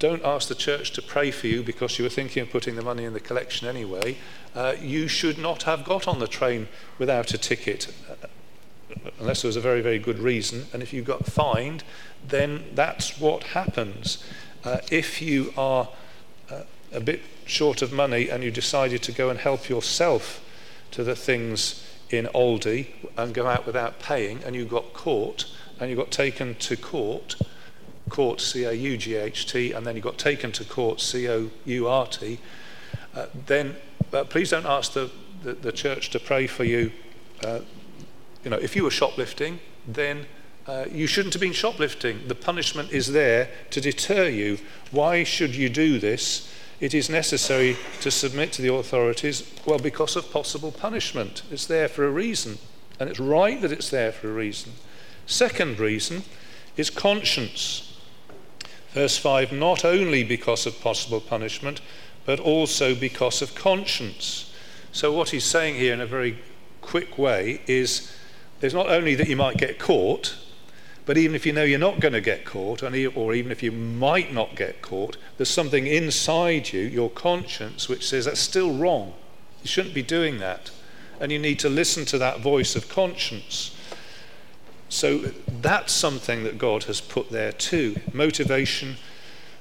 don't 0.06 0.24
ask 0.24 0.48
the 0.48 0.56
church 0.56 0.92
to 0.92 1.02
pray 1.02 1.32
for 1.32 1.48
you 1.48 1.64
because 1.64 1.98
you 1.98 2.04
were 2.04 2.10
thinking 2.10 2.44
of 2.44 2.52
putting 2.52 2.76
the 2.76 2.84
money 2.84 3.06
in 3.06 3.14
the 3.14 3.20
collection 3.20 3.68
anyway. 3.68 4.18
Uh, 4.54 4.76
you 4.80 5.08
should 5.08 5.38
not 5.38 5.64
have 5.64 5.84
got 5.84 6.08
on 6.08 6.20
the 6.20 6.28
train 6.28 6.68
without 7.00 7.34
a 7.34 7.38
ticket 7.38 7.92
uh, 8.10 8.28
unless 9.20 9.42
there 9.42 9.50
was 9.50 9.56
a 9.56 9.62
very, 9.62 9.82
very 9.82 9.98
good 9.98 10.20
reason. 10.20 10.68
And 10.72 10.84
if 10.84 10.94
you 10.94 11.02
got 11.02 11.26
fined, 11.26 11.84
then 12.28 12.66
that's 12.76 13.20
what 13.20 13.44
happens. 13.44 14.24
Uh, 14.64 14.78
if 14.92 15.22
you 15.22 15.54
are 15.58 15.90
uh, 16.52 16.62
a 16.94 17.00
bit 17.00 17.22
short 17.46 17.82
of 17.82 17.92
money 17.92 18.30
and 18.30 18.44
you 18.44 18.52
decided 18.52 19.02
to 19.04 19.12
go 19.12 19.30
and 19.30 19.40
help 19.40 19.70
yourself 19.70 20.44
to 20.92 21.04
the 21.04 21.16
things 21.16 21.84
in 22.12 22.28
Aldi 22.28 22.88
and 23.18 23.34
go 23.34 23.48
out 23.48 23.66
without 23.66 24.00
paying 24.00 24.44
and 24.44 24.56
you 24.56 24.66
got 24.66 24.94
caught 24.94 25.46
and 25.80 25.90
you 25.90 25.96
got 25.96 26.12
taken 26.12 26.56
to 26.56 26.78
court, 26.78 27.36
court 28.10 28.42
C 28.42 28.64
A 28.64 28.74
U 28.74 28.98
G 28.98 29.16
H 29.16 29.52
T, 29.52 29.72
and 29.72 29.86
then 29.86 29.96
you 29.96 30.02
got 30.02 30.18
taken 30.18 30.52
to 30.54 30.64
court 30.64 31.02
C 31.02 31.28
O 31.30 31.50
U 31.66 31.88
R 31.88 32.08
T, 32.08 32.40
uh, 33.16 33.28
then 33.48 33.76
uh, 34.14 34.24
please 34.24 34.52
don't 34.52 34.66
ask 34.66 34.94
the, 34.94 35.12
the, 35.44 35.54
the, 35.54 35.72
church 35.72 36.10
to 36.12 36.20
pray 36.20 36.48
for 36.48 36.64
you. 36.64 36.92
Uh, 37.44 37.60
you 38.44 38.50
know, 38.50 38.58
if 38.58 38.76
you 38.76 38.84
were 38.84 38.92
shoplifting, 38.92 39.60
then 39.88 40.26
uh, 40.68 40.86
you 40.92 41.08
shouldn't 41.08 41.34
have 41.34 41.42
been 41.42 41.54
shoplifting. 41.54 42.28
The 42.28 42.36
punishment 42.36 42.92
is 42.92 43.12
there 43.12 43.50
to 43.72 43.82
deter 43.82 44.28
you. 44.28 44.58
Why 44.92 45.24
should 45.24 45.56
you 45.56 45.70
do 45.70 46.00
this? 46.00 46.52
It 46.80 46.94
is 46.94 47.10
necessary 47.10 47.78
to 48.02 48.12
submit 48.12 48.52
to 48.54 48.62
the 48.62 48.74
authorities, 48.74 49.50
well, 49.66 49.80
because 49.80 50.16
of 50.16 50.32
possible 50.32 50.72
punishment. 50.72 51.44
It's 51.50 51.66
there 51.66 51.88
for 51.88 52.06
a 52.06 52.12
reason, 52.12 52.58
and 53.00 53.10
it's 53.10 53.20
right 53.20 53.62
that 53.62 53.72
it's 53.72 53.90
there 53.90 54.12
for 54.12 54.30
a 54.30 54.34
reason. 54.34 54.74
Second 55.26 55.80
reason 55.80 56.24
is 56.76 56.90
conscience. 56.90 57.95
Verse 58.96 59.18
5 59.18 59.52
not 59.52 59.84
only 59.84 60.24
because 60.24 60.66
of 60.66 60.80
possible 60.80 61.20
punishment, 61.20 61.82
but 62.26 62.40
also 62.40 62.96
because 62.96 63.42
of 63.42 63.54
conscience. 63.54 64.54
So, 64.94 65.12
what 65.12 65.32
he's 65.32 65.44
saying 65.44 65.76
here 65.76 65.94
in 65.94 66.00
a 66.00 66.06
very 66.06 66.40
quick 66.80 67.18
way 67.18 67.60
is 67.68 68.16
there's 68.62 68.74
not 68.74 68.88
only 68.88 69.14
that 69.16 69.28
you 69.28 69.36
might 69.36 69.58
get 69.58 69.80
caught, 69.80 70.38
but 71.06 71.18
even 71.18 71.36
if 71.36 71.46
you 71.46 71.52
know 71.52 71.66
you're 71.66 71.78
not 71.78 72.00
going 72.00 72.14
to 72.14 72.22
get 72.22 72.46
caught, 72.46 72.82
or 72.84 73.34
even 73.34 73.52
if 73.52 73.62
you 73.62 73.74
might 73.74 74.34
not 74.34 74.56
get 74.56 74.82
caught, 74.82 75.18
there's 75.36 75.50
something 75.50 75.88
inside 75.88 76.72
you, 76.72 76.80
your 76.80 77.10
conscience, 77.10 77.90
which 77.90 78.08
says 78.08 78.24
that's 78.24 78.40
still 78.40 78.74
wrong. 78.74 79.14
You 79.62 79.68
shouldn't 79.68 79.94
be 79.94 80.04
doing 80.04 80.38
that. 80.40 80.72
And 81.20 81.34
you 81.34 81.40
need 81.40 81.60
to 81.60 81.70
listen 81.70 82.06
to 82.06 82.18
that 82.20 82.40
voice 82.40 82.78
of 82.78 82.88
conscience. 82.88 83.75
So 84.90 85.18
that's 85.48 85.92
something 85.92 86.44
that 86.44 86.58
God 86.58 86.84
has 86.84 87.02
put 87.02 87.30
there 87.30 87.52
too 87.52 87.96
motivation 88.14 88.96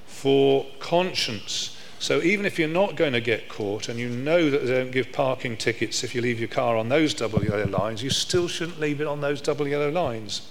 for 0.07 0.67
conscience. 0.79 1.77
So 1.99 2.21
even 2.21 2.45
if 2.45 2.59
you're 2.59 2.69
not 2.69 2.97
going 2.97 3.15
to 3.15 3.21
get 3.21 3.49
caught 3.49 3.89
and 3.89 3.99
you 3.99 4.09
know 4.09 4.51
that 4.51 4.67
they 4.67 4.75
don't 4.75 4.91
give 4.91 5.13
parking 5.13 5.57
tickets 5.57 6.05
if 6.05 6.15
you 6.15 6.21
leave 6.21 6.39
your 6.39 6.49
car 6.49 6.77
on 6.77 6.89
those 6.89 7.15
double 7.15 7.43
yellow 7.43 7.67
lines, 7.67 8.03
you 8.03 8.11
still 8.11 8.47
shouldn't 8.47 8.79
leave 8.79 9.01
it 9.01 9.07
on 9.07 9.23
those 9.23 9.41
double 9.41 9.67
yellow 9.67 9.91
lines. 9.91 10.43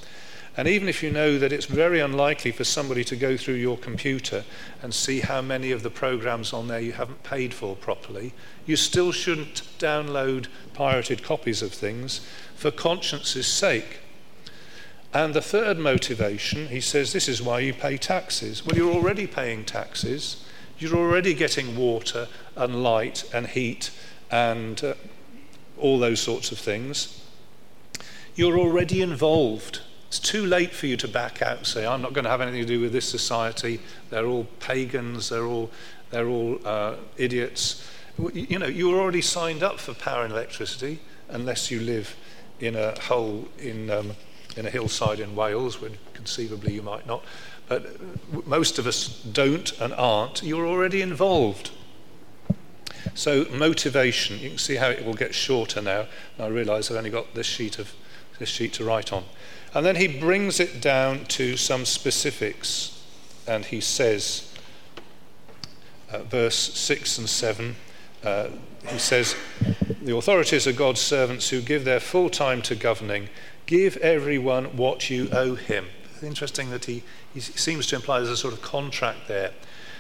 And 0.56 0.68
even 0.68 0.88
if 0.88 1.02
you 1.02 1.10
know 1.10 1.40
that 1.40 1.52
it's 1.52 1.66
very 1.66 2.00
unlikely 2.00 2.52
for 2.52 2.64
somebody 2.64 3.04
to 3.06 3.16
go 3.16 3.38
through 3.38 3.56
your 3.56 3.78
computer 3.78 4.44
and 4.84 4.94
see 4.94 5.20
how 5.20 5.42
many 5.42 5.72
of 5.72 5.82
the 5.82 5.90
programs 5.90 6.54
on 6.54 6.68
there 6.68 6.80
you 6.80 6.92
haven't 6.92 7.24
paid 7.24 7.54
for 7.54 7.76
properly, 7.76 8.34
you 8.68 8.76
still 8.76 9.12
shouldn't 9.12 9.64
download 9.80 10.48
pirated 10.74 11.24
copies 11.24 11.64
of 11.64 11.74
things 11.74 12.22
for 12.56 12.70
conscience's 12.70 13.48
sake. 13.48 14.00
And 15.14 15.36
the 15.36 15.42
third 15.42 15.78
motivation, 15.78 16.70
he 16.70 16.82
says, 16.82 17.14
this 17.14 17.30
is 17.30 17.42
why 17.42 17.60
you 17.60 17.74
pay 17.74 17.98
taxes. 17.98 18.66
Well, 18.66 18.76
you're 18.76 18.94
already 18.94 19.28
paying 19.28 19.64
taxes. 19.64 20.44
You're 20.80 20.96
already 20.96 21.36
getting 21.36 21.78
water 21.78 22.28
and 22.56 22.82
light 22.82 23.24
and 23.32 23.46
heat 23.46 23.92
and 24.32 24.84
uh, 24.84 24.96
all 25.78 26.00
those 26.00 26.20
sorts 26.20 26.52
of 26.52 26.58
things. 26.58 27.24
You're 28.36 28.58
already 28.58 29.02
involved. 29.02 29.82
It's 30.08 30.18
too 30.18 30.46
late 30.48 30.72
for 30.72 30.88
you 30.88 30.98
to 30.98 31.08
back 31.08 31.44
out 31.44 31.58
and 31.58 31.68
say, 31.68 31.86
I'm 31.86 32.02
not 32.02 32.14
going 32.14 32.26
to 32.26 32.32
have 32.32 32.42
anything 32.42 32.62
to 32.62 32.68
do 32.68 32.82
with 32.82 32.92
this 32.92 33.08
society. 33.08 33.80
They're 34.10 34.26
all 34.26 34.48
pagans, 34.60 35.30
they're 35.30 35.46
all, 35.46 35.70
they're 36.10 36.28
all 36.28 36.60
uh, 36.66 36.96
idiots. 37.18 37.88
You 38.34 38.58
know, 38.58 38.68
you're 38.68 39.00
already 39.00 39.22
signed 39.22 39.62
up 39.62 39.80
for 39.80 39.94
power 39.94 40.24
and 40.24 40.34
electricity 40.34 41.00
unless 41.30 41.70
you 41.70 41.80
live 41.82 42.16
in 42.60 42.76
a 42.76 43.00
hole 43.00 43.48
in, 43.60 43.92
um, 43.92 44.14
in 44.56 44.66
a 44.66 44.70
hillside 44.70 45.20
in 45.20 45.36
Wales, 45.36 45.82
when 45.82 45.98
conceivably 46.14 46.74
you 46.74 46.82
might 46.82 47.08
not. 47.08 47.24
But 47.68 47.96
most 48.46 48.78
of 48.80 48.88
us 48.88 49.08
don't 49.24 49.72
and 49.80 49.94
aren't. 49.94 50.44
You're 50.44 50.68
already 50.68 51.02
involved. 51.02 51.72
So 53.16 53.46
motivation, 53.52 54.40
you 54.40 54.50
can 54.50 54.58
see 54.58 54.76
how 54.76 54.90
it 54.90 55.06
will 55.06 55.14
get 55.14 55.36
shorter 55.36 55.82
now. 55.82 56.08
I 56.40 56.48
realise 56.48 56.90
I've 56.90 56.98
only 56.98 57.10
got 57.10 57.34
this 57.34 57.48
sheet 57.48 57.80
of 57.80 57.94
this 58.40 58.50
sheet 58.50 58.74
to 58.74 58.84
write 58.84 59.14
on. 59.14 59.24
And 59.74 59.86
then 59.86 59.96
he 59.96 60.08
brings 60.08 60.60
it 60.60 60.82
down 60.82 61.26
to 61.26 61.58
some 61.58 61.86
specifics, 61.86 63.04
and 63.48 63.66
he 63.66 63.80
says, 63.80 64.54
uh, 66.12 66.20
verse 66.20 66.56
6 66.56 67.18
and 67.18 67.30
7, 67.30 67.76
uh, 68.24 68.50
he 68.88 69.00
says, 69.00 69.36
The 70.02 70.16
authorities 70.16 70.68
are 70.68 70.74
God's 70.74 71.02
servants 71.02 71.50
who 71.50 71.62
give 71.62 71.86
their 71.86 72.00
full 72.00 72.30
time 72.30 72.62
to 72.64 72.76
governing. 72.76 73.30
Give 73.66 73.98
everyone 73.98 74.78
what 74.78 75.10
you 75.10 75.30
owe 75.32 75.56
him. 75.56 75.88
Interesting 76.22 76.70
that 76.70 76.86
he, 76.86 77.04
he 77.34 77.40
seems 77.40 77.88
to 77.88 77.96
imply 77.96 78.20
there's 78.20 78.30
a 78.30 78.38
sort 78.38 78.54
of 78.54 78.62
contract 78.62 79.28
there. 79.28 79.52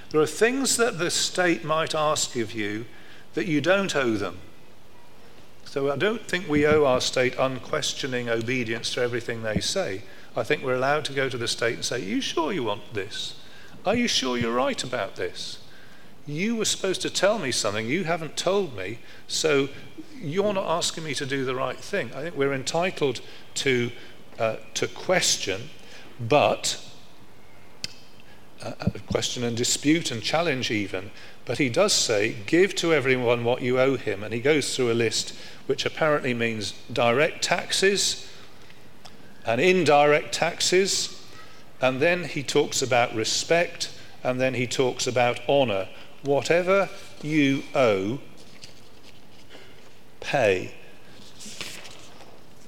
There 0.09 0.21
are 0.21 0.27
things 0.27 0.77
that 0.77 0.99
the 0.99 1.09
state 1.09 1.63
might 1.63 1.95
ask 1.95 2.35
of 2.35 2.53
you 2.53 2.85
that 3.33 3.47
you 3.47 3.61
don't 3.61 3.95
owe 3.95 4.13
them. 4.13 4.37
So 5.65 5.91
I 5.91 5.95
don't 5.95 6.21
think 6.21 6.47
we 6.47 6.67
owe 6.67 6.85
our 6.85 7.01
state 7.01 7.35
unquestioning 7.39 8.29
obedience 8.29 8.93
to 8.93 9.01
everything 9.01 9.41
they 9.41 9.59
say. 9.59 10.03
I 10.35 10.43
think 10.43 10.63
we're 10.63 10.75
allowed 10.75 11.05
to 11.05 11.13
go 11.13 11.29
to 11.29 11.37
the 11.37 11.47
state 11.47 11.75
and 11.75 11.85
say, 11.85 11.95
Are 11.95 12.05
you 12.05 12.21
sure 12.21 12.53
you 12.53 12.63
want 12.63 12.93
this? 12.93 13.35
Are 13.85 13.95
you 13.95 14.07
sure 14.07 14.37
you're 14.37 14.53
right 14.53 14.83
about 14.83 15.15
this? 15.15 15.59
You 16.25 16.55
were 16.55 16.65
supposed 16.65 17.01
to 17.01 17.09
tell 17.09 17.37
me 17.37 17.51
something, 17.51 17.87
you 17.87 18.05
haven't 18.05 18.37
told 18.37 18.77
me, 18.77 18.99
so 19.27 19.67
you're 20.23 20.53
not 20.53 20.65
asking 20.65 21.03
me 21.03 21.13
to 21.15 21.25
do 21.25 21.45
the 21.45 21.55
right 21.55 21.77
thing. 21.77 22.11
I 22.15 22.21
think 22.21 22.35
we're 22.35 22.53
entitled 22.53 23.21
to, 23.55 23.91
uh, 24.39 24.55
to 24.75 24.87
question, 24.87 25.69
but 26.19 26.81
uh, 28.63 28.71
uh 28.79 28.89
question 29.11 29.43
and 29.43 29.57
dispute 29.57 30.11
and 30.11 30.21
challenge 30.21 30.71
even. 30.71 31.11
But 31.45 31.57
he 31.57 31.69
does 31.69 31.93
say, 31.93 32.37
Give 32.45 32.73
to 32.75 32.93
everyone 32.93 33.43
what 33.43 33.61
you 33.61 33.79
owe 33.79 33.97
him. 33.97 34.23
And 34.23 34.33
he 34.33 34.39
goes 34.39 34.75
through 34.75 34.91
a 34.91 34.93
list 34.93 35.35
which 35.65 35.85
apparently 35.85 36.33
means 36.33 36.73
direct 36.91 37.41
taxes 37.43 38.29
and 39.45 39.59
indirect 39.59 40.33
taxes. 40.33 41.21
And 41.81 41.99
then 41.99 42.23
he 42.23 42.43
talks 42.43 42.81
about 42.81 43.13
respect, 43.13 43.91
and 44.23 44.39
then 44.39 44.53
he 44.53 44.67
talks 44.67 45.05
about 45.05 45.41
honor. 45.49 45.89
Whatever 46.23 46.89
you 47.21 47.63
owe, 47.75 48.19
pay. 50.23 50.71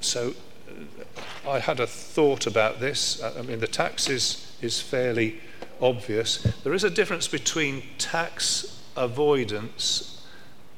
So 0.01 0.33
uh, 0.69 1.49
I 1.49 1.59
had 1.59 1.79
a 1.79 1.87
thought 1.87 2.45
about 2.45 2.79
this. 2.79 3.23
I 3.23 3.41
mean, 3.41 3.59
the 3.59 3.67
taxes 3.67 4.55
is 4.61 4.79
fairly 4.79 5.39
obvious. 5.81 6.43
There 6.63 6.73
is 6.73 6.83
a 6.83 6.89
difference 6.89 7.27
between 7.27 7.83
tax 7.97 8.81
avoidance 8.95 10.23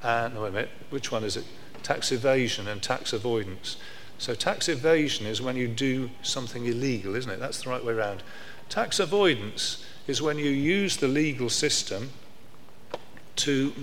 and, 0.02 0.40
wait 0.40 0.50
a 0.50 0.52
minute, 0.52 0.70
which 0.90 1.12
one 1.12 1.24
is 1.24 1.36
it? 1.36 1.44
tax 1.88 2.12
evasion 2.12 2.68
and 2.68 2.84
tax 2.84 3.14
avoidance. 3.14 3.78
So, 4.18 4.36
tax 4.36 4.68
evasion 4.68 5.26
is 5.26 5.42
when 5.42 5.56
you 5.56 5.70
do 5.70 6.10
something 6.22 6.66
illegal, 6.66 7.16
isn't 7.16 7.32
it? 7.32 7.40
That's 7.40 7.64
the 7.64 7.70
right 7.70 7.84
way 7.84 7.94
around. 7.94 8.24
Tax 8.68 9.00
avoidance 9.00 9.86
is 10.06 10.22
when 10.22 10.38
you 10.38 10.50
use 10.50 10.98
the 10.98 11.08
legal 11.08 11.50
system 11.50 12.10
to 13.38 13.74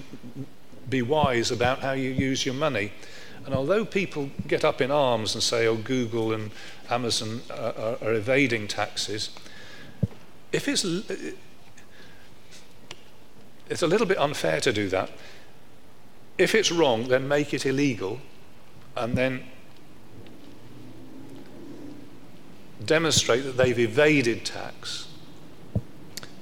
be 0.89 1.03
wise 1.03 1.51
about 1.51 1.81
how 1.81 1.93
you 1.93 2.11
use 2.11 2.45
your 2.45 2.55
money. 2.55 2.93
And 3.45 3.55
although 3.55 3.85
people 3.85 4.31
get 4.47 4.65
up 4.65 4.81
in 4.81 4.91
arms 4.91 5.35
and 5.35 5.43
say, 5.43 5.67
oh, 5.67 5.77
Google 5.77 6.33
and 6.33 6.51
Amazon 6.89 7.43
are, 7.51 7.97
are 8.03 8.15
evading 8.15 8.69
taxes, 8.69 9.31
if 10.53 10.69
it's, 10.69 10.85
it's 13.69 13.83
a 13.83 13.87
little 13.87 14.07
bit 14.07 14.19
unfair 14.19 14.61
to 14.61 14.73
do 14.73 14.89
that 14.89 15.11
if 16.39 16.55
it's 16.55 16.73
wrong, 16.73 17.09
then 17.09 17.29
make 17.29 17.55
it 17.55 17.65
illegal 17.65 18.21
and 18.97 19.17
then 19.17 19.45
demonstrate 22.85 23.45
that 23.45 23.57
they've 23.57 23.79
evaded 23.79 24.45
tax. 24.45 25.09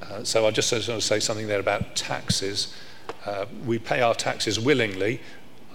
Uh, 0.03 0.25
so 0.25 0.47
I 0.47 0.51
just 0.51 0.73
want 0.73 0.85
to 0.85 1.01
say 1.01 1.21
something 1.21 1.47
there 1.47 1.61
about 1.61 1.95
taxes. 1.95 2.75
Uh, 3.25 3.47
we 3.65 3.79
pay 3.79 4.01
our 4.01 4.15
taxes 4.15 4.59
willingly. 4.59 5.21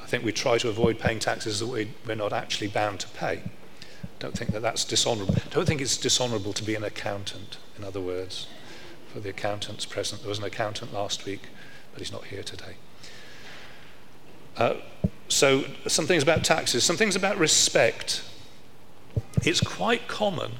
I 0.01 0.05
think 0.05 0.23
we 0.23 0.31
try 0.31 0.57
to 0.57 0.69
avoid 0.69 0.99
paying 0.99 1.19
taxes 1.19 1.59
that 1.59 1.67
we, 1.67 1.91
we're 2.05 2.15
not 2.15 2.33
actually 2.33 2.67
bound 2.67 2.99
to 3.01 3.07
pay. 3.09 3.43
Don't 4.19 4.37
think 4.37 4.51
that 4.51 4.61
that's 4.61 4.83
dishonourable. 4.83 5.35
Don't 5.51 5.65
think 5.65 5.81
it's 5.81 5.97
dishonourable 5.97 6.53
to 6.53 6.63
be 6.63 6.75
an 6.75 6.83
accountant, 6.83 7.57
in 7.77 7.83
other 7.83 8.01
words, 8.01 8.47
for 9.13 9.19
the 9.19 9.29
accountants 9.29 9.85
present. 9.85 10.21
There 10.21 10.29
was 10.29 10.39
an 10.39 10.45
accountant 10.45 10.93
last 10.93 11.25
week, 11.25 11.49
but 11.91 11.99
he's 11.99 12.11
not 12.11 12.25
here 12.25 12.43
today. 12.43 12.75
Uh, 14.57 14.75
so, 15.27 15.65
some 15.87 16.07
things 16.07 16.23
about 16.23 16.43
taxes, 16.43 16.83
some 16.83 16.97
things 16.97 17.15
about 17.15 17.37
respect. 17.37 18.23
It's 19.43 19.61
quite 19.61 20.07
common, 20.07 20.53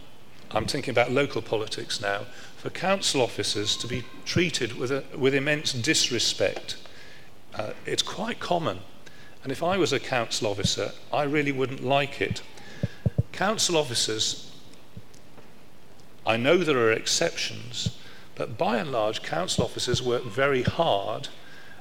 I'm 0.52 0.66
thinking 0.66 0.92
about 0.92 1.12
local 1.12 1.42
politics 1.42 2.00
now, 2.00 2.26
for 2.68 2.74
council 2.74 3.22
officers 3.22 3.78
to 3.78 3.88
be 3.88 4.04
treated 4.26 4.74
with, 4.74 4.92
a, 4.92 5.02
with 5.18 5.34
immense 5.34 5.72
disrespect. 5.72 6.76
Uh, 7.56 7.72
it's 7.86 8.04
quite 8.04 8.42
common. 8.42 8.80
And 9.42 9.54
if 9.54 9.64
I 9.64 9.78
was 9.78 9.94
a 9.94 10.02
council 10.02 10.50
officer, 10.50 10.92
I 11.14 11.24
really 11.24 11.54
wouldn't 11.54 11.82
like 11.82 12.20
it. 12.20 12.42
Council 13.32 13.78
officers, 13.78 14.52
I 16.26 16.36
know 16.36 16.58
there 16.58 16.78
are 16.78 16.92
exceptions, 16.92 17.98
but 18.36 18.58
by 18.58 18.80
and 18.80 18.92
large, 18.92 19.24
council 19.24 19.64
officers 19.64 20.04
work 20.04 20.26
very 20.26 20.64
hard 20.64 21.30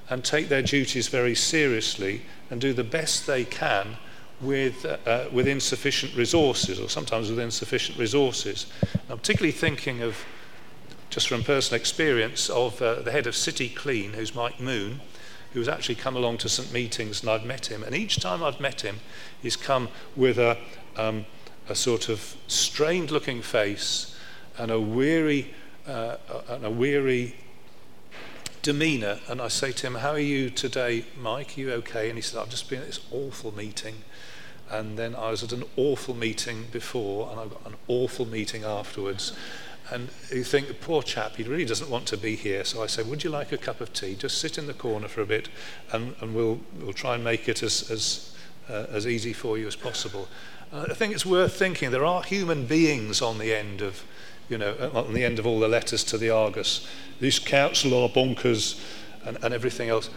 and 0.09 0.25
take 0.25 0.49
their 0.49 0.63
duties 0.63 1.09
very 1.09 1.35
seriously 1.35 2.23
and 2.49 2.61
do 2.61 2.73
the 2.73 2.85
best 2.85 3.27
they 3.27 3.45
can 3.45 3.97
with, 4.41 4.87
uh, 5.05 5.25
with 5.33 5.49
insufficient 5.49 6.15
resources, 6.15 6.79
or 6.79 6.89
sometimes 6.89 7.29
with 7.29 7.41
insufficient 7.41 7.99
resources. 7.99 8.67
I'm 9.11 9.19
particularly 9.19 9.51
thinking 9.51 10.03
of, 10.03 10.25
just 11.11 11.29
from 11.29 11.43
personal 11.45 11.81
experience, 11.81 12.51
of 12.51 12.81
uh, 12.83 13.01
the 13.03 13.13
head 13.13 13.27
of 13.27 13.37
City 13.37 13.69
Clean, 13.69 14.13
who's 14.13 14.35
Mike 14.35 14.61
Moon, 14.61 15.01
who's 15.53 15.69
actually 15.69 15.95
come 15.95 16.17
along 16.17 16.39
to 16.39 16.49
St. 16.49 16.73
Meetings, 16.73 17.23
and 17.23 17.31
I've 17.31 17.45
met 17.45 17.67
him. 17.67 17.83
And 17.83 17.95
each 17.95 18.21
time 18.21 18.43
I've 18.43 18.61
met 18.61 18.83
him, 18.83 19.01
he's 19.41 19.57
come 19.57 19.89
with 20.15 20.39
a, 20.39 20.59
um, 20.97 21.25
a 21.69 21.75
sort 21.75 22.09
of 22.09 22.37
strained 22.47 23.11
looking 23.11 23.41
face 23.41 24.17
and 24.59 24.71
a 24.71 24.81
weary 24.81 25.55
uh, 25.87 26.17
and 26.49 26.65
a 26.65 26.71
weary 26.71 27.37
demeanour. 28.63 29.21
And 29.29 29.41
I 29.41 29.49
say 29.49 29.73
to 29.73 29.87
him, 29.87 29.95
How 29.95 30.11
are 30.11 30.19
you 30.19 30.51
today, 30.51 31.05
Mike? 31.19 31.57
Are 31.57 31.61
you 31.61 31.73
okay? 31.75 32.09
And 32.09 32.19
he 32.19 32.23
said, 32.23 32.41
I've 32.41 32.51
just 32.51 32.69
been 32.69 32.81
at 32.81 32.87
this 32.87 33.01
awful 33.13 33.55
meeting. 33.55 34.03
And 34.69 34.99
then 34.99 35.15
I 35.15 35.31
was 35.31 35.45
at 35.45 35.53
an 35.53 35.65
awful 35.77 36.15
meeting 36.15 36.67
before, 36.73 37.31
and 37.31 37.39
I've 37.39 37.51
got 37.51 37.67
an 37.67 37.77
awful 37.87 38.27
meeting 38.27 38.65
afterwards. 38.65 39.33
And 39.91 40.09
you 40.33 40.43
think, 40.43 40.69
the 40.69 40.75
poor 40.75 41.03
chap, 41.03 41.37
he 41.37 41.45
really 41.45 41.65
doesn't 41.65 41.89
want 41.89 42.07
to 42.07 42.17
be 42.17 42.35
here. 42.35 42.65
So 42.65 42.83
I 42.83 42.87
say, 42.87 43.03
Would 43.03 43.23
you 43.23 43.31
like 43.31 43.53
a 43.53 43.59
cup 43.59 43.81
of 43.81 43.93
tea? 43.93 44.15
Just 44.15 44.39
sit 44.39 44.59
in 44.59 44.67
the 44.67 44.75
corner 44.75 45.07
for 45.07 45.21
a 45.21 45.27
bit, 45.27 45.49
and, 45.93 46.15
and 46.21 46.35
we'll, 46.35 46.61
we'll 46.81 46.93
try 46.93 47.15
and 47.15 47.23
make 47.23 47.49
it 47.49 47.63
as, 47.63 47.91
as, 47.91 48.37
uh, 48.69 48.87
as 48.91 49.07
easy 49.07 49.33
for 49.33 49.59
you 49.59 49.67
as 49.67 49.77
possible. 49.77 50.29
Uh, 50.73 50.87
I 50.91 50.95
think 50.95 51.15
it's 51.15 51.25
worth 51.25 51.57
thinking 51.57 51.93
there 51.93 52.05
are 52.05 52.23
human 52.23 52.67
beings 52.67 53.23
on 53.23 53.39
the 53.39 53.55
end 53.55 53.81
of, 53.81 54.05
you 54.49 54.59
know, 54.59 54.91
on 54.93 55.15
the 55.15 55.25
end 55.25 55.39
of 55.39 55.47
all 55.47 55.61
the 55.61 55.69
letters 55.69 56.03
to 56.05 56.19
the 56.19 56.31
Argus. 56.31 56.87
This 57.21 57.39
council 57.39 57.95
are 57.95 58.09
bonkers 58.09 58.81
and, 59.25 59.39
and 59.43 59.55
everything 59.55 59.89
else. 59.89 60.11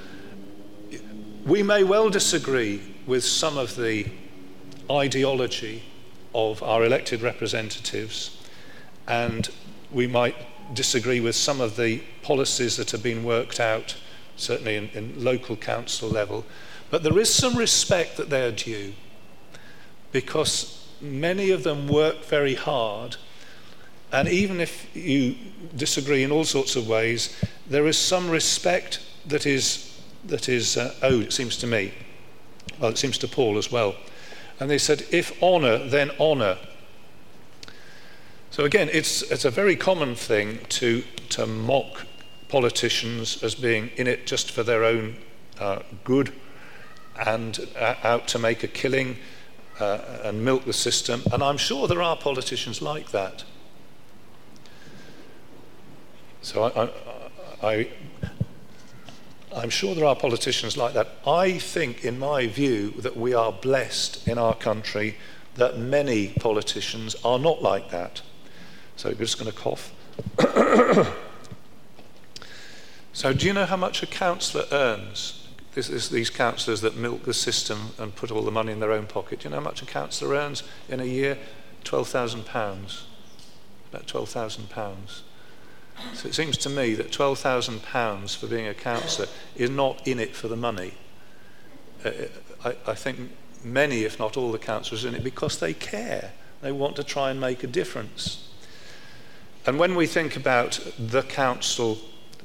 We 1.46 1.64
may 1.64 1.84
well 1.84 2.10
disagree 2.10 2.82
with 3.06 3.24
some 3.24 3.58
of 3.58 3.76
the 3.76 4.08
ideology 4.90 5.84
of 6.34 6.62
our 6.64 6.84
elected 6.84 7.22
representatives, 7.22 8.38
and 9.10 9.50
we 9.92 10.08
might 10.08 10.36
disagree 10.74 11.20
with 11.20 11.36
some 11.36 11.60
of 11.60 11.76
the 11.76 12.02
policies 12.22 12.78
that 12.78 12.92
have 12.92 13.04
been 13.04 13.24
worked 13.24 13.60
out, 13.60 13.96
certainly 14.36 14.76
in, 14.76 14.90
in 14.90 15.24
local 15.24 15.56
council 15.56 16.08
level. 16.08 16.46
But 16.92 17.04
there 17.04 17.20
is 17.20 17.34
some 17.34 17.58
respect 17.58 18.18
that 18.18 18.30
they 18.30 18.46
are 18.46 18.52
due 18.52 18.94
because 20.12 20.88
many 21.02 21.50
of 21.52 21.64
them 21.64 21.88
work 21.88 22.24
very 22.26 22.56
hard. 22.56 23.18
And 24.12 24.28
even 24.28 24.60
if 24.60 24.96
you 24.96 25.36
disagree 25.76 26.24
in 26.24 26.32
all 26.32 26.46
sorts 26.46 26.76
of 26.76 26.88
ways, 26.88 27.36
there 27.68 27.88
is 27.88 27.98
some 27.98 28.30
respect 28.30 29.00
that 29.28 29.46
is, 29.46 30.00
that 30.26 30.50
is 30.50 30.78
uh, 30.78 30.94
owed, 31.02 31.26
it 31.26 31.34
seems 31.34 31.58
to 31.58 31.68
me. 31.68 31.94
Well, 32.80 32.92
it 32.92 32.98
seems 32.98 33.18
to 33.20 33.28
Paul 33.28 33.58
as 33.58 33.72
well. 33.72 33.96
And 34.60 34.70
they 34.70 34.78
said, 34.78 35.06
if 35.12 35.42
honour, 35.42 35.90
then 35.90 36.12
honour. 36.20 36.58
So 38.52 38.66
again, 38.66 38.90
it's, 38.92 39.22
it's 39.22 39.46
a 39.46 39.52
very 39.52 39.76
common 39.76 40.16
thing 40.16 40.60
to, 40.70 41.04
to 41.30 41.46
mock 41.46 42.08
politicians 42.48 43.44
as 43.44 43.54
being 43.54 43.92
in 43.96 44.08
it 44.08 44.26
just 44.26 44.50
for 44.52 44.64
their 44.64 44.84
own 44.84 45.18
uh, 45.60 45.80
good 46.04 46.34
and 47.26 47.60
uh, 47.78 47.96
out 48.04 48.28
to 48.30 48.40
make 48.40 48.64
a 48.64 48.68
killing 48.68 49.18
uh, 49.80 50.00
and 50.24 50.44
milk 50.44 50.66
the 50.66 50.74
system. 50.74 51.22
And 51.32 51.44
I'm 51.44 51.58
sure 51.58 51.88
there 51.88 52.02
are 52.02 52.16
politicians 52.16 52.82
like 52.82 53.12
that. 53.12 53.44
So 56.42 56.64
I, 56.64 57.68
I, 57.68 57.88
I, 59.54 59.64
am 59.64 59.70
sure 59.70 59.94
there 59.94 60.06
are 60.06 60.16
politicians 60.16 60.76
like 60.76 60.94
that. 60.94 61.10
I 61.28 61.60
think, 61.60 62.04
in 62.04 62.18
my 62.18 62.48
view, 62.48 62.92
that 62.92 63.16
we 63.16 63.34
are 63.34 63.52
blessed 63.52 64.28
in 64.28 64.38
our 64.38 64.56
country 64.56 65.18
that 65.56 65.78
many 65.78 66.30
politicians 66.30 67.16
are 67.24 67.38
not 67.38 67.62
like 67.62 67.92
that. 67.92 68.22
So 69.00 69.08
we're 69.08 69.16
just 69.16 69.40
going 69.40 69.50
to 69.50 69.58
cough. 69.58 69.94
so, 73.14 73.32
do 73.32 73.48
you 73.48 73.54
know 73.54 73.66
how 73.66 73.78
much 73.78 74.04
a 74.04 74.06
councillor 74.06 74.66
earns? 74.74 75.48
this 75.74 75.90
is 75.90 76.10
these 76.10 76.30
councillors 76.30 76.82
that 76.82 76.98
milk 76.98 77.24
the 77.24 77.34
system 77.34 77.92
and 77.98 78.14
put 78.14 78.30
all 78.30 78.42
the 78.42 78.52
money 78.52 78.74
in 78.74 78.82
their 78.82 78.92
own 78.92 79.06
pocket. 79.08 79.40
Do 79.40 79.46
you 79.46 79.52
know 79.52 79.62
how 79.62 79.64
much 79.64 79.82
a 79.82 79.86
councillor 79.86 80.36
earns 80.36 80.64
in 80.90 81.00
a 81.00 81.06
year? 81.06 81.38
£12,000. 81.86 83.04
About 83.90 84.06
£12,000. 84.06 85.22
So 86.14 86.28
it 86.28 86.36
seems 86.36 86.58
to 86.58 86.70
me 86.70 86.94
that 86.96 87.10
£12,000 87.10 88.36
for 88.36 88.48
being 88.48 88.68
a 88.68 88.74
councillor 88.74 89.30
is 89.56 89.70
not 89.70 90.06
in 90.06 90.20
it 90.20 90.36
for 90.36 90.50
the 90.50 90.58
money. 90.58 90.96
Uh, 92.04 92.12
I, 92.66 92.76
I 92.86 92.96
think 92.96 93.32
many, 93.64 94.04
if 94.04 94.20
not 94.20 94.36
all, 94.36 94.52
the 94.52 94.60
councillors 94.60 95.06
are 95.06 95.08
in 95.08 95.16
it 95.16 95.24
because 95.24 95.60
they 95.60 95.74
care. 95.74 96.34
They 96.62 96.74
want 96.74 96.98
to 96.98 97.06
try 97.06 97.32
and 97.32 97.40
make 97.40 97.64
a 97.64 97.68
difference. 97.68 98.49
And 99.70 99.78
when 99.78 99.94
we 99.94 100.08
think 100.08 100.36
about 100.36 100.80
the 100.98 101.22
council 101.22 102.00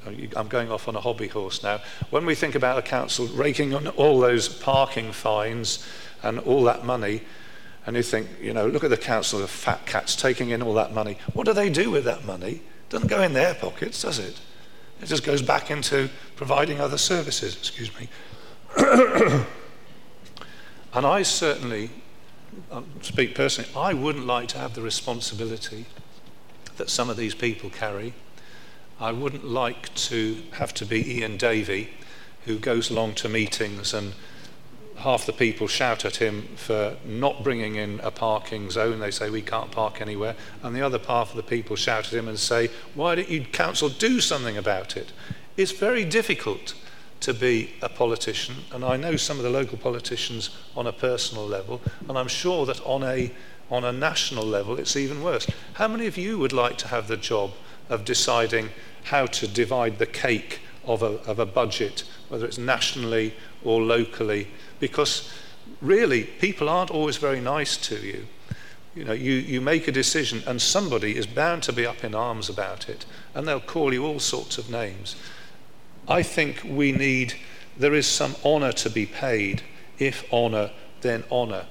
oh, 0.05 0.13
I'm 0.35 0.47
going 0.47 0.69
off 0.69 0.87
on 0.87 0.95
a 0.95 1.01
hobby 1.01 1.27
horse 1.27 1.63
now. 1.63 1.79
When 2.11 2.23
we 2.23 2.35
think 2.35 2.53
about 2.53 2.75
the 2.75 2.83
council 2.83 3.25
raking 3.25 3.73
on 3.73 3.87
all 3.87 4.19
those 4.19 4.47
parking 4.47 5.11
fines 5.11 5.83
and 6.21 6.37
all 6.37 6.63
that 6.65 6.85
money, 6.85 7.23
and 7.87 7.95
you 7.95 8.03
think, 8.03 8.27
you 8.39 8.53
know, 8.53 8.67
look 8.67 8.83
at 8.83 8.91
the 8.91 8.97
council 8.97 9.41
of 9.41 9.49
fat 9.49 9.87
cats 9.87 10.15
taking 10.15 10.51
in 10.51 10.61
all 10.61 10.75
that 10.75 10.93
money. 10.93 11.17
What 11.33 11.47
do 11.47 11.53
they 11.53 11.71
do 11.71 11.89
with 11.89 12.03
that 12.03 12.25
money? 12.25 12.51
It 12.51 12.89
doesn't 12.89 13.07
go 13.07 13.23
in 13.23 13.33
their 13.33 13.55
pockets, 13.55 14.03
does 14.03 14.19
it? 14.19 14.39
It 15.01 15.07
just 15.07 15.23
goes 15.23 15.41
back 15.41 15.71
into 15.71 16.11
providing 16.35 16.79
other 16.79 16.99
services, 16.99 17.55
excuse 17.55 17.89
me. 17.99 18.07
and 20.93 21.07
I 21.07 21.23
certainly, 21.23 21.89
I 22.71 22.83
speak 23.01 23.33
personally, 23.33 23.71
I 23.75 23.95
wouldn't 23.95 24.27
like 24.27 24.49
to 24.49 24.59
have 24.59 24.75
the 24.75 24.83
responsibility 24.83 25.87
that 26.77 26.89
some 26.89 27.09
of 27.09 27.17
these 27.17 27.35
people 27.35 27.69
carry 27.69 28.13
I 28.99 29.11
wouldn't 29.11 29.45
like 29.45 29.93
to 29.95 30.41
have 30.53 30.73
to 30.75 30.85
be 30.85 31.19
Ian 31.19 31.35
Davey, 31.35 31.89
who 32.45 32.57
goes 32.57 32.89
along 32.89 33.15
to 33.15 33.29
meetings 33.29 33.93
and 33.93 34.13
half 34.97 35.25
the 35.25 35.33
people 35.33 35.67
shout 35.67 36.05
at 36.05 36.15
him 36.17 36.43
for 36.55 36.95
not 37.05 37.43
bringing 37.43 37.75
in 37.75 37.99
a 38.01 38.11
parking 38.11 38.71
zone. 38.71 38.99
They 38.99 39.11
say 39.11 39.29
we 39.29 39.41
can't 39.41 39.69
park 39.69 39.99
anywhere. 39.99 40.37
And 40.63 40.73
the 40.73 40.81
other 40.81 40.97
half 40.97 41.31
of 41.31 41.35
the 41.35 41.43
people 41.43 41.75
shout 41.75 42.07
at 42.07 42.13
him 42.13 42.29
and 42.29 42.39
say, 42.39 42.69
why 42.93 43.15
don't 43.15 43.29
you, 43.29 43.43
council, 43.43 43.89
do 43.89 44.21
something 44.21 44.55
about 44.55 44.95
it? 44.95 45.11
It's 45.57 45.73
very 45.73 46.05
difficult 46.05 46.73
to 47.21 47.33
be 47.33 47.73
a 47.81 47.89
politician. 47.89 48.55
And 48.71 48.83
I 48.83 48.97
know 48.97 49.15
some 49.15 49.37
of 49.37 49.43
the 49.43 49.49
local 49.49 49.77
politicians 49.77 50.49
on 50.75 50.87
a 50.87 50.91
personal 50.91 51.47
level. 51.47 51.81
And 52.07 52.17
I'm 52.17 52.27
sure 52.27 52.65
that 52.65 52.81
on 52.85 53.03
a, 53.03 53.31
on 53.71 53.83
a 53.83 53.91
national 53.91 54.45
level, 54.45 54.77
it's 54.77 54.95
even 54.95 55.23
worse. 55.23 55.47
How 55.73 55.87
many 55.87 56.07
of 56.07 56.17
you 56.17 56.37
would 56.39 56.53
like 56.53 56.77
to 56.79 56.87
have 56.89 57.07
the 57.07 57.17
job 57.17 57.51
of 57.89 58.05
deciding 58.05 58.69
how 59.05 59.25
to 59.27 59.47
divide 59.47 59.99
the 59.99 60.05
cake 60.05 60.59
of 60.85 61.01
a, 61.01 61.21
of 61.23 61.39
a 61.39 61.45
budget, 61.45 62.03
whether 62.29 62.45
it's 62.45 62.57
nationally 62.57 63.33
or 63.63 63.81
locally, 63.81 64.47
because 64.79 65.31
really 65.81 66.23
people 66.23 66.69
aren't 66.69 66.91
always 66.91 67.17
very 67.17 67.39
nice 67.39 67.77
to 67.77 67.95
you. 67.95 68.27
You 68.95 69.03
know, 69.03 69.13
you, 69.13 69.33
you 69.33 69.61
make 69.61 69.87
a 69.87 69.91
decision 69.91 70.41
and 70.47 70.61
somebody 70.61 71.17
is 71.17 71.27
bound 71.27 71.63
to 71.63 71.73
be 71.73 71.85
up 71.85 72.03
in 72.03 72.15
arms 72.15 72.49
about 72.49 72.87
it, 72.87 73.05
and 73.33 73.47
they'll 73.47 73.59
call 73.59 73.93
you 73.93 74.05
all 74.05 74.19
sorts 74.19 74.57
of 74.57 74.69
names. 74.69 75.15
I 76.07 76.23
think 76.23 76.61
we 76.63 76.91
need, 76.91 77.33
there 77.77 77.93
is 77.93 78.07
some 78.07 78.35
honour 78.43 78.71
to 78.73 78.89
be 78.89 79.05
paid. 79.05 79.63
If 79.97 80.31
honour, 80.31 80.71
then 81.01 81.23
honour. 81.31 81.65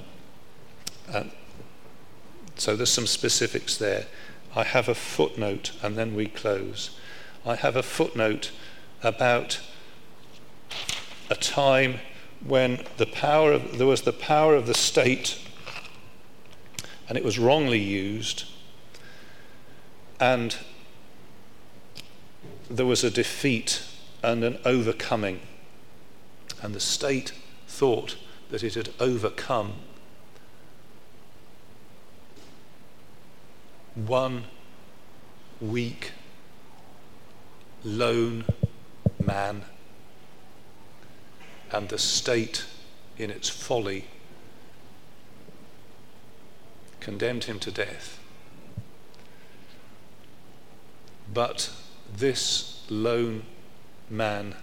Uh, 1.12 1.24
so 2.56 2.76
there's 2.76 2.90
some 2.90 3.06
specifics 3.06 3.76
there. 3.76 4.06
I 4.56 4.64
have 4.64 4.88
a 4.88 4.94
footnote, 4.94 5.72
and 5.82 5.96
then 5.96 6.14
we 6.14 6.26
close. 6.26 6.98
I 7.44 7.56
have 7.56 7.76
a 7.76 7.82
footnote 7.82 8.50
about 9.02 9.60
a 11.30 11.34
time 11.34 12.00
when 12.44 12.84
the 12.96 13.06
power 13.06 13.52
of, 13.52 13.78
there 13.78 13.86
was 13.86 14.02
the 14.02 14.12
power 14.12 14.54
of 14.54 14.66
the 14.66 14.74
state 14.74 15.38
and 17.08 17.18
it 17.18 17.24
was 17.24 17.38
wrongly 17.38 17.78
used, 17.78 18.44
and 20.18 20.56
there 22.70 22.86
was 22.86 23.04
a 23.04 23.10
defeat 23.10 23.82
and 24.24 24.42
an 24.42 24.58
overcoming. 24.64 25.38
And 26.62 26.74
the 26.74 26.80
state 26.80 27.32
thought 27.68 28.16
that 28.50 28.64
it 28.64 28.74
had 28.74 28.88
overcome 28.98 29.74
one 33.94 34.44
weak, 35.60 36.12
lone 37.84 38.46
man, 39.22 39.62
and 41.70 41.90
the 41.90 41.98
state 41.98 42.64
in 43.18 43.30
its 43.30 43.50
folly 43.50 44.06
condemned 47.00 47.44
him 47.44 47.58
to 47.58 47.70
death. 47.70 48.18
But 51.32 51.70
this 52.16 52.82
lone 52.88 53.42
man 54.16 54.54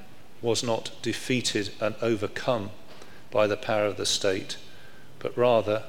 was 0.41 0.64
not 0.64 0.91
defeated 1.02 1.72
and 1.80 1.95
overcome 2.02 2.72
by 3.30 3.47
the 3.47 3.58
power 3.58 3.86
of 3.86 3.97
the 3.97 4.06
state, 4.06 4.58
but 5.20 5.38
rather 5.38 5.84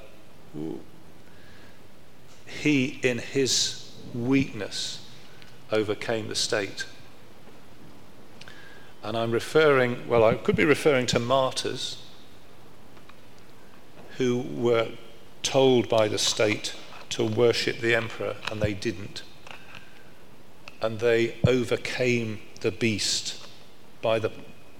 he, 2.46 3.00
in 3.02 3.18
his 3.18 3.90
weakness, 4.14 5.04
overcame 5.70 6.28
the 6.28 6.34
state. 6.34 6.84
And 9.02 9.16
I'm 9.16 9.32
referring, 9.32 10.06
well, 10.06 10.22
I 10.22 10.34
could 10.34 10.54
be 10.54 10.64
referring 10.64 11.06
to 11.06 11.18
martyrs 11.18 11.96
who 14.18 14.40
were 14.40 14.88
told 15.42 15.88
by 15.88 16.06
the 16.06 16.18
state 16.18 16.74
to 17.10 17.24
worship 17.24 17.80
the 17.80 17.94
emperor 17.94 18.36
and 18.50 18.60
they 18.60 18.74
didn't. 18.74 19.22
and 20.82 20.98
they 20.98 21.36
overcame 21.46 22.40
the 22.60 22.72
beast 22.72 23.41
by 24.02 24.18
the 24.18 24.32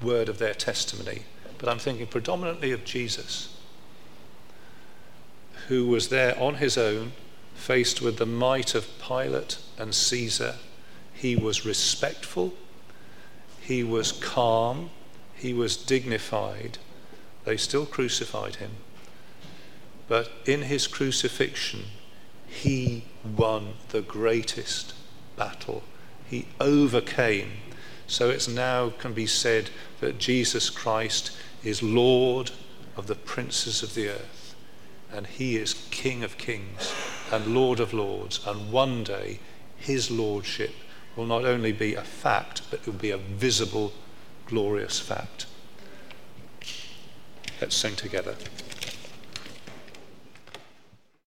word 0.02 0.28
of 0.28 0.38
their 0.38 0.54
testimony. 0.54 1.22
But 1.58 1.68
I'm 1.68 1.78
thinking 1.78 2.06
predominantly 2.06 2.72
of 2.72 2.84
Jesus, 2.84 3.56
who 5.68 5.86
was 5.86 6.08
there 6.08 6.38
on 6.38 6.56
his 6.56 6.76
own, 6.76 7.12
faced 7.54 8.02
with 8.02 8.18
the 8.18 8.26
might 8.26 8.74
of 8.74 8.88
Pilate 9.00 9.58
and 9.78 9.94
Caesar. 9.94 10.56
He 11.14 11.36
was 11.36 11.64
respectful, 11.64 12.52
he 13.60 13.84
was 13.84 14.10
calm, 14.10 14.90
he 15.34 15.54
was 15.54 15.76
dignified. 15.76 16.78
They 17.44 17.56
still 17.56 17.86
crucified 17.86 18.56
him. 18.56 18.72
But 20.08 20.30
in 20.44 20.62
his 20.62 20.86
crucifixion, 20.86 21.84
he 22.46 23.04
won 23.36 23.74
the 23.90 24.02
greatest 24.02 24.94
battle. 25.36 25.82
He 26.28 26.46
overcame. 26.60 27.52
So 28.06 28.30
it's 28.30 28.48
now 28.48 28.90
can 28.90 29.14
be 29.14 29.26
said 29.26 29.70
that 30.00 30.18
Jesus 30.18 30.70
Christ 30.70 31.36
is 31.64 31.82
Lord 31.82 32.50
of 32.96 33.06
the 33.06 33.14
princes 33.14 33.82
of 33.82 33.94
the 33.94 34.08
earth, 34.08 34.54
and 35.12 35.26
he 35.26 35.56
is 35.56 35.86
King 35.90 36.22
of 36.22 36.38
kings 36.38 36.92
and 37.30 37.54
Lord 37.54 37.80
of 37.80 37.92
lords, 37.92 38.40
and 38.46 38.70
one 38.70 39.04
day 39.04 39.40
his 39.76 40.10
lordship 40.10 40.74
will 41.16 41.26
not 41.26 41.44
only 41.44 41.72
be 41.72 41.94
a 41.94 42.02
fact, 42.02 42.62
but 42.70 42.80
it 42.80 42.86
will 42.86 42.94
be 42.94 43.10
a 43.10 43.18
visible, 43.18 43.92
glorious 44.46 44.98
fact. 44.98 45.46
Let's 47.60 47.76
sing 47.76 47.96
together. 47.96 48.36